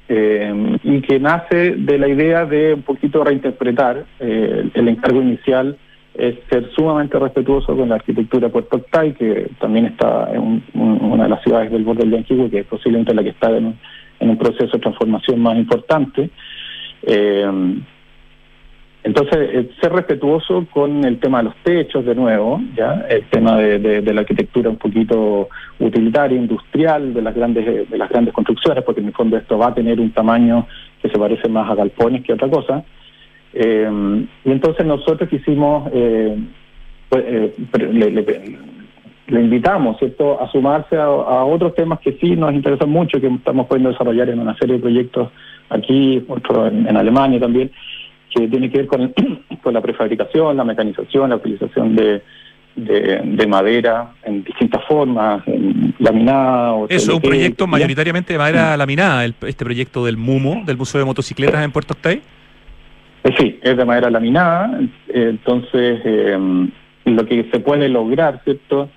Eh, 0.08 0.78
y 0.84 1.02
que 1.02 1.20
nace 1.20 1.76
de 1.76 1.98
la 1.98 2.08
idea 2.08 2.46
de 2.46 2.74
un 2.74 2.82
poquito 2.84 3.24
reinterpretar 3.24 4.06
el 4.20 4.88
encargo 4.88 5.22
inicial 5.22 5.78
es 6.14 6.36
ser 6.50 6.70
sumamente 6.76 7.18
respetuoso 7.18 7.76
con 7.76 7.90
la 7.90 7.96
arquitectura 7.96 8.48
de 8.48 8.54
Puerto 8.54 8.78
Octay, 8.78 9.14
que 9.14 9.50
también 9.60 9.86
está 9.86 10.30
en 10.34 10.64
una 10.74 11.24
de 11.24 11.30
las 11.30 11.42
ciudades 11.44 11.72
del 11.72 11.84
borde 11.84 12.04
del 12.04 12.16
Antiguo, 12.16 12.50
que 12.50 12.60
es 12.60 12.66
posiblemente 12.66 13.14
la 13.14 13.24
que 13.24 13.30
está 13.30 13.56
en 13.56 13.78
un, 14.20 14.38
proceso 14.38 14.74
de 14.74 14.80
transformación 14.80 15.40
más 15.40 15.56
importante. 15.58 16.30
Eh, 17.04 17.82
entonces, 19.04 19.50
eh, 19.52 19.70
ser 19.82 19.94
respetuoso 19.94 20.68
con 20.72 21.04
el 21.04 21.20
tema 21.20 21.40
de 21.40 21.46
los 21.46 21.56
techos, 21.64 22.06
de 22.06 22.14
nuevo, 22.14 22.62
ya 22.76 23.06
el 23.10 23.26
tema 23.30 23.58
de, 23.58 24.02
la 24.02 24.22
arquitectura 24.22 24.70
un 24.70 24.78
poquito 24.78 25.50
utilitaria, 25.80 26.38
industrial, 26.38 27.14
de 27.14 27.22
las 27.22 27.34
grandes 27.34 27.90
de 27.90 27.98
las 27.98 28.10
grandes 28.10 28.34
construcciones, 28.34 28.84
porque 28.84 29.02
en 29.02 29.08
el 29.08 29.14
fondo 29.14 29.38
esto 29.38 29.58
va 29.58 29.70
a 29.70 29.74
tener 29.74 30.00
un 30.00 30.12
tamaño 30.12 30.68
que 31.02 31.10
se 31.10 31.18
parece 31.18 31.50
más 31.50 31.70
a 31.72 31.76
galpones 31.76 32.24
que 32.24 32.34
otra 32.34 32.48
cosa. 32.48 32.84
Eh, 33.54 34.26
y 34.46 34.52
entonces 34.52 34.86
nosotros 34.86 35.30
quisimos, 35.30 35.90
eh, 35.94 36.38
pues, 37.10 37.24
eh, 37.28 37.54
le, 39.28 39.42
invitamos 39.42 39.98
¿cierto? 39.98 40.42
a 40.42 40.50
sumarse 40.52 40.96
a, 40.98 41.10
otros 41.10 41.76
temas 41.76 42.00
que 42.00 42.14
sí 42.14 42.36
nos 42.36 42.54
interesan 42.54 42.90
mucho, 42.90 43.20
que 43.20 43.28
estamos 43.28 43.68
pudiendo 43.68 43.90
desarrollar 43.90 44.30
en 44.30 44.40
una 44.40 44.58
serie 44.58 44.76
de 44.76 44.82
proyectos 44.82 45.30
aquí, 45.70 46.24
otro 46.28 46.68
en, 46.68 46.96
Alemania 46.96 47.40
también, 47.40 47.72
que 48.34 48.48
tiene 48.48 48.70
que 48.70 48.80
ver 48.80 48.88
con, 48.88 49.14
con 49.64 49.74
la 49.74 49.82
prefabricación, 49.82 50.58
la 50.58 50.64
mecanización, 50.64 51.30
la 51.30 51.38
utilización 51.38 51.96
de, 51.96 52.22
de, 52.76 53.48
madera 53.48 54.14
en 54.24 54.44
distintas 54.44 54.84
formas, 54.86 55.46
en 55.48 55.94
laminada. 56.00 56.74
O 56.74 56.88
Eso, 56.90 57.16
un 57.16 57.22
proyecto 57.22 57.68
mayoritariamente 57.68 58.34
de 58.34 58.40
madera 58.40 58.78
laminada, 58.78 59.26
este 59.26 59.66
proyecto 59.66 60.06
del 60.06 60.18
MUMO, 60.18 60.64
del 60.66 60.78
Museo 60.78 61.00
de 61.00 61.06
Motocicletas 61.06 61.64
en 61.64 61.72
Puerto 61.72 61.94
Octay. 61.94 62.22
Eh, 63.24 63.34
sí, 63.38 63.60
es 63.62 63.78
de 63.78 63.86
madera 63.86 64.10
laminada, 64.10 64.80
entonces 65.08 66.02
em, 66.06 66.72
lo 67.06 67.26
que 67.26 67.50
se 67.52 67.60
puede 67.60 67.88
lograr, 67.90 68.42
¿cierto? 68.44 68.90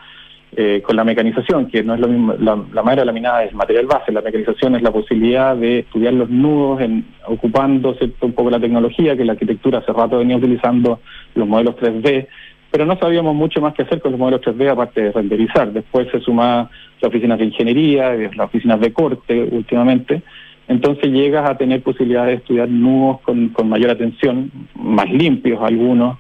Eh, 0.57 0.83
con 0.83 0.95
la 0.95 1.03
mecanización, 1.03 1.67
que 1.67 1.83
no 1.83 1.95
es 1.95 2.01
lo 2.01 2.07
mismo, 2.07 2.35
la, 2.39 2.55
madera 2.85 3.05
laminada 3.05 3.43
es 3.43 3.53
material 3.53 3.87
base, 3.87 4.13
la 4.13 4.21
mecanización 4.21 4.77
es 4.77 4.83
la 4.83 4.93
posibilidad 4.93 5.57
de 5.57 5.81
estudiar 5.81 6.13
los 6.13 6.31
nudos 6.31 6.81
en, 6.81 7.05
ocupando 7.27 7.93
¿cierto? 7.95 8.27
un 8.27 8.35
poco 8.35 8.51
la 8.51 8.61
tecnología 8.61 9.17
que 9.17 9.25
la 9.25 9.33
arquitectura 9.33 9.81
hace 9.81 9.93
rato 9.93 10.19
venía 10.19 10.37
utilizando 10.37 11.01
los 11.35 11.49
modelos 11.49 11.75
3D, 11.75 12.29
pero 12.71 12.87
no 12.87 12.97
sabíamos 12.99 13.35
mucho 13.35 13.61
más 13.61 13.75
que 13.75 13.83
hacer 13.83 14.01
con 14.01 14.13
los 14.13 14.21
modelos 14.21 14.43
3D 14.43 14.71
aparte 14.71 15.03
de 15.03 15.13
renderizar. 15.13 15.73
Después 15.73 16.07
se 16.13 16.21
suma 16.21 16.71
las 17.01 17.09
oficinas 17.09 17.41
de 17.41 17.47
ingeniería, 17.47 18.15
las 18.15 18.47
oficinas 18.47 18.79
de 18.79 18.93
corte 18.93 19.49
últimamente, 19.51 20.23
entonces 20.67 21.13
llegas 21.13 21.49
a 21.49 21.57
tener 21.57 21.83
posibilidad 21.83 22.27
de 22.27 22.35
estudiar 22.35 22.69
nudos 22.69 23.21
con, 23.21 23.53
mayor 23.69 23.91
atención, 23.91 24.51
más 24.75 25.11
limpios 25.11 25.61
algunos, 25.63 26.19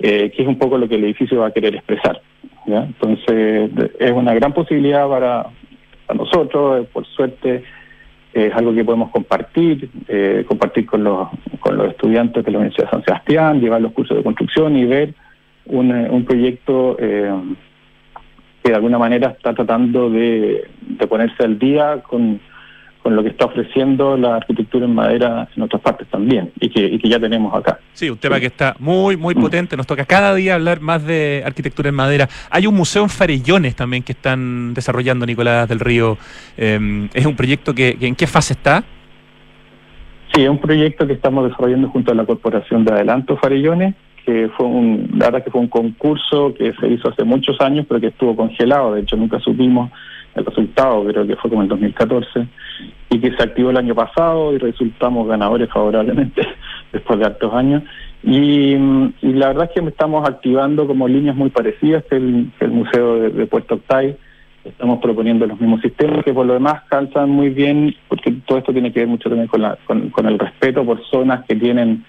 eh, 0.00 0.30
que 0.34 0.42
es 0.42 0.48
un 0.48 0.58
poco 0.58 0.76
lo 0.76 0.88
que 0.88 0.96
el 0.96 1.04
edificio 1.04 1.40
va 1.40 1.48
a 1.48 1.52
querer 1.52 1.74
expresar. 1.74 2.20
Entonces 2.66 3.70
es 4.00 4.10
una 4.10 4.34
gran 4.34 4.52
posibilidad 4.52 5.08
para, 5.08 5.46
nosotros, 6.12 6.82
eh, 6.82 6.88
por 6.92 7.06
suerte 7.06 7.62
es 8.32 8.52
algo 8.54 8.74
que 8.74 8.84
podemos 8.84 9.10
compartir, 9.10 9.88
eh, 10.08 10.44
compartir 10.46 10.84
con 10.84 11.04
los, 11.04 11.28
con 11.60 11.76
los 11.76 11.88
estudiantes 11.88 12.44
de 12.44 12.50
la 12.50 12.58
Universidad 12.58 12.86
de 12.86 12.90
San 12.90 13.04
Sebastián, 13.04 13.60
llevar 13.60 13.80
los 13.80 13.92
cursos 13.92 14.16
de 14.16 14.24
construcción 14.24 14.76
y 14.76 14.84
ver 14.84 15.14
un, 15.66 15.90
un 15.92 16.24
proyecto 16.24 16.96
que 16.98 18.70
de 18.70 18.74
alguna 18.74 18.98
manera 18.98 19.28
está 19.28 19.54
tratando 19.54 20.10
de, 20.10 20.68
de 20.80 21.06
ponerse 21.06 21.44
al 21.44 21.58
día 21.58 22.02
con, 22.02 22.40
con 23.06 23.14
lo 23.14 23.22
que 23.22 23.28
está 23.28 23.44
ofreciendo 23.44 24.16
la 24.16 24.34
arquitectura 24.34 24.84
en 24.84 24.92
madera 24.92 25.48
en 25.54 25.62
otras 25.62 25.80
partes 25.80 26.08
también 26.08 26.50
y 26.58 26.68
que, 26.68 26.84
y 26.84 26.98
que 26.98 27.08
ya 27.08 27.20
tenemos 27.20 27.54
acá. 27.54 27.78
Sí, 27.92 28.10
un 28.10 28.18
tema 28.18 28.40
que 28.40 28.46
está 28.46 28.74
muy, 28.80 29.16
muy 29.16 29.32
potente. 29.36 29.76
Nos 29.76 29.86
toca 29.86 30.04
cada 30.04 30.34
día 30.34 30.56
hablar 30.56 30.80
más 30.80 31.06
de 31.06 31.40
arquitectura 31.46 31.88
en 31.88 31.94
madera. 31.94 32.28
Hay 32.50 32.66
un 32.66 32.74
museo 32.74 33.04
en 33.04 33.08
Farellones 33.08 33.76
también 33.76 34.02
que 34.02 34.10
están 34.10 34.74
desarrollando 34.74 35.24
Nicolás 35.24 35.68
del 35.68 35.78
Río. 35.78 36.18
Eh, 36.56 37.08
¿Es 37.14 37.24
un 37.24 37.36
proyecto 37.36 37.72
que, 37.72 37.94
que 37.94 38.08
en 38.08 38.16
qué 38.16 38.26
fase 38.26 38.54
está? 38.54 38.82
Sí, 40.34 40.42
es 40.42 40.48
un 40.48 40.58
proyecto 40.58 41.06
que 41.06 41.12
estamos 41.12 41.48
desarrollando 41.48 41.88
junto 41.90 42.10
a 42.10 42.14
la 42.16 42.24
Corporación 42.24 42.84
de 42.84 42.92
Adelanto 42.92 43.36
Farellones, 43.36 43.94
que 44.24 44.50
fue 44.56 44.66
un, 44.66 45.10
la 45.16 45.26
verdad 45.26 45.44
que 45.44 45.52
fue 45.52 45.60
un 45.60 45.68
concurso 45.68 46.52
que 46.58 46.72
se 46.72 46.88
hizo 46.88 47.08
hace 47.08 47.22
muchos 47.22 47.60
años, 47.60 47.86
pero 47.88 48.00
que 48.00 48.08
estuvo 48.08 48.34
congelado, 48.34 48.94
de 48.94 49.02
hecho 49.02 49.16
nunca 49.16 49.38
supimos 49.38 49.92
el 50.36 50.44
resultado, 50.44 51.04
creo 51.04 51.26
que 51.26 51.36
fue 51.36 51.50
como 51.50 51.62
en 51.62 51.68
2014, 51.68 52.46
y 53.10 53.18
que 53.18 53.32
se 53.32 53.42
activó 53.42 53.70
el 53.70 53.76
año 53.78 53.94
pasado 53.94 54.52
y 54.52 54.58
resultamos 54.58 55.26
ganadores 55.26 55.70
favorablemente 55.70 56.46
después 56.92 57.18
de 57.18 57.24
hartos 57.24 57.52
años. 57.54 57.82
Y, 58.22 58.74
y, 58.74 59.32
la 59.32 59.48
verdad 59.48 59.70
es 59.70 59.80
que 59.80 59.88
estamos 59.88 60.28
activando 60.28 60.86
como 60.86 61.06
líneas 61.06 61.36
muy 61.36 61.50
parecidas 61.50 62.04
que 62.04 62.16
el, 62.16 62.50
el 62.60 62.70
Museo 62.70 63.20
de, 63.20 63.30
de 63.30 63.46
Puerto 63.46 63.76
Octay, 63.76 64.16
estamos 64.64 64.98
proponiendo 65.00 65.46
los 65.46 65.60
mismos 65.60 65.80
sistemas 65.80 66.24
que 66.24 66.34
por 66.34 66.44
lo 66.44 66.54
demás 66.54 66.82
calzan 66.88 67.30
muy 67.30 67.50
bien, 67.50 67.94
porque 68.08 68.32
todo 68.46 68.58
esto 68.58 68.72
tiene 68.72 68.92
que 68.92 69.00
ver 69.00 69.08
mucho 69.08 69.28
también 69.28 69.48
con, 69.48 69.62
la, 69.62 69.78
con, 69.86 70.10
con 70.10 70.26
el 70.26 70.38
respeto 70.38 70.84
por 70.84 71.04
zonas 71.06 71.44
que 71.46 71.54
tienen 71.54 72.04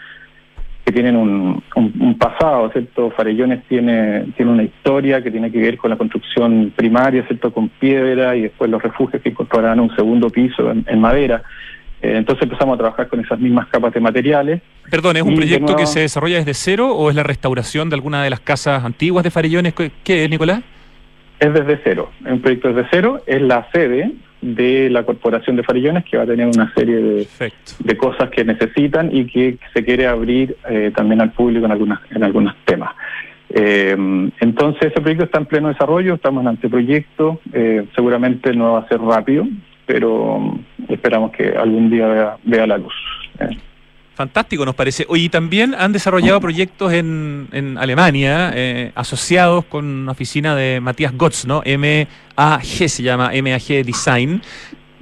que 0.88 0.94
tienen 0.94 1.18
un, 1.18 1.62
un, 1.76 1.94
un, 2.00 2.18
pasado, 2.18 2.72
¿cierto? 2.72 3.12
Farellones 3.12 3.62
tiene, 3.68 4.24
tiene 4.38 4.54
una 4.54 4.64
historia 4.64 5.22
que 5.22 5.30
tiene 5.30 5.52
que 5.52 5.58
ver 5.58 5.78
con 5.78 5.90
la 5.90 5.98
construcción 5.98 6.72
primaria, 6.74 7.28
¿cierto? 7.28 7.52
Con 7.52 7.68
piedra 7.68 8.38
y 8.38 8.44
después 8.44 8.72
los 8.72 8.82
refugios 8.82 9.22
que 9.22 9.28
incorporarán 9.28 9.82
un 9.82 9.94
segundo 9.98 10.30
piso 10.30 10.72
en, 10.72 10.86
en 10.88 11.02
madera. 11.02 11.44
Eh, 12.02 12.16
entonces 12.16 12.44
empezamos 12.44 12.76
a 12.76 12.78
trabajar 12.78 13.10
con 13.10 13.20
esas 13.20 13.38
mismas 13.38 13.68
capas 13.68 13.94
de 13.94 14.00
materiales. 14.00 14.62
Perdón, 14.90 15.18
¿es 15.18 15.24
un 15.24 15.36
proyecto 15.36 15.66
nuevo... 15.66 15.78
que 15.78 15.88
se 15.88 16.00
desarrolla 16.00 16.38
desde 16.38 16.54
cero 16.54 16.96
o 16.96 17.10
es 17.10 17.18
la 17.18 17.24
restauración 17.24 17.90
de 17.90 17.96
alguna 17.96 18.24
de 18.24 18.30
las 18.30 18.40
casas 18.40 18.86
antiguas 18.86 19.26
de 19.26 19.32
Farellones? 19.32 19.74
¿Qué 19.74 20.24
es, 20.24 20.30
Nicolás? 20.30 20.62
Es 21.38 21.54
desde 21.54 21.82
cero, 21.84 22.12
es 22.26 22.32
un 22.32 22.40
proyecto 22.40 22.70
desde 22.70 22.88
cero, 22.92 23.20
es 23.28 23.42
la 23.42 23.68
sede 23.74 24.14
de 24.42 24.90
la 24.90 25.04
Corporación 25.04 25.56
de 25.56 25.64
Farillones 25.64 26.06
que 26.06 26.18
va 26.18 26.24
a 26.24 26.28
tener 26.28 26.48
una 26.48 26.74
serie 26.74 26.96
de, 26.96 27.28
de 27.80 27.98
cosas 27.98 28.30
que 28.30 28.44
necesitan 28.44 29.10
y 29.16 29.26
que 29.26 29.58
se 29.74 29.84
quiere 29.84 30.08
abrir 30.08 30.56
eh, 30.70 30.92
también 30.96 31.22
al 31.22 31.32
público 31.32 31.66
en, 31.66 31.72
algunas, 31.72 32.00
en 32.12 32.24
algunos 32.24 32.56
temas. 32.66 32.94
Eh, 33.50 33.96
entonces, 34.40 34.92
ese 34.92 35.02
proyecto 35.02 35.26
está 35.26 35.40
en 35.40 35.46
pleno 35.46 35.70
desarrollo, 35.70 36.16
estamos 36.16 36.42
en 36.42 36.50
anteproyecto, 36.50 37.40
eh, 37.54 37.86
seguramente 37.96 38.54
no 38.54 38.74
va 38.74 38.80
a 38.80 38.88
ser 38.88 39.00
rápido, 39.00 39.48
pero 39.86 40.60
esperamos 40.90 41.32
que 41.32 41.50
algún 41.50 41.90
día 41.90 42.08
vea, 42.08 42.38
vea 42.44 42.68
la 42.68 42.78
luz. 42.78 42.94
Fantástico, 44.18 44.66
nos 44.66 44.74
parece. 44.74 45.06
Oye, 45.10 45.30
también 45.30 45.76
han 45.78 45.94
desarrollado 45.94 46.42
proyectos 46.42 46.92
en, 46.92 47.48
en 47.52 47.78
Alemania 47.78 48.52
eh, 48.52 48.92
asociados 48.96 49.66
con 49.66 49.86
una 49.86 50.14
oficina 50.14 50.56
de 50.56 50.80
Matías 50.82 51.16
Gotz, 51.16 51.46
¿no? 51.46 51.62
MAG 51.64 52.66
se 52.66 53.04
llama, 53.04 53.30
MAG 53.44 53.86
Design. 53.86 54.42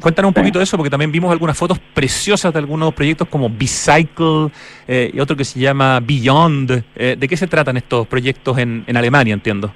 Cuéntanos 0.01 0.27
un 0.27 0.33
poquito 0.33 0.59
de 0.59 0.63
eso, 0.63 0.75
porque 0.75 0.89
también 0.89 1.13
vimos 1.13 1.31
algunas 1.31 1.57
fotos 1.57 1.79
preciosas 1.93 2.51
de 2.51 2.59
algunos 2.59 2.93
proyectos 2.93 3.29
como 3.29 3.49
Bicycle 3.49 4.49
eh, 4.85 5.11
y 5.13 5.19
otro 5.21 5.37
que 5.37 5.45
se 5.45 5.61
llama 5.61 6.01
Beyond. 6.01 6.83
Eh, 6.97 7.15
¿De 7.17 7.27
qué 7.29 7.37
se 7.37 7.47
tratan 7.47 7.77
estos 7.77 8.05
proyectos 8.07 8.57
en, 8.57 8.83
en 8.85 8.97
Alemania, 8.97 9.33
entiendo? 9.33 9.71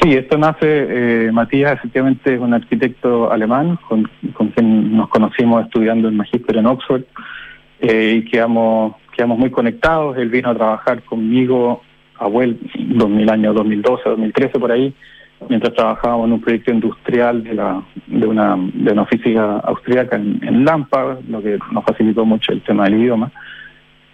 Sí, 0.00 0.12
esto 0.12 0.38
nace, 0.38 0.60
eh, 0.62 1.32
Matías 1.32 1.72
efectivamente 1.72 2.34
es 2.34 2.40
un 2.40 2.54
arquitecto 2.54 3.32
alemán 3.32 3.76
con, 3.88 4.08
con 4.34 4.50
quien 4.50 4.96
nos 4.96 5.08
conocimos 5.08 5.64
estudiando 5.64 6.06
el 6.06 6.14
magíster 6.14 6.56
en 6.56 6.66
Oxford 6.66 7.02
eh, 7.80 8.16
y 8.18 8.24
quedamos, 8.24 8.96
quedamos 9.16 9.38
muy 9.38 9.50
conectados. 9.50 10.16
Él 10.16 10.28
vino 10.30 10.50
a 10.50 10.54
trabajar 10.54 11.02
conmigo 11.02 11.82
a 12.16 12.26
Well 12.26 12.58
2000 12.74 13.30
años 13.30 13.54
2012, 13.54 14.08
2013 14.08 14.58
por 14.58 14.72
ahí, 14.72 14.92
mientras 15.48 15.72
trabajábamos 15.74 16.26
en 16.26 16.32
un 16.32 16.40
proyecto 16.40 16.72
industrial 16.72 17.44
de 17.44 17.54
la 17.54 17.82
de 18.06 18.26
una 18.26 18.56
de 18.74 18.92
una 18.92 19.02
oficina 19.02 19.58
austríaca 19.58 20.16
en, 20.16 20.40
en 20.42 20.64
Lampa, 20.64 21.18
lo 21.28 21.42
que 21.42 21.58
nos 21.70 21.84
facilitó 21.84 22.24
mucho 22.24 22.52
el 22.52 22.62
tema 22.62 22.84
del 22.84 23.00
idioma. 23.00 23.30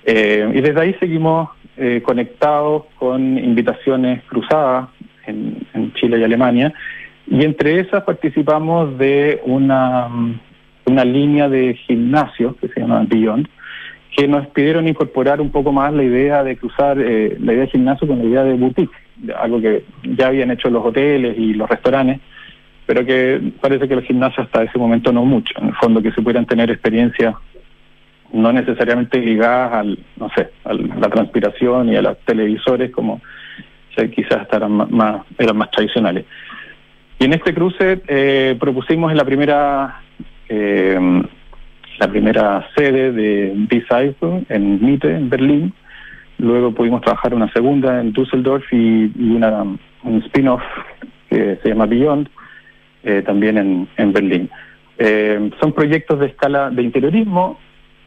Eh, 0.05 0.53
y 0.55 0.61
desde 0.61 0.81
ahí 0.81 0.95
seguimos 1.01 1.49
eh, 1.79 2.03
conectados 2.05 2.85
con 2.99 3.39
invitaciones 3.39 4.23
cruzadas 4.25 4.89
en, 5.27 5.67
en 5.73 5.95
Chile 5.95 6.19
y 6.19 6.25
Alemania, 6.25 6.75
y 7.27 7.43
entre 7.43 7.81
esas 7.81 8.05
participamos 8.05 8.99
de 8.99 9.41
una 9.47 10.11
una 10.87 11.05
línea 11.05 11.49
de 11.49 11.75
gimnasios 11.75 12.57
que 12.57 12.69
se 12.69 12.81
llama 12.81 13.05
Beyond, 13.07 13.49
que 14.17 14.29
nos 14.29 14.47
pidieron 14.49 14.87
incorporar 14.87 15.41
un 15.41 15.51
poco 15.51 15.73
más 15.73 15.93
la 15.93 16.05
idea 16.05 16.45
de 16.45 16.57
cruzar 16.57 16.99
eh, 17.01 17.37
la 17.41 17.53
idea 17.53 17.65
de 17.65 17.71
gimnasio 17.71 18.07
con 18.07 18.19
la 18.19 18.25
idea 18.25 18.45
de 18.45 18.55
boutique, 18.55 18.95
algo 19.37 19.61
que 19.61 19.85
ya 20.05 20.29
habían 20.29 20.53
hecho 20.53 20.71
los 20.71 20.85
hoteles 20.85 21.37
y 21.37 21.55
los 21.55 21.69
restaurantes, 21.69 22.21
pero 22.87 23.05
que 23.05 23.41
parece 23.61 23.89
que 23.89 23.97
los 23.97 24.05
gimnasios 24.05 24.47
hasta 24.47 24.63
ese 24.63 24.79
momento 24.79 25.13
no 25.13 25.25
mucho, 25.25 25.53
en 25.61 25.69
el 25.69 25.75
fondo 25.75 26.01
que 26.01 26.13
se 26.13 26.23
pudieran 26.23 26.47
tener 26.47 26.71
experiencias 26.71 27.35
no 28.33 28.53
necesariamente 28.53 29.19
ligadas 29.19 29.73
al, 29.75 29.99
no 30.17 30.29
sé, 30.31 30.51
a 30.65 30.75
la 30.75 31.09
transpiración 31.09 31.89
y 31.89 31.97
a 31.97 32.03
los 32.03 32.19
televisores 32.21 32.91
como 32.91 33.21
quizás 34.15 34.49
eran 34.53 34.73
más, 34.73 35.23
eran 35.39 35.57
más 35.57 35.71
tradicionales. 35.71 36.25
Y 37.19 37.25
en 37.25 37.33
este 37.33 37.55
cruce 37.55 38.03
eh, 38.09 38.57
propusimos 38.59 39.13
en 39.13 39.17
la 39.17 39.25
primera 39.25 40.01
eh, 40.49 41.23
la 41.99 42.09
primera 42.09 42.67
sede 42.77 43.13
de 43.13 43.53
B-Cycle 43.55 44.45
en 44.49 44.85
Mitte, 44.85 45.11
en 45.11 45.31
Berlín. 45.31 45.73
Luego 46.39 46.73
pudimos 46.73 47.01
trabajar 47.03 47.35
una 47.35 47.53
segunda 47.53 48.01
en 48.01 48.13
Düsseldorf 48.13 48.65
y, 48.73 49.13
y 49.17 49.31
una, 49.31 49.63
un 49.63 50.23
spin-off 50.27 50.63
que 51.31 51.59
se 51.63 51.69
llama 51.69 51.87
Beyond, 51.87 52.29
eh, 53.05 53.23
también 53.23 53.59
en, 53.59 53.89
en 53.97 54.13
Berlín. 54.13 54.51
Eh, 54.99 55.51
son 55.61 55.73
proyectos 55.73 56.21
de 56.21 56.27
escala 56.27 56.71
de 56.71 56.83
interiorismo, 56.83 57.59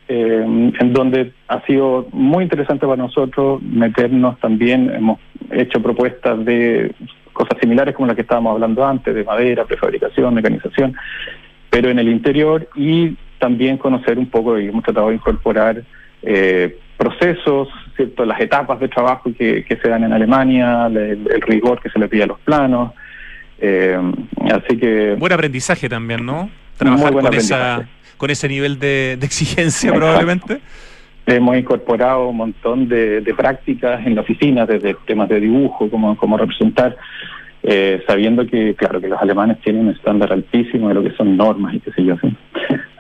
eh, 0.08 0.72
en 0.80 0.94
donde 0.94 1.34
ha 1.48 1.62
sido 1.66 2.08
muy 2.12 2.44
interesante 2.44 2.86
para 2.86 3.02
nosotros 3.02 3.62
meternos 3.62 4.40
también, 4.40 4.90
hemos 4.94 5.20
hecho 5.52 5.82
propuestas 5.82 6.44
de 6.46 6.94
cosas 7.34 7.58
similares 7.62 7.94
como 7.94 8.08
las 8.08 8.16
que 8.16 8.22
estábamos 8.22 8.54
hablando 8.54 8.86
antes, 8.86 9.14
de 9.14 9.24
madera, 9.24 9.66
prefabricación, 9.66 10.34
mecanización, 10.34 10.96
pero 11.70 11.90
en 11.90 12.00
el 12.00 12.08
interior 12.08 12.68
y 12.76 13.16
también 13.40 13.78
conocer 13.78 14.18
un 14.18 14.30
poco, 14.30 14.60
y 14.60 14.68
hemos 14.68 14.84
tratado 14.84 15.10
de 15.10 15.16
incorporar 15.16 15.84
eh, 16.24 16.78
procesos, 16.98 17.70
¿cierto? 17.96 18.26
las 18.26 18.40
etapas 18.42 18.80
de 18.80 18.88
trabajo 18.88 19.32
que, 19.38 19.64
que 19.64 19.78
se 19.78 19.88
dan 19.88 20.04
en 20.04 20.14
Alemania, 20.14 20.88
el, 20.88 20.98
el, 20.98 21.42
rigor 21.42 21.82
que 21.82 21.90
se 21.90 22.00
le 22.00 22.08
pide 22.08 22.24
a 22.24 22.28
los 22.28 22.40
planos. 22.40 22.94
Eh, 23.60 24.00
así 24.52 24.78
que... 24.78 25.16
Buen 25.18 25.34
aprendizaje 25.34 25.88
también, 25.88 26.26
¿no? 26.26 26.50
Trabajar 26.78 27.14
con, 27.14 27.34
esa, 27.34 27.88
con 28.18 28.30
ese 28.30 28.48
nivel 28.48 28.80
de, 28.80 29.18
de 29.20 29.26
exigencia 29.26 29.90
Exacto. 29.90 30.00
probablemente. 30.00 30.62
Hemos 31.26 31.58
incorporado 31.58 32.30
un 32.30 32.38
montón 32.38 32.88
de, 32.88 33.22
de, 33.22 33.34
prácticas 33.34 34.06
en 34.06 34.16
la 34.16 34.22
oficina, 34.22 34.66
desde 34.66 34.96
temas 35.06 35.28
de 35.28 35.42
dibujo, 35.42 35.90
como, 35.90 36.16
como 36.16 36.38
representar, 36.38 36.96
eh, 37.70 38.02
sabiendo 38.08 38.48
que, 38.48 38.76
claro, 38.76 39.02
que 39.02 39.10
los 39.10 39.22
alemanes 39.22 39.60
tienen 39.60 39.88
un 39.88 39.94
estándar 39.94 40.32
altísimo 40.32 40.88
de 40.88 40.94
lo 40.94 41.04
que 41.04 41.12
son 41.12 41.36
normas 41.36 41.74
y 41.74 41.82
qué 41.82 41.92
sé 41.92 42.06
yo. 42.06 42.16
¿sí? 42.22 42.34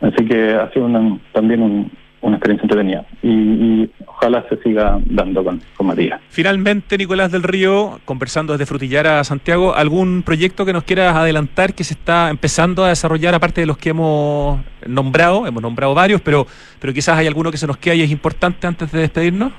Así 0.01 0.25
que 0.25 0.55
ha 0.55 0.69
sido 0.73 0.87
una, 0.87 1.17
también 1.31 1.61
un, 1.61 1.89
una 2.19 2.35
experiencia 2.35 2.65
entretenida 2.65 3.05
y, 3.23 3.29
y, 3.29 3.89
ojalá 4.05 4.43
se 4.49 4.57
siga 4.57 4.99
dando 5.05 5.41
con, 5.41 5.61
con 5.77 5.87
Matías. 5.87 6.19
Finalmente, 6.27 6.97
Nicolás 6.97 7.31
del 7.31 7.43
Río, 7.43 8.01
conversando 8.03 8.53
desde 8.53 8.65
Frutillar 8.65 9.07
a 9.07 9.23
Santiago, 9.23 9.73
¿algún 9.73 10.21
proyecto 10.23 10.65
que 10.65 10.73
nos 10.73 10.83
quieras 10.83 11.15
adelantar 11.15 11.73
que 11.73 11.85
se 11.85 11.93
está 11.93 12.29
empezando 12.29 12.83
a 12.83 12.89
desarrollar 12.89 13.35
aparte 13.35 13.61
de 13.61 13.67
los 13.67 13.77
que 13.77 13.91
hemos 13.91 14.59
nombrado? 14.85 15.47
Hemos 15.47 15.61
nombrado 15.61 15.93
varios, 15.93 16.19
pero, 16.19 16.45
pero 16.81 16.91
quizás 16.91 17.17
hay 17.17 17.27
alguno 17.27 17.51
que 17.51 17.57
se 17.57 17.67
nos 17.67 17.77
queda 17.77 17.95
y 17.95 18.01
es 18.01 18.11
importante 18.11 18.67
antes 18.67 18.91
de 18.91 18.99
despedirnos. 18.99 19.53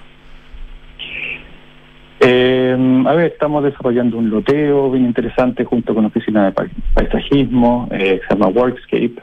Eh, 2.20 3.04
a 3.06 3.12
ver, 3.14 3.32
estamos 3.32 3.62
desarrollando 3.62 4.18
un 4.18 4.30
loteo 4.30 4.90
bien 4.90 5.04
interesante 5.04 5.64
junto 5.64 5.94
con 5.94 6.02
la 6.02 6.08
Oficina 6.08 6.46
de 6.46 6.68
Paisajismo, 6.94 7.88
eh, 7.92 8.20
se 8.26 8.34
llama 8.34 8.48
Workscape. 8.48 9.14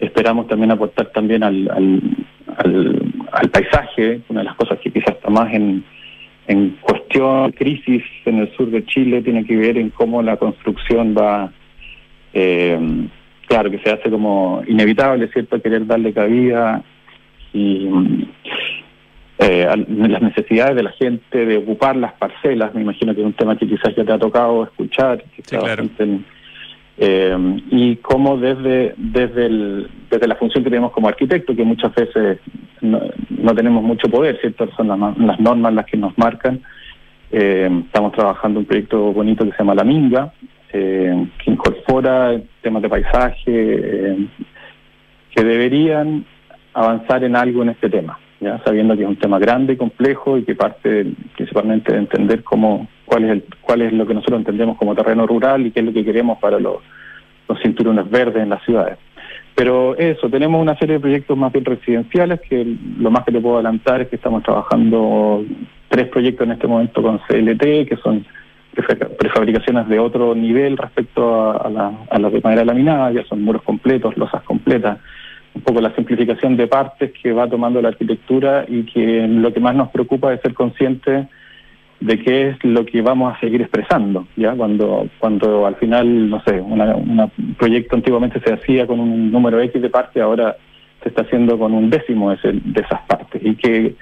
Esperamos 0.00 0.48
también 0.48 0.72
aportar 0.72 1.06
también 1.12 1.44
al, 1.44 1.70
al, 1.70 2.02
al, 2.56 3.02
al, 3.30 3.50
paisaje, 3.50 4.20
una 4.28 4.40
de 4.40 4.46
las 4.46 4.56
cosas 4.56 4.78
que 4.80 4.90
quizás 4.90 5.14
está 5.14 5.30
más 5.30 5.52
en, 5.54 5.84
en 6.48 6.70
cuestión, 6.80 7.52
crisis 7.52 8.02
en 8.24 8.40
el 8.40 8.52
sur 8.56 8.68
de 8.70 8.84
Chile, 8.84 9.22
tiene 9.22 9.44
que 9.44 9.56
ver 9.56 9.78
en 9.78 9.90
cómo 9.90 10.20
la 10.20 10.36
construcción 10.36 11.14
va, 11.16 11.52
eh, 12.32 13.06
claro, 13.46 13.70
que 13.70 13.78
se 13.78 13.90
hace 13.90 14.10
como 14.10 14.62
inevitable, 14.66 15.28
¿cierto?, 15.28 15.62
querer 15.62 15.86
darle 15.86 16.12
cabida 16.12 16.82
y 17.52 17.88
eh, 19.44 19.66
las 19.88 20.22
necesidades 20.22 20.76
de 20.76 20.82
la 20.82 20.92
gente 20.92 21.44
de 21.44 21.58
ocupar 21.58 21.96
las 21.96 22.14
parcelas. 22.14 22.74
Me 22.74 22.82
imagino 22.82 23.14
que 23.14 23.20
es 23.20 23.26
un 23.26 23.34
tema 23.34 23.56
que 23.56 23.66
quizás 23.66 23.94
ya 23.94 24.04
te 24.04 24.12
ha 24.12 24.18
tocado 24.18 24.64
escuchar, 24.64 25.22
eh, 26.96 27.36
y 27.70 27.96
cómo 27.96 28.36
desde 28.36 28.94
desde 28.96 29.46
el, 29.46 29.90
desde 30.08 30.28
la 30.28 30.36
función 30.36 30.62
que 30.62 30.70
tenemos 30.70 30.92
como 30.92 31.08
arquitecto, 31.08 31.54
que 31.54 31.64
muchas 31.64 31.92
veces 31.94 32.38
no, 32.80 33.54
tenemos 33.54 33.82
mucho 33.82 34.08
poder, 34.08 34.38
¿cierto? 34.40 34.70
Son 34.76 34.88
las, 34.88 35.40
normas 35.40 35.74
las 35.74 35.86
que 35.86 35.96
nos 35.96 36.16
marcan. 36.16 36.62
Eh, 37.32 37.68
estamos 37.86 38.12
trabajando 38.12 38.60
un 38.60 38.66
proyecto 38.66 39.12
bonito 39.12 39.44
que 39.44 39.50
se 39.50 39.58
llama 39.58 39.74
La 39.74 39.84
Minga, 39.84 40.32
eh, 40.72 41.26
que 41.42 41.50
incorpora 41.50 42.40
temas 42.62 42.82
de 42.82 42.88
paisaje 42.88 44.16
que 45.34 45.44
deberían 45.44 46.24
avanzar 46.72 47.24
en 47.24 47.34
algo 47.34 47.62
en 47.62 47.70
este 47.70 47.90
tema, 47.90 48.18
sabiendo 48.64 48.96
que 48.96 49.02
es 49.02 49.08
un 49.08 49.16
tema 49.16 49.38
grande 49.38 49.74
y 49.74 49.76
complejo 49.76 50.38
y 50.38 50.44
que 50.44 50.54
parte 50.54 51.06
principalmente 51.36 51.92
de 51.92 51.98
entender 51.98 52.42
cómo 52.42 52.88
cuál 53.04 53.24
es 53.24 53.30
el, 53.30 53.44
cuál 53.60 53.82
es 53.82 53.92
lo 53.92 54.06
que 54.06 54.14
nosotros 54.14 54.38
entendemos 54.38 54.76
como 54.76 54.94
terreno 54.94 55.26
rural 55.26 55.66
y 55.66 55.70
qué 55.70 55.80
es 55.80 55.86
lo 55.86 55.92
que 55.92 56.04
queremos 56.04 56.38
para 56.38 56.58
los, 56.58 56.76
los 57.48 57.60
cinturones 57.62 58.10
verdes 58.10 58.42
en 58.42 58.50
las 58.50 58.62
ciudades. 58.64 58.98
Pero 59.54 59.96
eso, 59.96 60.28
tenemos 60.28 60.60
una 60.60 60.76
serie 60.76 60.94
de 60.94 61.00
proyectos 61.00 61.38
más 61.38 61.52
bien 61.52 61.64
residenciales 61.64 62.40
que 62.40 62.76
lo 62.98 63.10
más 63.10 63.24
que 63.24 63.32
te 63.32 63.40
puedo 63.40 63.56
adelantar 63.56 64.00
es 64.02 64.08
que 64.08 64.16
estamos 64.16 64.42
trabajando 64.42 65.44
tres 65.88 66.08
proyectos 66.08 66.46
en 66.46 66.52
este 66.52 66.66
momento 66.66 67.02
con 67.02 67.18
CLT, 67.18 67.88
que 67.88 67.98
son 68.02 68.26
prefabricaciones 69.18 69.88
de 69.88 70.00
otro 70.00 70.34
nivel 70.34 70.76
respecto 70.76 71.50
a, 71.52 71.92
a 72.10 72.18
de 72.18 72.40
madera 72.40 72.64
laminada, 72.64 73.12
ya 73.12 73.24
son 73.24 73.42
muros 73.42 73.62
completos, 73.62 74.16
losas 74.16 74.42
completas, 74.42 74.98
un 75.54 75.62
poco 75.62 75.80
la 75.80 75.94
simplificación 75.94 76.56
de 76.56 76.66
partes 76.66 77.12
que 77.12 77.32
va 77.32 77.48
tomando 77.48 77.80
la 77.80 77.88
arquitectura 77.88 78.64
y 78.68 78.84
que 78.84 79.26
lo 79.28 79.52
que 79.52 79.60
más 79.60 79.74
nos 79.74 79.90
preocupa 79.90 80.32
es 80.32 80.40
ser 80.40 80.54
conscientes 80.54 81.26
de 82.00 82.18
qué 82.18 82.48
es 82.48 82.64
lo 82.64 82.84
que 82.84 83.00
vamos 83.02 83.34
a 83.34 83.40
seguir 83.40 83.62
expresando, 83.62 84.26
ya 84.36 84.52
cuando 84.52 85.08
cuando 85.18 85.66
al 85.66 85.76
final, 85.76 86.28
no 86.28 86.42
sé, 86.42 86.60
un 86.60 87.30
proyecto 87.56 87.96
antiguamente 87.96 88.40
se 88.40 88.52
hacía 88.52 88.86
con 88.86 89.00
un 89.00 89.30
número 89.30 89.60
X 89.60 89.80
de 89.80 89.88
partes, 89.90 90.22
ahora 90.22 90.56
se 91.02 91.08
está 91.08 91.22
haciendo 91.22 91.58
con 91.58 91.72
un 91.72 91.88
décimo 91.88 92.30
de 92.30 92.80
esas 92.80 93.00
partes 93.06 93.40
y 93.44 93.54
que 93.54 93.94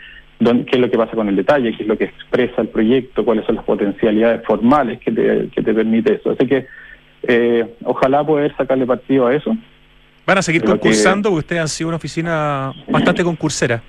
qué 0.42 0.76
es 0.76 0.78
lo 0.78 0.90
que 0.90 0.98
pasa 0.98 1.14
con 1.14 1.28
el 1.28 1.36
detalle, 1.36 1.74
qué 1.76 1.82
es 1.82 1.88
lo 1.88 1.96
que 1.96 2.04
expresa 2.04 2.62
el 2.62 2.68
proyecto, 2.68 3.24
cuáles 3.24 3.44
son 3.46 3.56
las 3.56 3.64
potencialidades 3.64 4.42
formales 4.44 4.98
que 5.00 5.12
te, 5.12 5.48
que 5.54 5.62
te 5.62 5.74
permite 5.74 6.14
eso. 6.14 6.30
Así 6.30 6.46
que 6.46 6.66
eh, 7.24 7.74
ojalá 7.84 8.24
poder 8.24 8.54
sacarle 8.56 8.86
partido 8.86 9.26
a 9.26 9.34
eso. 9.34 9.56
¿Van 10.26 10.38
a 10.38 10.42
seguir 10.42 10.62
concursando? 10.62 11.30
Porque 11.30 11.40
ustedes 11.40 11.62
han 11.62 11.68
sido 11.68 11.88
una 11.88 11.96
oficina 11.96 12.72
bastante 12.88 13.24
concursera. 13.24 13.82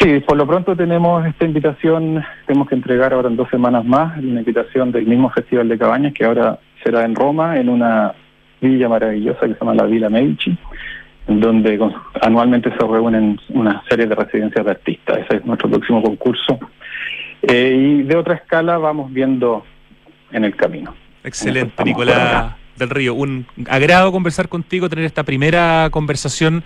Sí, 0.00 0.20
por 0.20 0.36
lo 0.36 0.46
pronto 0.46 0.74
tenemos 0.74 1.24
esta 1.26 1.44
invitación, 1.44 2.24
tenemos 2.46 2.68
que 2.68 2.74
entregar 2.74 3.12
ahora 3.12 3.28
en 3.28 3.36
dos 3.36 3.48
semanas 3.50 3.84
más, 3.84 4.18
una 4.18 4.40
invitación 4.40 4.90
del 4.90 5.06
mismo 5.06 5.30
Festival 5.30 5.68
de 5.68 5.78
Cabañas, 5.78 6.14
que 6.14 6.24
ahora 6.24 6.58
será 6.82 7.04
en 7.04 7.14
Roma, 7.14 7.58
en 7.58 7.68
una 7.68 8.14
villa 8.60 8.88
maravillosa 8.88 9.40
que 9.40 9.54
se 9.54 9.60
llama 9.60 9.74
la 9.74 9.84
Villa 9.84 10.08
Medici 10.08 10.56
en 11.28 11.40
donde 11.40 11.78
anualmente 12.20 12.70
se 12.70 12.78
reúnen 12.78 13.38
una 13.50 13.82
serie 13.88 14.06
de 14.06 14.14
residencias 14.14 14.64
de 14.64 14.70
artistas. 14.70 15.18
Ese 15.18 15.36
es 15.36 15.44
nuestro 15.44 15.70
próximo 15.70 16.02
concurso. 16.02 16.58
Eh, 17.42 17.74
y 17.74 18.02
de 18.02 18.16
otra 18.16 18.34
escala 18.34 18.78
vamos 18.78 19.12
viendo 19.12 19.64
en 20.32 20.44
el 20.44 20.56
camino. 20.56 20.94
Excelente, 21.22 21.84
Nicolás 21.84 22.56
del 22.76 22.90
Río. 22.90 23.14
Un 23.14 23.46
agrado 23.68 24.12
conversar 24.12 24.48
contigo, 24.48 24.88
tener 24.88 25.04
esta 25.04 25.22
primera 25.22 25.88
conversación 25.90 26.64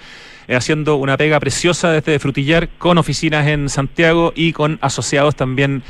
eh, 0.48 0.54
haciendo 0.54 0.96
una 0.96 1.16
pega 1.16 1.40
preciosa 1.40 1.90
desde 1.90 2.18
Frutillar 2.18 2.68
con 2.78 2.98
oficinas 2.98 3.46
en 3.46 3.68
Santiago 3.68 4.32
y 4.34 4.52
con 4.52 4.78
asociados 4.80 5.34
también 5.34 5.82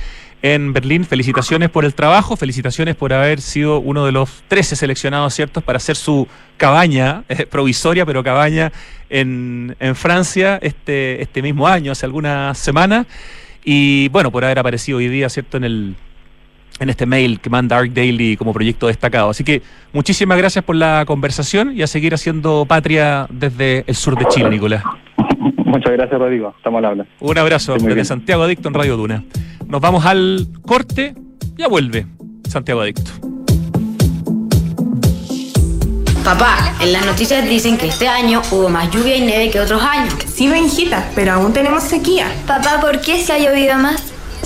en 0.42 0.72
Berlín. 0.72 1.04
Felicitaciones 1.04 1.70
por 1.70 1.84
el 1.84 1.94
trabajo, 1.94 2.36
felicitaciones 2.36 2.94
por 2.94 3.12
haber 3.12 3.40
sido 3.40 3.80
uno 3.80 4.06
de 4.06 4.12
los 4.12 4.44
13 4.48 4.76
seleccionados, 4.76 5.34
¿ciertos?, 5.34 5.62
para 5.62 5.78
hacer 5.78 5.96
su 5.96 6.26
cabaña, 6.56 7.24
eh, 7.28 7.46
provisoria, 7.46 8.06
pero 8.06 8.22
cabaña 8.22 8.72
en, 9.10 9.76
en, 9.80 9.94
Francia 9.94 10.58
este, 10.62 11.22
este 11.22 11.42
mismo 11.42 11.68
año, 11.68 11.92
hace 11.92 12.06
algunas 12.06 12.56
semanas. 12.58 13.06
Y 13.64 14.08
bueno, 14.08 14.30
por 14.30 14.44
haber 14.44 14.58
aparecido 14.58 14.98
hoy 14.98 15.08
día, 15.08 15.28
¿cierto?, 15.28 15.56
en 15.56 15.64
el 15.64 15.96
en 16.78 16.90
este 16.90 17.06
mail 17.06 17.40
que 17.40 17.50
manda 17.50 17.78
Arc 17.78 17.92
Daily 17.92 18.36
como 18.36 18.52
proyecto 18.52 18.86
destacado. 18.86 19.30
Así 19.30 19.44
que 19.44 19.62
muchísimas 19.92 20.38
gracias 20.38 20.64
por 20.64 20.76
la 20.76 21.04
conversación 21.06 21.72
y 21.76 21.82
a 21.82 21.86
seguir 21.86 22.14
haciendo 22.14 22.66
patria 22.66 23.26
desde 23.30 23.84
el 23.86 23.94
sur 23.94 24.18
de 24.18 24.26
Chile, 24.26 24.50
Nicolás. 24.50 24.82
Muchas 25.64 25.92
gracias, 25.92 26.18
Rodrigo. 26.18 26.54
Estamos 26.56 26.78
al 26.78 26.84
habla. 26.84 27.06
Un 27.20 27.38
abrazo 27.38 27.74
desde 27.74 28.04
Santiago 28.04 28.42
Adicto 28.42 28.68
en 28.68 28.74
Radio 28.74 28.96
Duna. 28.96 29.24
Nos 29.66 29.80
vamos 29.80 30.04
al 30.06 30.46
corte. 30.62 31.14
Ya 31.56 31.68
vuelve 31.68 32.06
Santiago 32.48 32.82
Adicto. 32.82 33.10
Papá, 36.26 36.74
en 36.80 36.92
las 36.92 37.06
noticias 37.06 37.48
dicen 37.48 37.78
que 37.78 37.86
este 37.86 38.08
año 38.08 38.42
hubo 38.50 38.68
más 38.68 38.90
lluvia 38.90 39.16
y 39.16 39.20
nieve 39.20 39.48
que 39.48 39.60
otros 39.60 39.80
años. 39.80 40.12
Sí, 40.26 40.48
Benjita, 40.48 41.08
pero 41.14 41.34
aún 41.34 41.52
tenemos 41.52 41.84
sequía. 41.84 42.26
Papá, 42.48 42.80
¿por 42.80 43.00
qué 43.00 43.22
se 43.22 43.32
ha 43.32 43.38
llovido 43.38 43.78
más? 43.78 44.12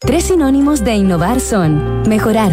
Tres 0.00 0.24
sinónimos 0.24 0.84
de 0.84 0.94
innovar 0.94 1.40
son 1.40 2.02
mejorar, 2.08 2.52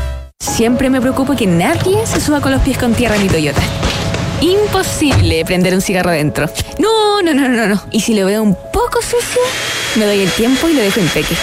Siempre 0.41 0.89
me 0.89 0.99
preocupo 0.99 1.35
que 1.35 1.45
nadie 1.45 2.05
se 2.07 2.19
suba 2.19 2.41
con 2.41 2.51
los 2.51 2.61
pies 2.63 2.75
con 2.75 2.95
tierra 2.95 3.15
en 3.15 3.21
mi 3.21 3.29
Toyota. 3.29 3.61
Imposible 4.41 5.45
prender 5.45 5.75
un 5.75 5.81
cigarro 5.81 6.09
dentro. 6.09 6.49
No, 6.79 7.21
no, 7.21 7.31
no, 7.31 7.47
no, 7.47 7.67
no. 7.67 7.79
Y 7.91 7.99
si 8.01 8.15
lo 8.15 8.25
veo 8.25 8.41
un 8.41 8.55
poco 8.55 9.01
sucio, 9.03 9.41
Me 9.97 10.05
doy 10.05 10.21
el 10.21 10.31
tiempo 10.31 10.67
y 10.67 10.73
lo 10.73 10.81
dejo 10.81 10.99
impeque. 10.99 11.35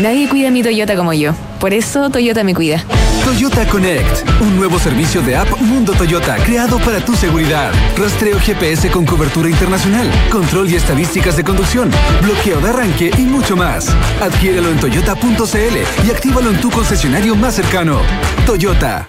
Nadie 0.00 0.28
cuida 0.28 0.50
mi 0.50 0.62
Toyota 0.62 0.94
como 0.94 1.14
yo. 1.14 1.32
Por 1.58 1.72
eso 1.72 2.10
Toyota 2.10 2.44
me 2.44 2.54
cuida. 2.54 2.84
Toyota 3.24 3.66
Connect, 3.66 4.28
un 4.42 4.56
nuevo 4.56 4.78
servicio 4.78 5.22
de 5.22 5.34
app 5.34 5.48
Mundo 5.60 5.94
Toyota 5.94 6.36
creado 6.44 6.78
para 6.78 7.02
tu 7.02 7.14
seguridad. 7.14 7.72
Rastreo 7.96 8.38
GPS 8.38 8.90
con 8.90 9.06
cobertura 9.06 9.48
internacional, 9.48 10.10
control 10.30 10.70
y 10.70 10.76
estadísticas 10.76 11.36
de 11.36 11.42
conducción, 11.42 11.90
bloqueo 12.22 12.60
de 12.60 12.68
arranque 12.68 13.10
y 13.16 13.22
mucho 13.22 13.56
más. 13.56 13.88
Adquiérelo 14.20 14.70
en 14.70 14.78
toyota.cl 14.78 16.06
y 16.06 16.10
actívalo 16.10 16.50
en 16.50 16.60
tu 16.60 16.70
concesionario 16.70 17.34
más 17.34 17.54
cercano. 17.54 18.00
Toyota. 18.46 19.08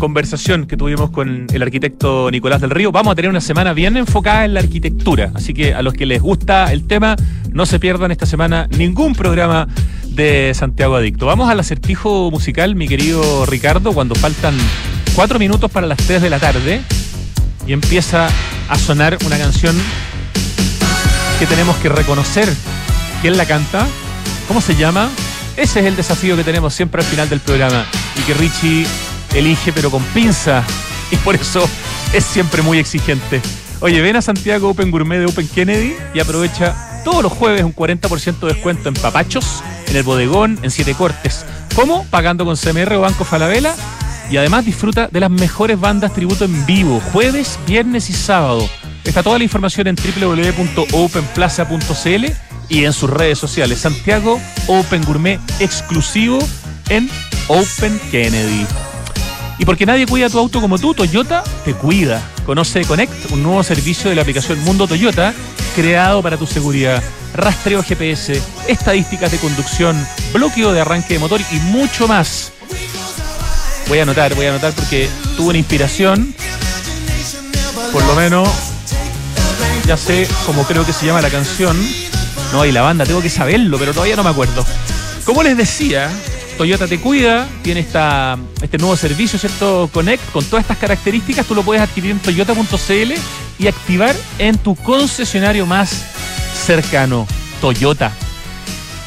conversación 0.00 0.66
que 0.66 0.76
tuvimos 0.76 1.10
con 1.10 1.46
el 1.52 1.62
arquitecto 1.62 2.28
Nicolás 2.32 2.60
del 2.60 2.70
Río. 2.70 2.90
Vamos 2.90 3.12
a 3.12 3.14
tener 3.14 3.30
una 3.30 3.40
semana 3.40 3.72
bien 3.72 3.96
enfocada 3.96 4.44
en 4.44 4.54
la 4.54 4.60
arquitectura, 4.60 5.30
así 5.34 5.54
que 5.54 5.74
a 5.74 5.82
los 5.82 5.94
que 5.94 6.06
les 6.06 6.20
gusta 6.20 6.72
el 6.72 6.88
tema, 6.88 7.14
no 7.52 7.66
se 7.66 7.78
pierdan 7.78 8.10
esta 8.10 8.26
semana 8.26 8.66
ningún 8.76 9.14
programa 9.14 9.68
de 10.06 10.52
Santiago 10.54 10.96
Adicto. 10.96 11.26
Vamos 11.26 11.48
al 11.48 11.60
acertijo 11.60 12.30
musical, 12.32 12.74
mi 12.74 12.88
querido 12.88 13.46
Ricardo, 13.46 13.92
cuando 13.92 14.16
faltan 14.16 14.56
cuatro 15.14 15.38
minutos 15.38 15.70
para 15.70 15.86
las 15.86 15.98
tres 15.98 16.22
de 16.22 16.30
la 16.30 16.40
tarde 16.40 16.80
y 17.66 17.72
empieza 17.72 18.28
a 18.68 18.78
sonar 18.78 19.18
una 19.26 19.38
canción 19.38 19.76
que 21.38 21.46
tenemos 21.46 21.76
que 21.76 21.90
reconocer 21.90 22.48
quién 23.20 23.36
la 23.36 23.44
canta, 23.44 23.86
cómo 24.48 24.60
se 24.60 24.74
llama. 24.74 25.08
Ese 25.56 25.80
es 25.80 25.86
el 25.86 25.94
desafío 25.94 26.36
que 26.36 26.44
tenemos 26.44 26.72
siempre 26.72 27.02
al 27.02 27.06
final 27.06 27.28
del 27.28 27.40
programa 27.40 27.84
y 28.18 28.22
que 28.22 28.34
Richie 28.34 28.86
elige 29.34 29.72
pero 29.72 29.90
con 29.90 30.02
pinza 30.04 30.64
y 31.10 31.16
por 31.16 31.34
eso 31.34 31.68
es 32.12 32.24
siempre 32.24 32.62
muy 32.62 32.78
exigente. 32.78 33.40
Oye, 33.80 34.00
ven 34.02 34.16
a 34.16 34.22
Santiago 34.22 34.70
Open 34.70 34.90
Gourmet 34.90 35.18
de 35.18 35.26
Open 35.26 35.48
Kennedy 35.48 35.94
y 36.12 36.20
aprovecha 36.20 37.02
todos 37.04 37.22
los 37.22 37.32
jueves 37.32 37.64
un 37.64 37.74
40% 37.74 38.40
de 38.40 38.52
descuento 38.52 38.88
en 38.88 38.94
papachos, 38.94 39.62
en 39.88 39.96
el 39.96 40.02
bodegón, 40.02 40.58
en 40.62 40.70
siete 40.70 40.94
cortes. 40.94 41.46
¿Cómo? 41.74 42.04
Pagando 42.10 42.44
con 42.44 42.56
CMR 42.56 42.92
o 42.94 43.00
Banco 43.00 43.24
Falabella. 43.24 43.74
Y 44.30 44.36
además 44.36 44.64
disfruta 44.64 45.08
de 45.08 45.18
las 45.18 45.30
mejores 45.30 45.80
bandas 45.80 46.14
tributo 46.14 46.44
en 46.44 46.64
vivo, 46.66 47.00
jueves, 47.12 47.58
viernes 47.66 48.10
y 48.10 48.12
sábado. 48.12 48.68
Está 49.02 49.24
toda 49.24 49.38
la 49.38 49.44
información 49.44 49.88
en 49.88 49.96
www.openplaza.cl 49.96 52.26
y 52.68 52.84
en 52.84 52.92
sus 52.92 53.10
redes 53.10 53.38
sociales. 53.38 53.80
Santiago 53.80 54.40
Open 54.68 55.02
Gourmet 55.04 55.40
exclusivo 55.58 56.38
en 56.90 57.10
Open 57.48 57.98
Kennedy. 58.10 58.66
Y 59.60 59.66
porque 59.66 59.84
nadie 59.84 60.06
cuida 60.06 60.30
tu 60.30 60.38
auto 60.38 60.58
como 60.58 60.78
tú, 60.78 60.94
Toyota 60.94 61.44
te 61.66 61.74
cuida. 61.74 62.26
Conoce 62.46 62.82
Connect, 62.86 63.30
un 63.30 63.42
nuevo 63.42 63.62
servicio 63.62 64.08
de 64.08 64.16
la 64.16 64.22
aplicación 64.22 64.58
Mundo 64.64 64.88
Toyota 64.88 65.34
creado 65.76 66.22
para 66.22 66.38
tu 66.38 66.46
seguridad. 66.46 67.02
Rastreo 67.34 67.82
GPS, 67.82 68.42
estadísticas 68.66 69.30
de 69.30 69.36
conducción, 69.36 70.02
bloqueo 70.32 70.72
de 70.72 70.80
arranque 70.80 71.12
de 71.12 71.20
motor 71.20 71.42
y 71.52 71.56
mucho 71.56 72.08
más. 72.08 72.52
Voy 73.86 73.98
a 73.98 74.04
anotar, 74.04 74.34
voy 74.34 74.46
a 74.46 74.50
anotar 74.50 74.72
porque 74.72 75.10
tuve 75.36 75.50
una 75.50 75.58
inspiración. 75.58 76.34
Por 77.92 78.02
lo 78.04 78.14
menos 78.14 78.48
ya 79.84 79.98
sé 79.98 80.26
cómo 80.46 80.64
creo 80.64 80.86
que 80.86 80.94
se 80.94 81.04
llama 81.04 81.20
la 81.20 81.28
canción. 81.28 81.76
No, 82.54 82.64
y 82.64 82.72
la 82.72 82.80
banda, 82.80 83.04
tengo 83.04 83.20
que 83.20 83.28
saberlo, 83.28 83.78
pero 83.78 83.92
todavía 83.92 84.16
no 84.16 84.24
me 84.24 84.30
acuerdo. 84.30 84.64
Como 85.26 85.42
les 85.42 85.54
decía, 85.54 86.10
Toyota 86.60 86.86
te 86.86 87.00
cuida, 87.00 87.48
tiene 87.62 87.80
esta, 87.80 88.36
este 88.60 88.76
nuevo 88.76 88.94
servicio, 88.94 89.38
¿cierto? 89.38 89.88
Connect, 89.94 90.30
con 90.30 90.44
todas 90.44 90.62
estas 90.62 90.76
características, 90.76 91.46
tú 91.46 91.54
lo 91.54 91.62
puedes 91.62 91.82
adquirir 91.82 92.10
en 92.10 92.18
toyota.cl 92.18 93.14
y 93.58 93.66
activar 93.66 94.14
en 94.38 94.58
tu 94.58 94.74
concesionario 94.74 95.64
más 95.64 96.04
cercano, 96.66 97.26
Toyota. 97.62 98.12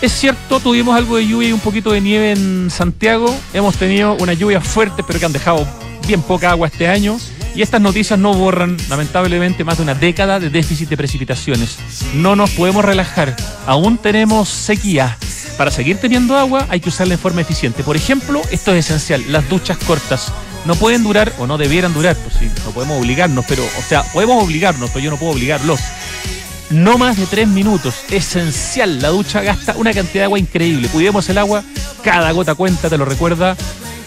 Es 0.02 0.14
cierto, 0.14 0.62
tuvimos 0.62 0.96
algo 0.96 1.18
de 1.18 1.28
lluvia 1.28 1.50
y 1.50 1.52
un 1.52 1.60
poquito 1.60 1.92
de 1.92 2.02
nieve 2.02 2.32
en 2.32 2.72
Santiago. 2.72 3.32
Hemos 3.54 3.76
tenido 3.76 4.16
una 4.16 4.34
lluvia 4.34 4.60
fuerte, 4.60 5.04
pero 5.06 5.20
que 5.20 5.26
han 5.26 5.34
dejado 5.34 5.68
bien 6.08 6.24
poca 6.24 6.50
agua 6.50 6.70
este 6.70 6.88
año. 6.88 7.20
Y 7.54 7.62
estas 7.62 7.82
noticias 7.82 8.18
no 8.18 8.34
borran, 8.34 8.78
lamentablemente, 8.90 9.64
más 9.64 9.78
de 9.78 9.84
una 9.84 9.94
década 9.94 10.40
de 10.40 10.50
déficit 10.50 10.90
de 10.90 10.98
precipitaciones. 10.98 11.78
No 12.16 12.36
nos 12.36 12.50
podemos 12.50 12.84
relajar. 12.84 13.36
Aún 13.68 14.00
tenemos 14.00 14.50
sequía. 14.50 15.20
Para 15.58 15.72
seguir 15.72 15.98
teniendo 15.98 16.38
agua 16.38 16.66
hay 16.70 16.80
que 16.80 16.90
usarla 16.90 17.14
en 17.14 17.20
forma 17.20 17.42
eficiente. 17.42 17.84
Por 17.84 17.96
ejemplo, 17.96 18.42
esto 18.52 18.74
es 18.74 18.86
esencial, 18.86 19.24
las 19.32 19.48
duchas 19.50 19.78
cortas. 19.78 20.32
No 20.66 20.76
pueden 20.76 21.04
durar 21.04 21.34
o 21.40 21.48
no 21.48 21.58
debieran 21.58 21.94
durar, 21.94 22.16
pues 22.16 22.36
sí, 22.40 22.50
no 22.66 22.72
podemos 22.72 23.00
obligarnos, 23.00 23.46
pero, 23.48 23.64
o 23.64 23.82
sea, 23.88 24.04
podemos 24.14 24.44
obligarnos, 24.44 24.90
pero 24.92 25.04
yo 25.04 25.12
no 25.12 25.18
puedo 25.18 25.34
obligarlos. 25.34 25.80
No 26.70 26.98
más 26.98 27.18
de 27.18 27.26
tres 27.28 27.48
minutos, 27.48 27.96
esencial. 28.10 29.02
La 29.02 29.10
ducha 29.10 29.42
gasta 29.42 29.76
una 29.78 29.94
cantidad 29.94 30.22
de 30.22 30.24
agua 30.24 30.40
increíble. 30.40 30.88
Cuidemos 30.88 31.30
el 31.30 31.38
agua, 31.38 31.64
cada 32.02 32.32
gota 32.32 32.56
cuenta, 32.56 32.90
te 32.90 32.98
lo 32.98 33.06
recuerda. 33.06 33.56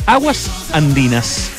Aguas 0.06 0.50
andinas. 0.72 1.50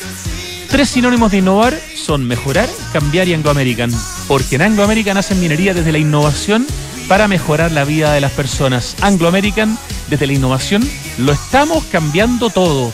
Tres 0.68 0.90
sinónimos 0.90 1.30
de 1.30 1.38
innovar 1.38 1.78
son 1.96 2.26
mejorar, 2.26 2.68
cambiar 2.92 3.26
y 3.28 3.34
Anglo 3.34 3.50
American. 3.50 3.90
Porque 4.26 4.56
en 4.56 4.62
Anglo 4.62 4.82
American 4.82 5.16
hacen 5.16 5.40
minería 5.40 5.72
desde 5.72 5.92
la 5.92 5.98
innovación 5.98 6.66
para 7.08 7.26
mejorar 7.26 7.72
la 7.72 7.84
vida 7.84 8.12
de 8.12 8.20
las 8.20 8.32
personas. 8.32 8.94
Anglo 9.00 9.28
American, 9.28 9.78
desde 10.08 10.26
la 10.26 10.34
innovación, 10.34 10.88
lo 11.16 11.32
estamos 11.32 11.84
cambiando 11.84 12.50
todo. 12.50 12.92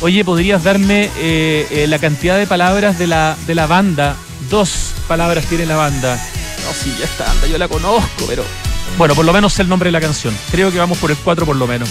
Oye, 0.00 0.24
¿podrías 0.24 0.62
darme 0.64 1.10
eh, 1.18 1.66
eh, 1.70 1.86
la 1.88 1.98
cantidad 1.98 2.38
de 2.38 2.46
palabras 2.46 2.98
de 2.98 3.08
la, 3.08 3.36
de 3.46 3.54
la 3.54 3.66
banda? 3.66 4.16
Dos 4.48 4.92
palabras 5.08 5.44
tiene 5.46 5.66
la 5.66 5.76
banda. 5.76 6.16
No, 6.64 6.72
sí, 6.72 6.94
ya 6.98 7.04
está, 7.04 7.30
anda, 7.30 7.46
yo 7.46 7.58
la 7.58 7.68
conozco, 7.68 8.24
pero. 8.28 8.44
Bueno, 8.96 9.14
por 9.14 9.24
lo 9.24 9.32
menos 9.32 9.58
el 9.58 9.68
nombre 9.68 9.88
de 9.88 9.92
la 9.92 10.00
canción. 10.00 10.36
Creo 10.50 10.70
que 10.70 10.78
vamos 10.78 10.98
por 10.98 11.10
el 11.10 11.16
4 11.16 11.44
por 11.44 11.56
lo 11.56 11.66
menos. 11.66 11.88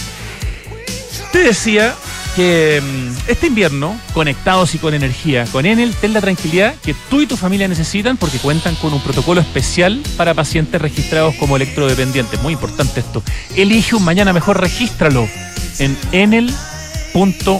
Te 1.32 1.40
decía 1.40 1.94
que 2.34 2.80
mm, 2.80 3.30
este 3.30 3.48
invierno, 3.48 3.98
conectados 4.14 4.74
y 4.74 4.78
con 4.78 4.94
energía, 4.94 5.44
con 5.52 5.66
Enel, 5.66 5.94
ten 5.94 6.12
la 6.12 6.20
tranquilidad 6.20 6.74
que 6.82 6.94
tú 7.10 7.20
y 7.20 7.26
tu 7.26 7.36
familia 7.36 7.68
necesitan 7.68 8.16
porque 8.16 8.38
cuentan 8.38 8.74
con 8.76 8.92
un 8.92 9.00
protocolo 9.00 9.40
especial 9.40 10.00
para 10.16 10.34
pacientes 10.34 10.80
registrados 10.80 11.34
como 11.36 11.56
electrodependientes. 11.56 12.40
Muy 12.42 12.54
importante 12.54 13.00
esto. 13.00 13.22
Elige 13.56 13.96
un 13.96 14.04
mañana 14.04 14.32
mejor, 14.32 14.60
regístralo 14.60 15.28
en 15.78 15.96
enel.cl. 16.12 17.52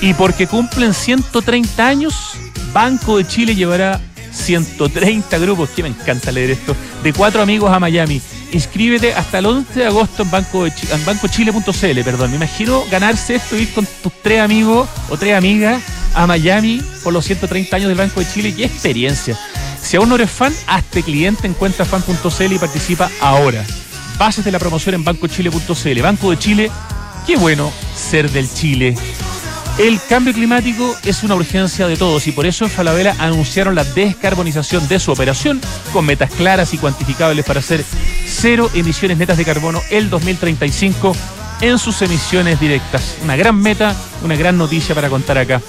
Y 0.00 0.14
porque 0.14 0.46
cumplen 0.46 0.94
130 0.94 1.86
años, 1.86 2.14
Banco 2.72 3.18
de 3.18 3.26
Chile 3.26 3.54
llevará 3.54 4.00
130 4.32 5.38
grupos, 5.38 5.70
que 5.70 5.82
me 5.82 5.88
encanta 5.88 6.30
leer 6.30 6.52
esto, 6.52 6.76
de 7.02 7.12
cuatro 7.12 7.42
amigos 7.42 7.72
a 7.72 7.80
Miami. 7.80 8.20
Inscríbete 8.52 9.12
hasta 9.12 9.38
el 9.38 9.46
11 9.46 9.80
de 9.80 9.86
agosto 9.86 10.22
en, 10.22 10.30
banco 10.30 10.66
en 10.66 11.04
bancochile.cl, 11.04 12.00
perdón. 12.02 12.30
Me 12.30 12.36
imagino 12.36 12.84
ganarse 12.90 13.34
esto, 13.34 13.56
ir 13.56 13.72
con 13.74 13.86
tus 14.02 14.12
tres 14.22 14.40
amigos 14.40 14.88
o 15.10 15.16
tres 15.16 15.36
amigas 15.36 15.82
a 16.14 16.26
Miami 16.26 16.82
por 17.04 17.12
los 17.12 17.24
130 17.24 17.76
años 17.76 17.88
del 17.88 17.98
Banco 17.98 18.20
de 18.20 18.26
Chile. 18.30 18.54
¡Qué 18.54 18.64
experiencia! 18.64 19.38
Si 19.82 19.96
aún 19.96 20.08
no 20.08 20.14
eres 20.14 20.30
fan, 20.30 20.54
hazte 20.66 21.02
cliente 21.02 21.46
en 21.46 21.54
cuentafan.cl 21.54 22.52
y 22.52 22.58
participa 22.58 23.10
ahora. 23.20 23.64
Bases 24.18 24.44
de 24.44 24.52
la 24.52 24.58
promoción 24.58 24.94
en 24.94 25.04
bancochile.cl. 25.04 26.02
Banco 26.02 26.30
de 26.30 26.38
Chile, 26.38 26.70
qué 27.26 27.36
bueno 27.36 27.70
ser 27.94 28.30
del 28.30 28.52
Chile. 28.52 28.96
El 29.78 30.00
cambio 30.08 30.34
climático 30.34 30.96
es 31.04 31.22
una 31.22 31.36
urgencia 31.36 31.86
de 31.86 31.96
todos 31.96 32.26
y 32.26 32.32
por 32.32 32.46
eso 32.46 32.64
en 32.64 32.70
Falabella 32.70 33.14
anunciaron 33.20 33.76
la 33.76 33.84
descarbonización 33.84 34.88
de 34.88 34.98
su 34.98 35.12
operación 35.12 35.60
con 35.92 36.04
metas 36.04 36.32
claras 36.32 36.74
y 36.74 36.78
cuantificables 36.78 37.44
para 37.44 37.60
hacer 37.60 37.84
cero 38.26 38.68
emisiones 38.74 39.18
netas 39.18 39.36
de 39.36 39.44
carbono 39.44 39.80
el 39.90 40.10
2035 40.10 41.14
en 41.60 41.78
sus 41.78 42.02
emisiones 42.02 42.58
directas. 42.58 43.18
Una 43.22 43.36
gran 43.36 43.54
meta, 43.54 43.94
una 44.24 44.34
gran 44.34 44.58
noticia 44.58 44.96
para 44.96 45.10
contar 45.10 45.38
acá. 45.38 45.62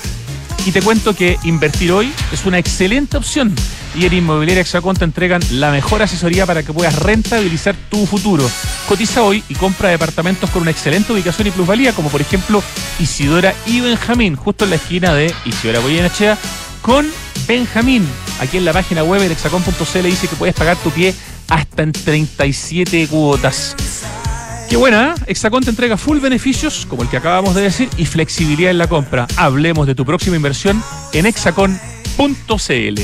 Y 0.66 0.72
te 0.72 0.82
cuento 0.82 1.16
que 1.16 1.38
invertir 1.43 1.91
hoy 1.91 2.14
es 2.32 2.45
una 2.45 2.57
excelente 2.57 3.18
opción 3.18 3.55
y 3.95 4.05
en 4.05 4.14
Inmobiliaria 4.14 4.62
Hexacón 4.62 4.95
te 4.95 5.05
entregan 5.05 5.41
la 5.51 5.72
mejor 5.72 6.01
asesoría 6.01 6.45
para 6.45 6.64
que 6.64 6.74
puedas 6.74 6.95
rentabilizar 6.99 7.76
tu 7.89 8.05
futuro. 8.05 8.49
Cotiza 8.88 9.24
hoy 9.24 9.43
y 9.49 9.55
compra 9.55 9.89
departamentos 9.89 10.49
con 10.49 10.62
una 10.62 10.72
excelente 10.72 11.12
ubicación 11.14 11.47
y 11.47 11.51
plusvalía, 11.51 11.93
como 11.93 12.10
por 12.10 12.22
ejemplo 12.22 12.62
Isidora 12.99 13.53
y 13.66 13.80
Benjamín, 13.82 14.36
justo 14.36 14.66
en 14.66 14.72
la 14.72 14.76
esquina 14.76 15.14
de 15.14 15.34
Isidora 15.45 15.80
Goyenechea 15.80 16.38
con 16.82 17.07
Benjamín. 17.47 18.07
Aquí 18.39 18.57
en 18.57 18.66
la 18.66 18.74
página 18.74 19.03
web 19.03 19.22
de 19.22 19.34
hexacón.cl 19.34 20.03
dice 20.03 20.28
que 20.28 20.36
puedes 20.36 20.55
pagar 20.55 20.78
tu 20.78 20.91
pie 20.91 21.16
hasta 21.49 21.84
en 21.84 21.93
37 21.93 23.07
cuotas. 23.07 23.76
Qué 24.70 24.78
buena, 24.78 25.16
¿eh? 25.18 25.22
Hexacón 25.26 25.64
te 25.64 25.72
entrega 25.72 25.98
full 25.98 26.20
beneficios, 26.20 26.86
como 26.88 27.02
el 27.02 27.10
que 27.10 27.18
acabamos 27.18 27.56
de 27.56 27.64
decir, 27.64 27.90
y 27.98 28.06
flexibilidad 28.06 28.70
en 28.70 28.78
la 28.78 28.88
compra. 28.88 29.26
Hablemos 29.36 29.88
de 29.88 29.96
tu 29.96 30.06
próxima 30.06 30.36
inversión 30.36 30.84
en 31.12 31.26
hexacón.cl. 31.26 33.02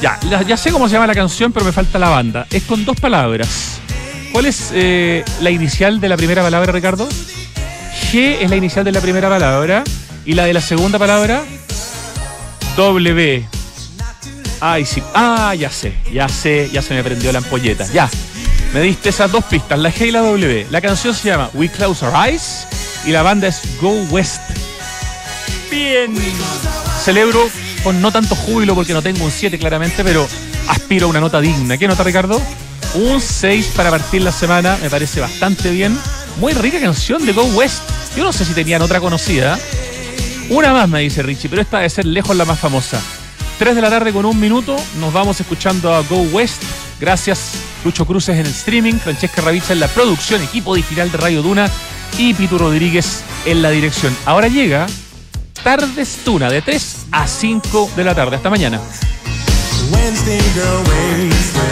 Ya, 0.00 0.18
ya 0.46 0.56
sé 0.56 0.72
cómo 0.72 0.88
se 0.88 0.94
llama 0.94 1.06
la 1.06 1.14
canción, 1.14 1.52
pero 1.52 1.66
me 1.66 1.72
falta 1.72 1.98
la 1.98 2.08
banda. 2.08 2.46
Es 2.50 2.62
con 2.62 2.86
dos 2.86 2.98
palabras. 2.98 3.80
¿Cuál 4.32 4.46
es 4.46 4.70
eh, 4.72 5.24
la 5.42 5.50
inicial 5.50 6.00
de 6.00 6.08
la 6.08 6.16
primera 6.16 6.42
palabra, 6.42 6.72
Ricardo? 6.72 7.06
G 8.10 8.38
es 8.40 8.48
la 8.48 8.56
inicial 8.56 8.84
de 8.84 8.92
la 8.92 9.00
primera 9.00 9.28
palabra. 9.28 9.84
Y 10.24 10.32
la 10.32 10.44
de 10.44 10.54
la 10.54 10.60
segunda 10.60 10.98
palabra, 10.98 11.42
W. 12.76 13.46
Ay, 14.60 14.84
sí. 14.86 15.02
Ah, 15.14 15.54
ya 15.54 15.70
sé, 15.70 15.94
ya 16.12 16.28
sé, 16.28 16.68
ya 16.72 16.82
se 16.82 16.94
me 16.94 17.04
prendió 17.04 17.30
la 17.30 17.38
ampolleta. 17.38 17.86
Ya. 17.92 18.10
Me 18.72 18.80
diste 18.82 19.08
esas 19.08 19.32
dos 19.32 19.44
pistas, 19.44 19.78
la 19.78 19.92
G 19.92 20.08
y 20.08 20.10
la 20.10 20.20
W. 20.20 20.66
La 20.70 20.80
canción 20.80 21.14
se 21.14 21.28
llama 21.28 21.50
We 21.54 21.68
Close 21.68 22.04
Our 22.04 22.28
Eyes 22.28 22.66
y 23.06 23.10
la 23.10 23.22
banda 23.22 23.48
es 23.48 23.62
Go 23.80 23.92
West. 24.10 24.42
Bien. 25.70 26.14
Celebro 27.02 27.48
con 27.82 28.00
no 28.02 28.10
tanto 28.10 28.34
júbilo 28.34 28.74
porque 28.74 28.92
no 28.92 29.02
tengo 29.02 29.24
un 29.24 29.30
7 29.30 29.58
claramente, 29.58 30.02
pero 30.02 30.26
aspiro 30.68 31.06
a 31.06 31.10
una 31.10 31.20
nota 31.20 31.40
digna. 31.40 31.78
¿Qué 31.78 31.86
nota, 31.86 32.02
Ricardo? 32.02 32.40
Un 32.94 33.20
6 33.20 33.72
para 33.76 33.90
partir 33.90 34.22
la 34.22 34.32
semana, 34.32 34.78
me 34.82 34.90
parece 34.90 35.20
bastante 35.20 35.70
bien. 35.70 35.96
Muy 36.40 36.52
rica 36.52 36.80
canción 36.80 37.24
de 37.24 37.32
Go 37.32 37.44
West. 37.44 37.82
Yo 38.16 38.24
no 38.24 38.32
sé 38.32 38.44
si 38.44 38.52
tenían 38.54 38.82
otra 38.82 39.00
conocida. 39.00 39.58
Una 40.48 40.72
más, 40.72 40.88
me 40.88 41.00
dice 41.00 41.22
Richie, 41.22 41.48
pero 41.48 41.62
esta 41.62 41.78
debe 41.78 41.90
ser 41.90 42.06
lejos 42.06 42.36
la 42.36 42.44
más 42.44 42.58
famosa. 42.58 43.00
3 43.58 43.74
de 43.74 43.82
la 43.82 43.90
tarde 43.90 44.12
con 44.12 44.24
un 44.24 44.38
minuto, 44.38 44.76
nos 45.00 45.12
vamos 45.12 45.40
escuchando 45.40 45.94
a 45.94 46.00
Go 46.02 46.22
West. 46.32 46.62
Gracias, 47.00 47.52
Lucho 47.84 48.06
Cruces 48.06 48.36
en 48.36 48.46
el 48.46 48.52
streaming, 48.52 48.94
Francesca 48.94 49.42
Ravizza 49.42 49.72
en 49.72 49.80
la 49.80 49.88
producción, 49.88 50.42
equipo 50.42 50.74
digital 50.74 51.10
de 51.10 51.18
Radio 51.18 51.42
Duna 51.42 51.70
y 52.18 52.32
Pitu 52.34 52.58
Rodríguez 52.58 53.22
en 53.44 53.62
la 53.62 53.70
dirección. 53.70 54.16
Ahora 54.24 54.48
llega 54.48 54.86
Tardes 55.62 56.20
Tuna 56.24 56.48
de 56.48 56.62
3 56.62 57.06
a 57.12 57.26
5 57.26 57.90
de 57.96 58.04
la 58.04 58.14
tarde. 58.14 58.36
Hasta 58.36 58.50
mañana. 58.50 58.80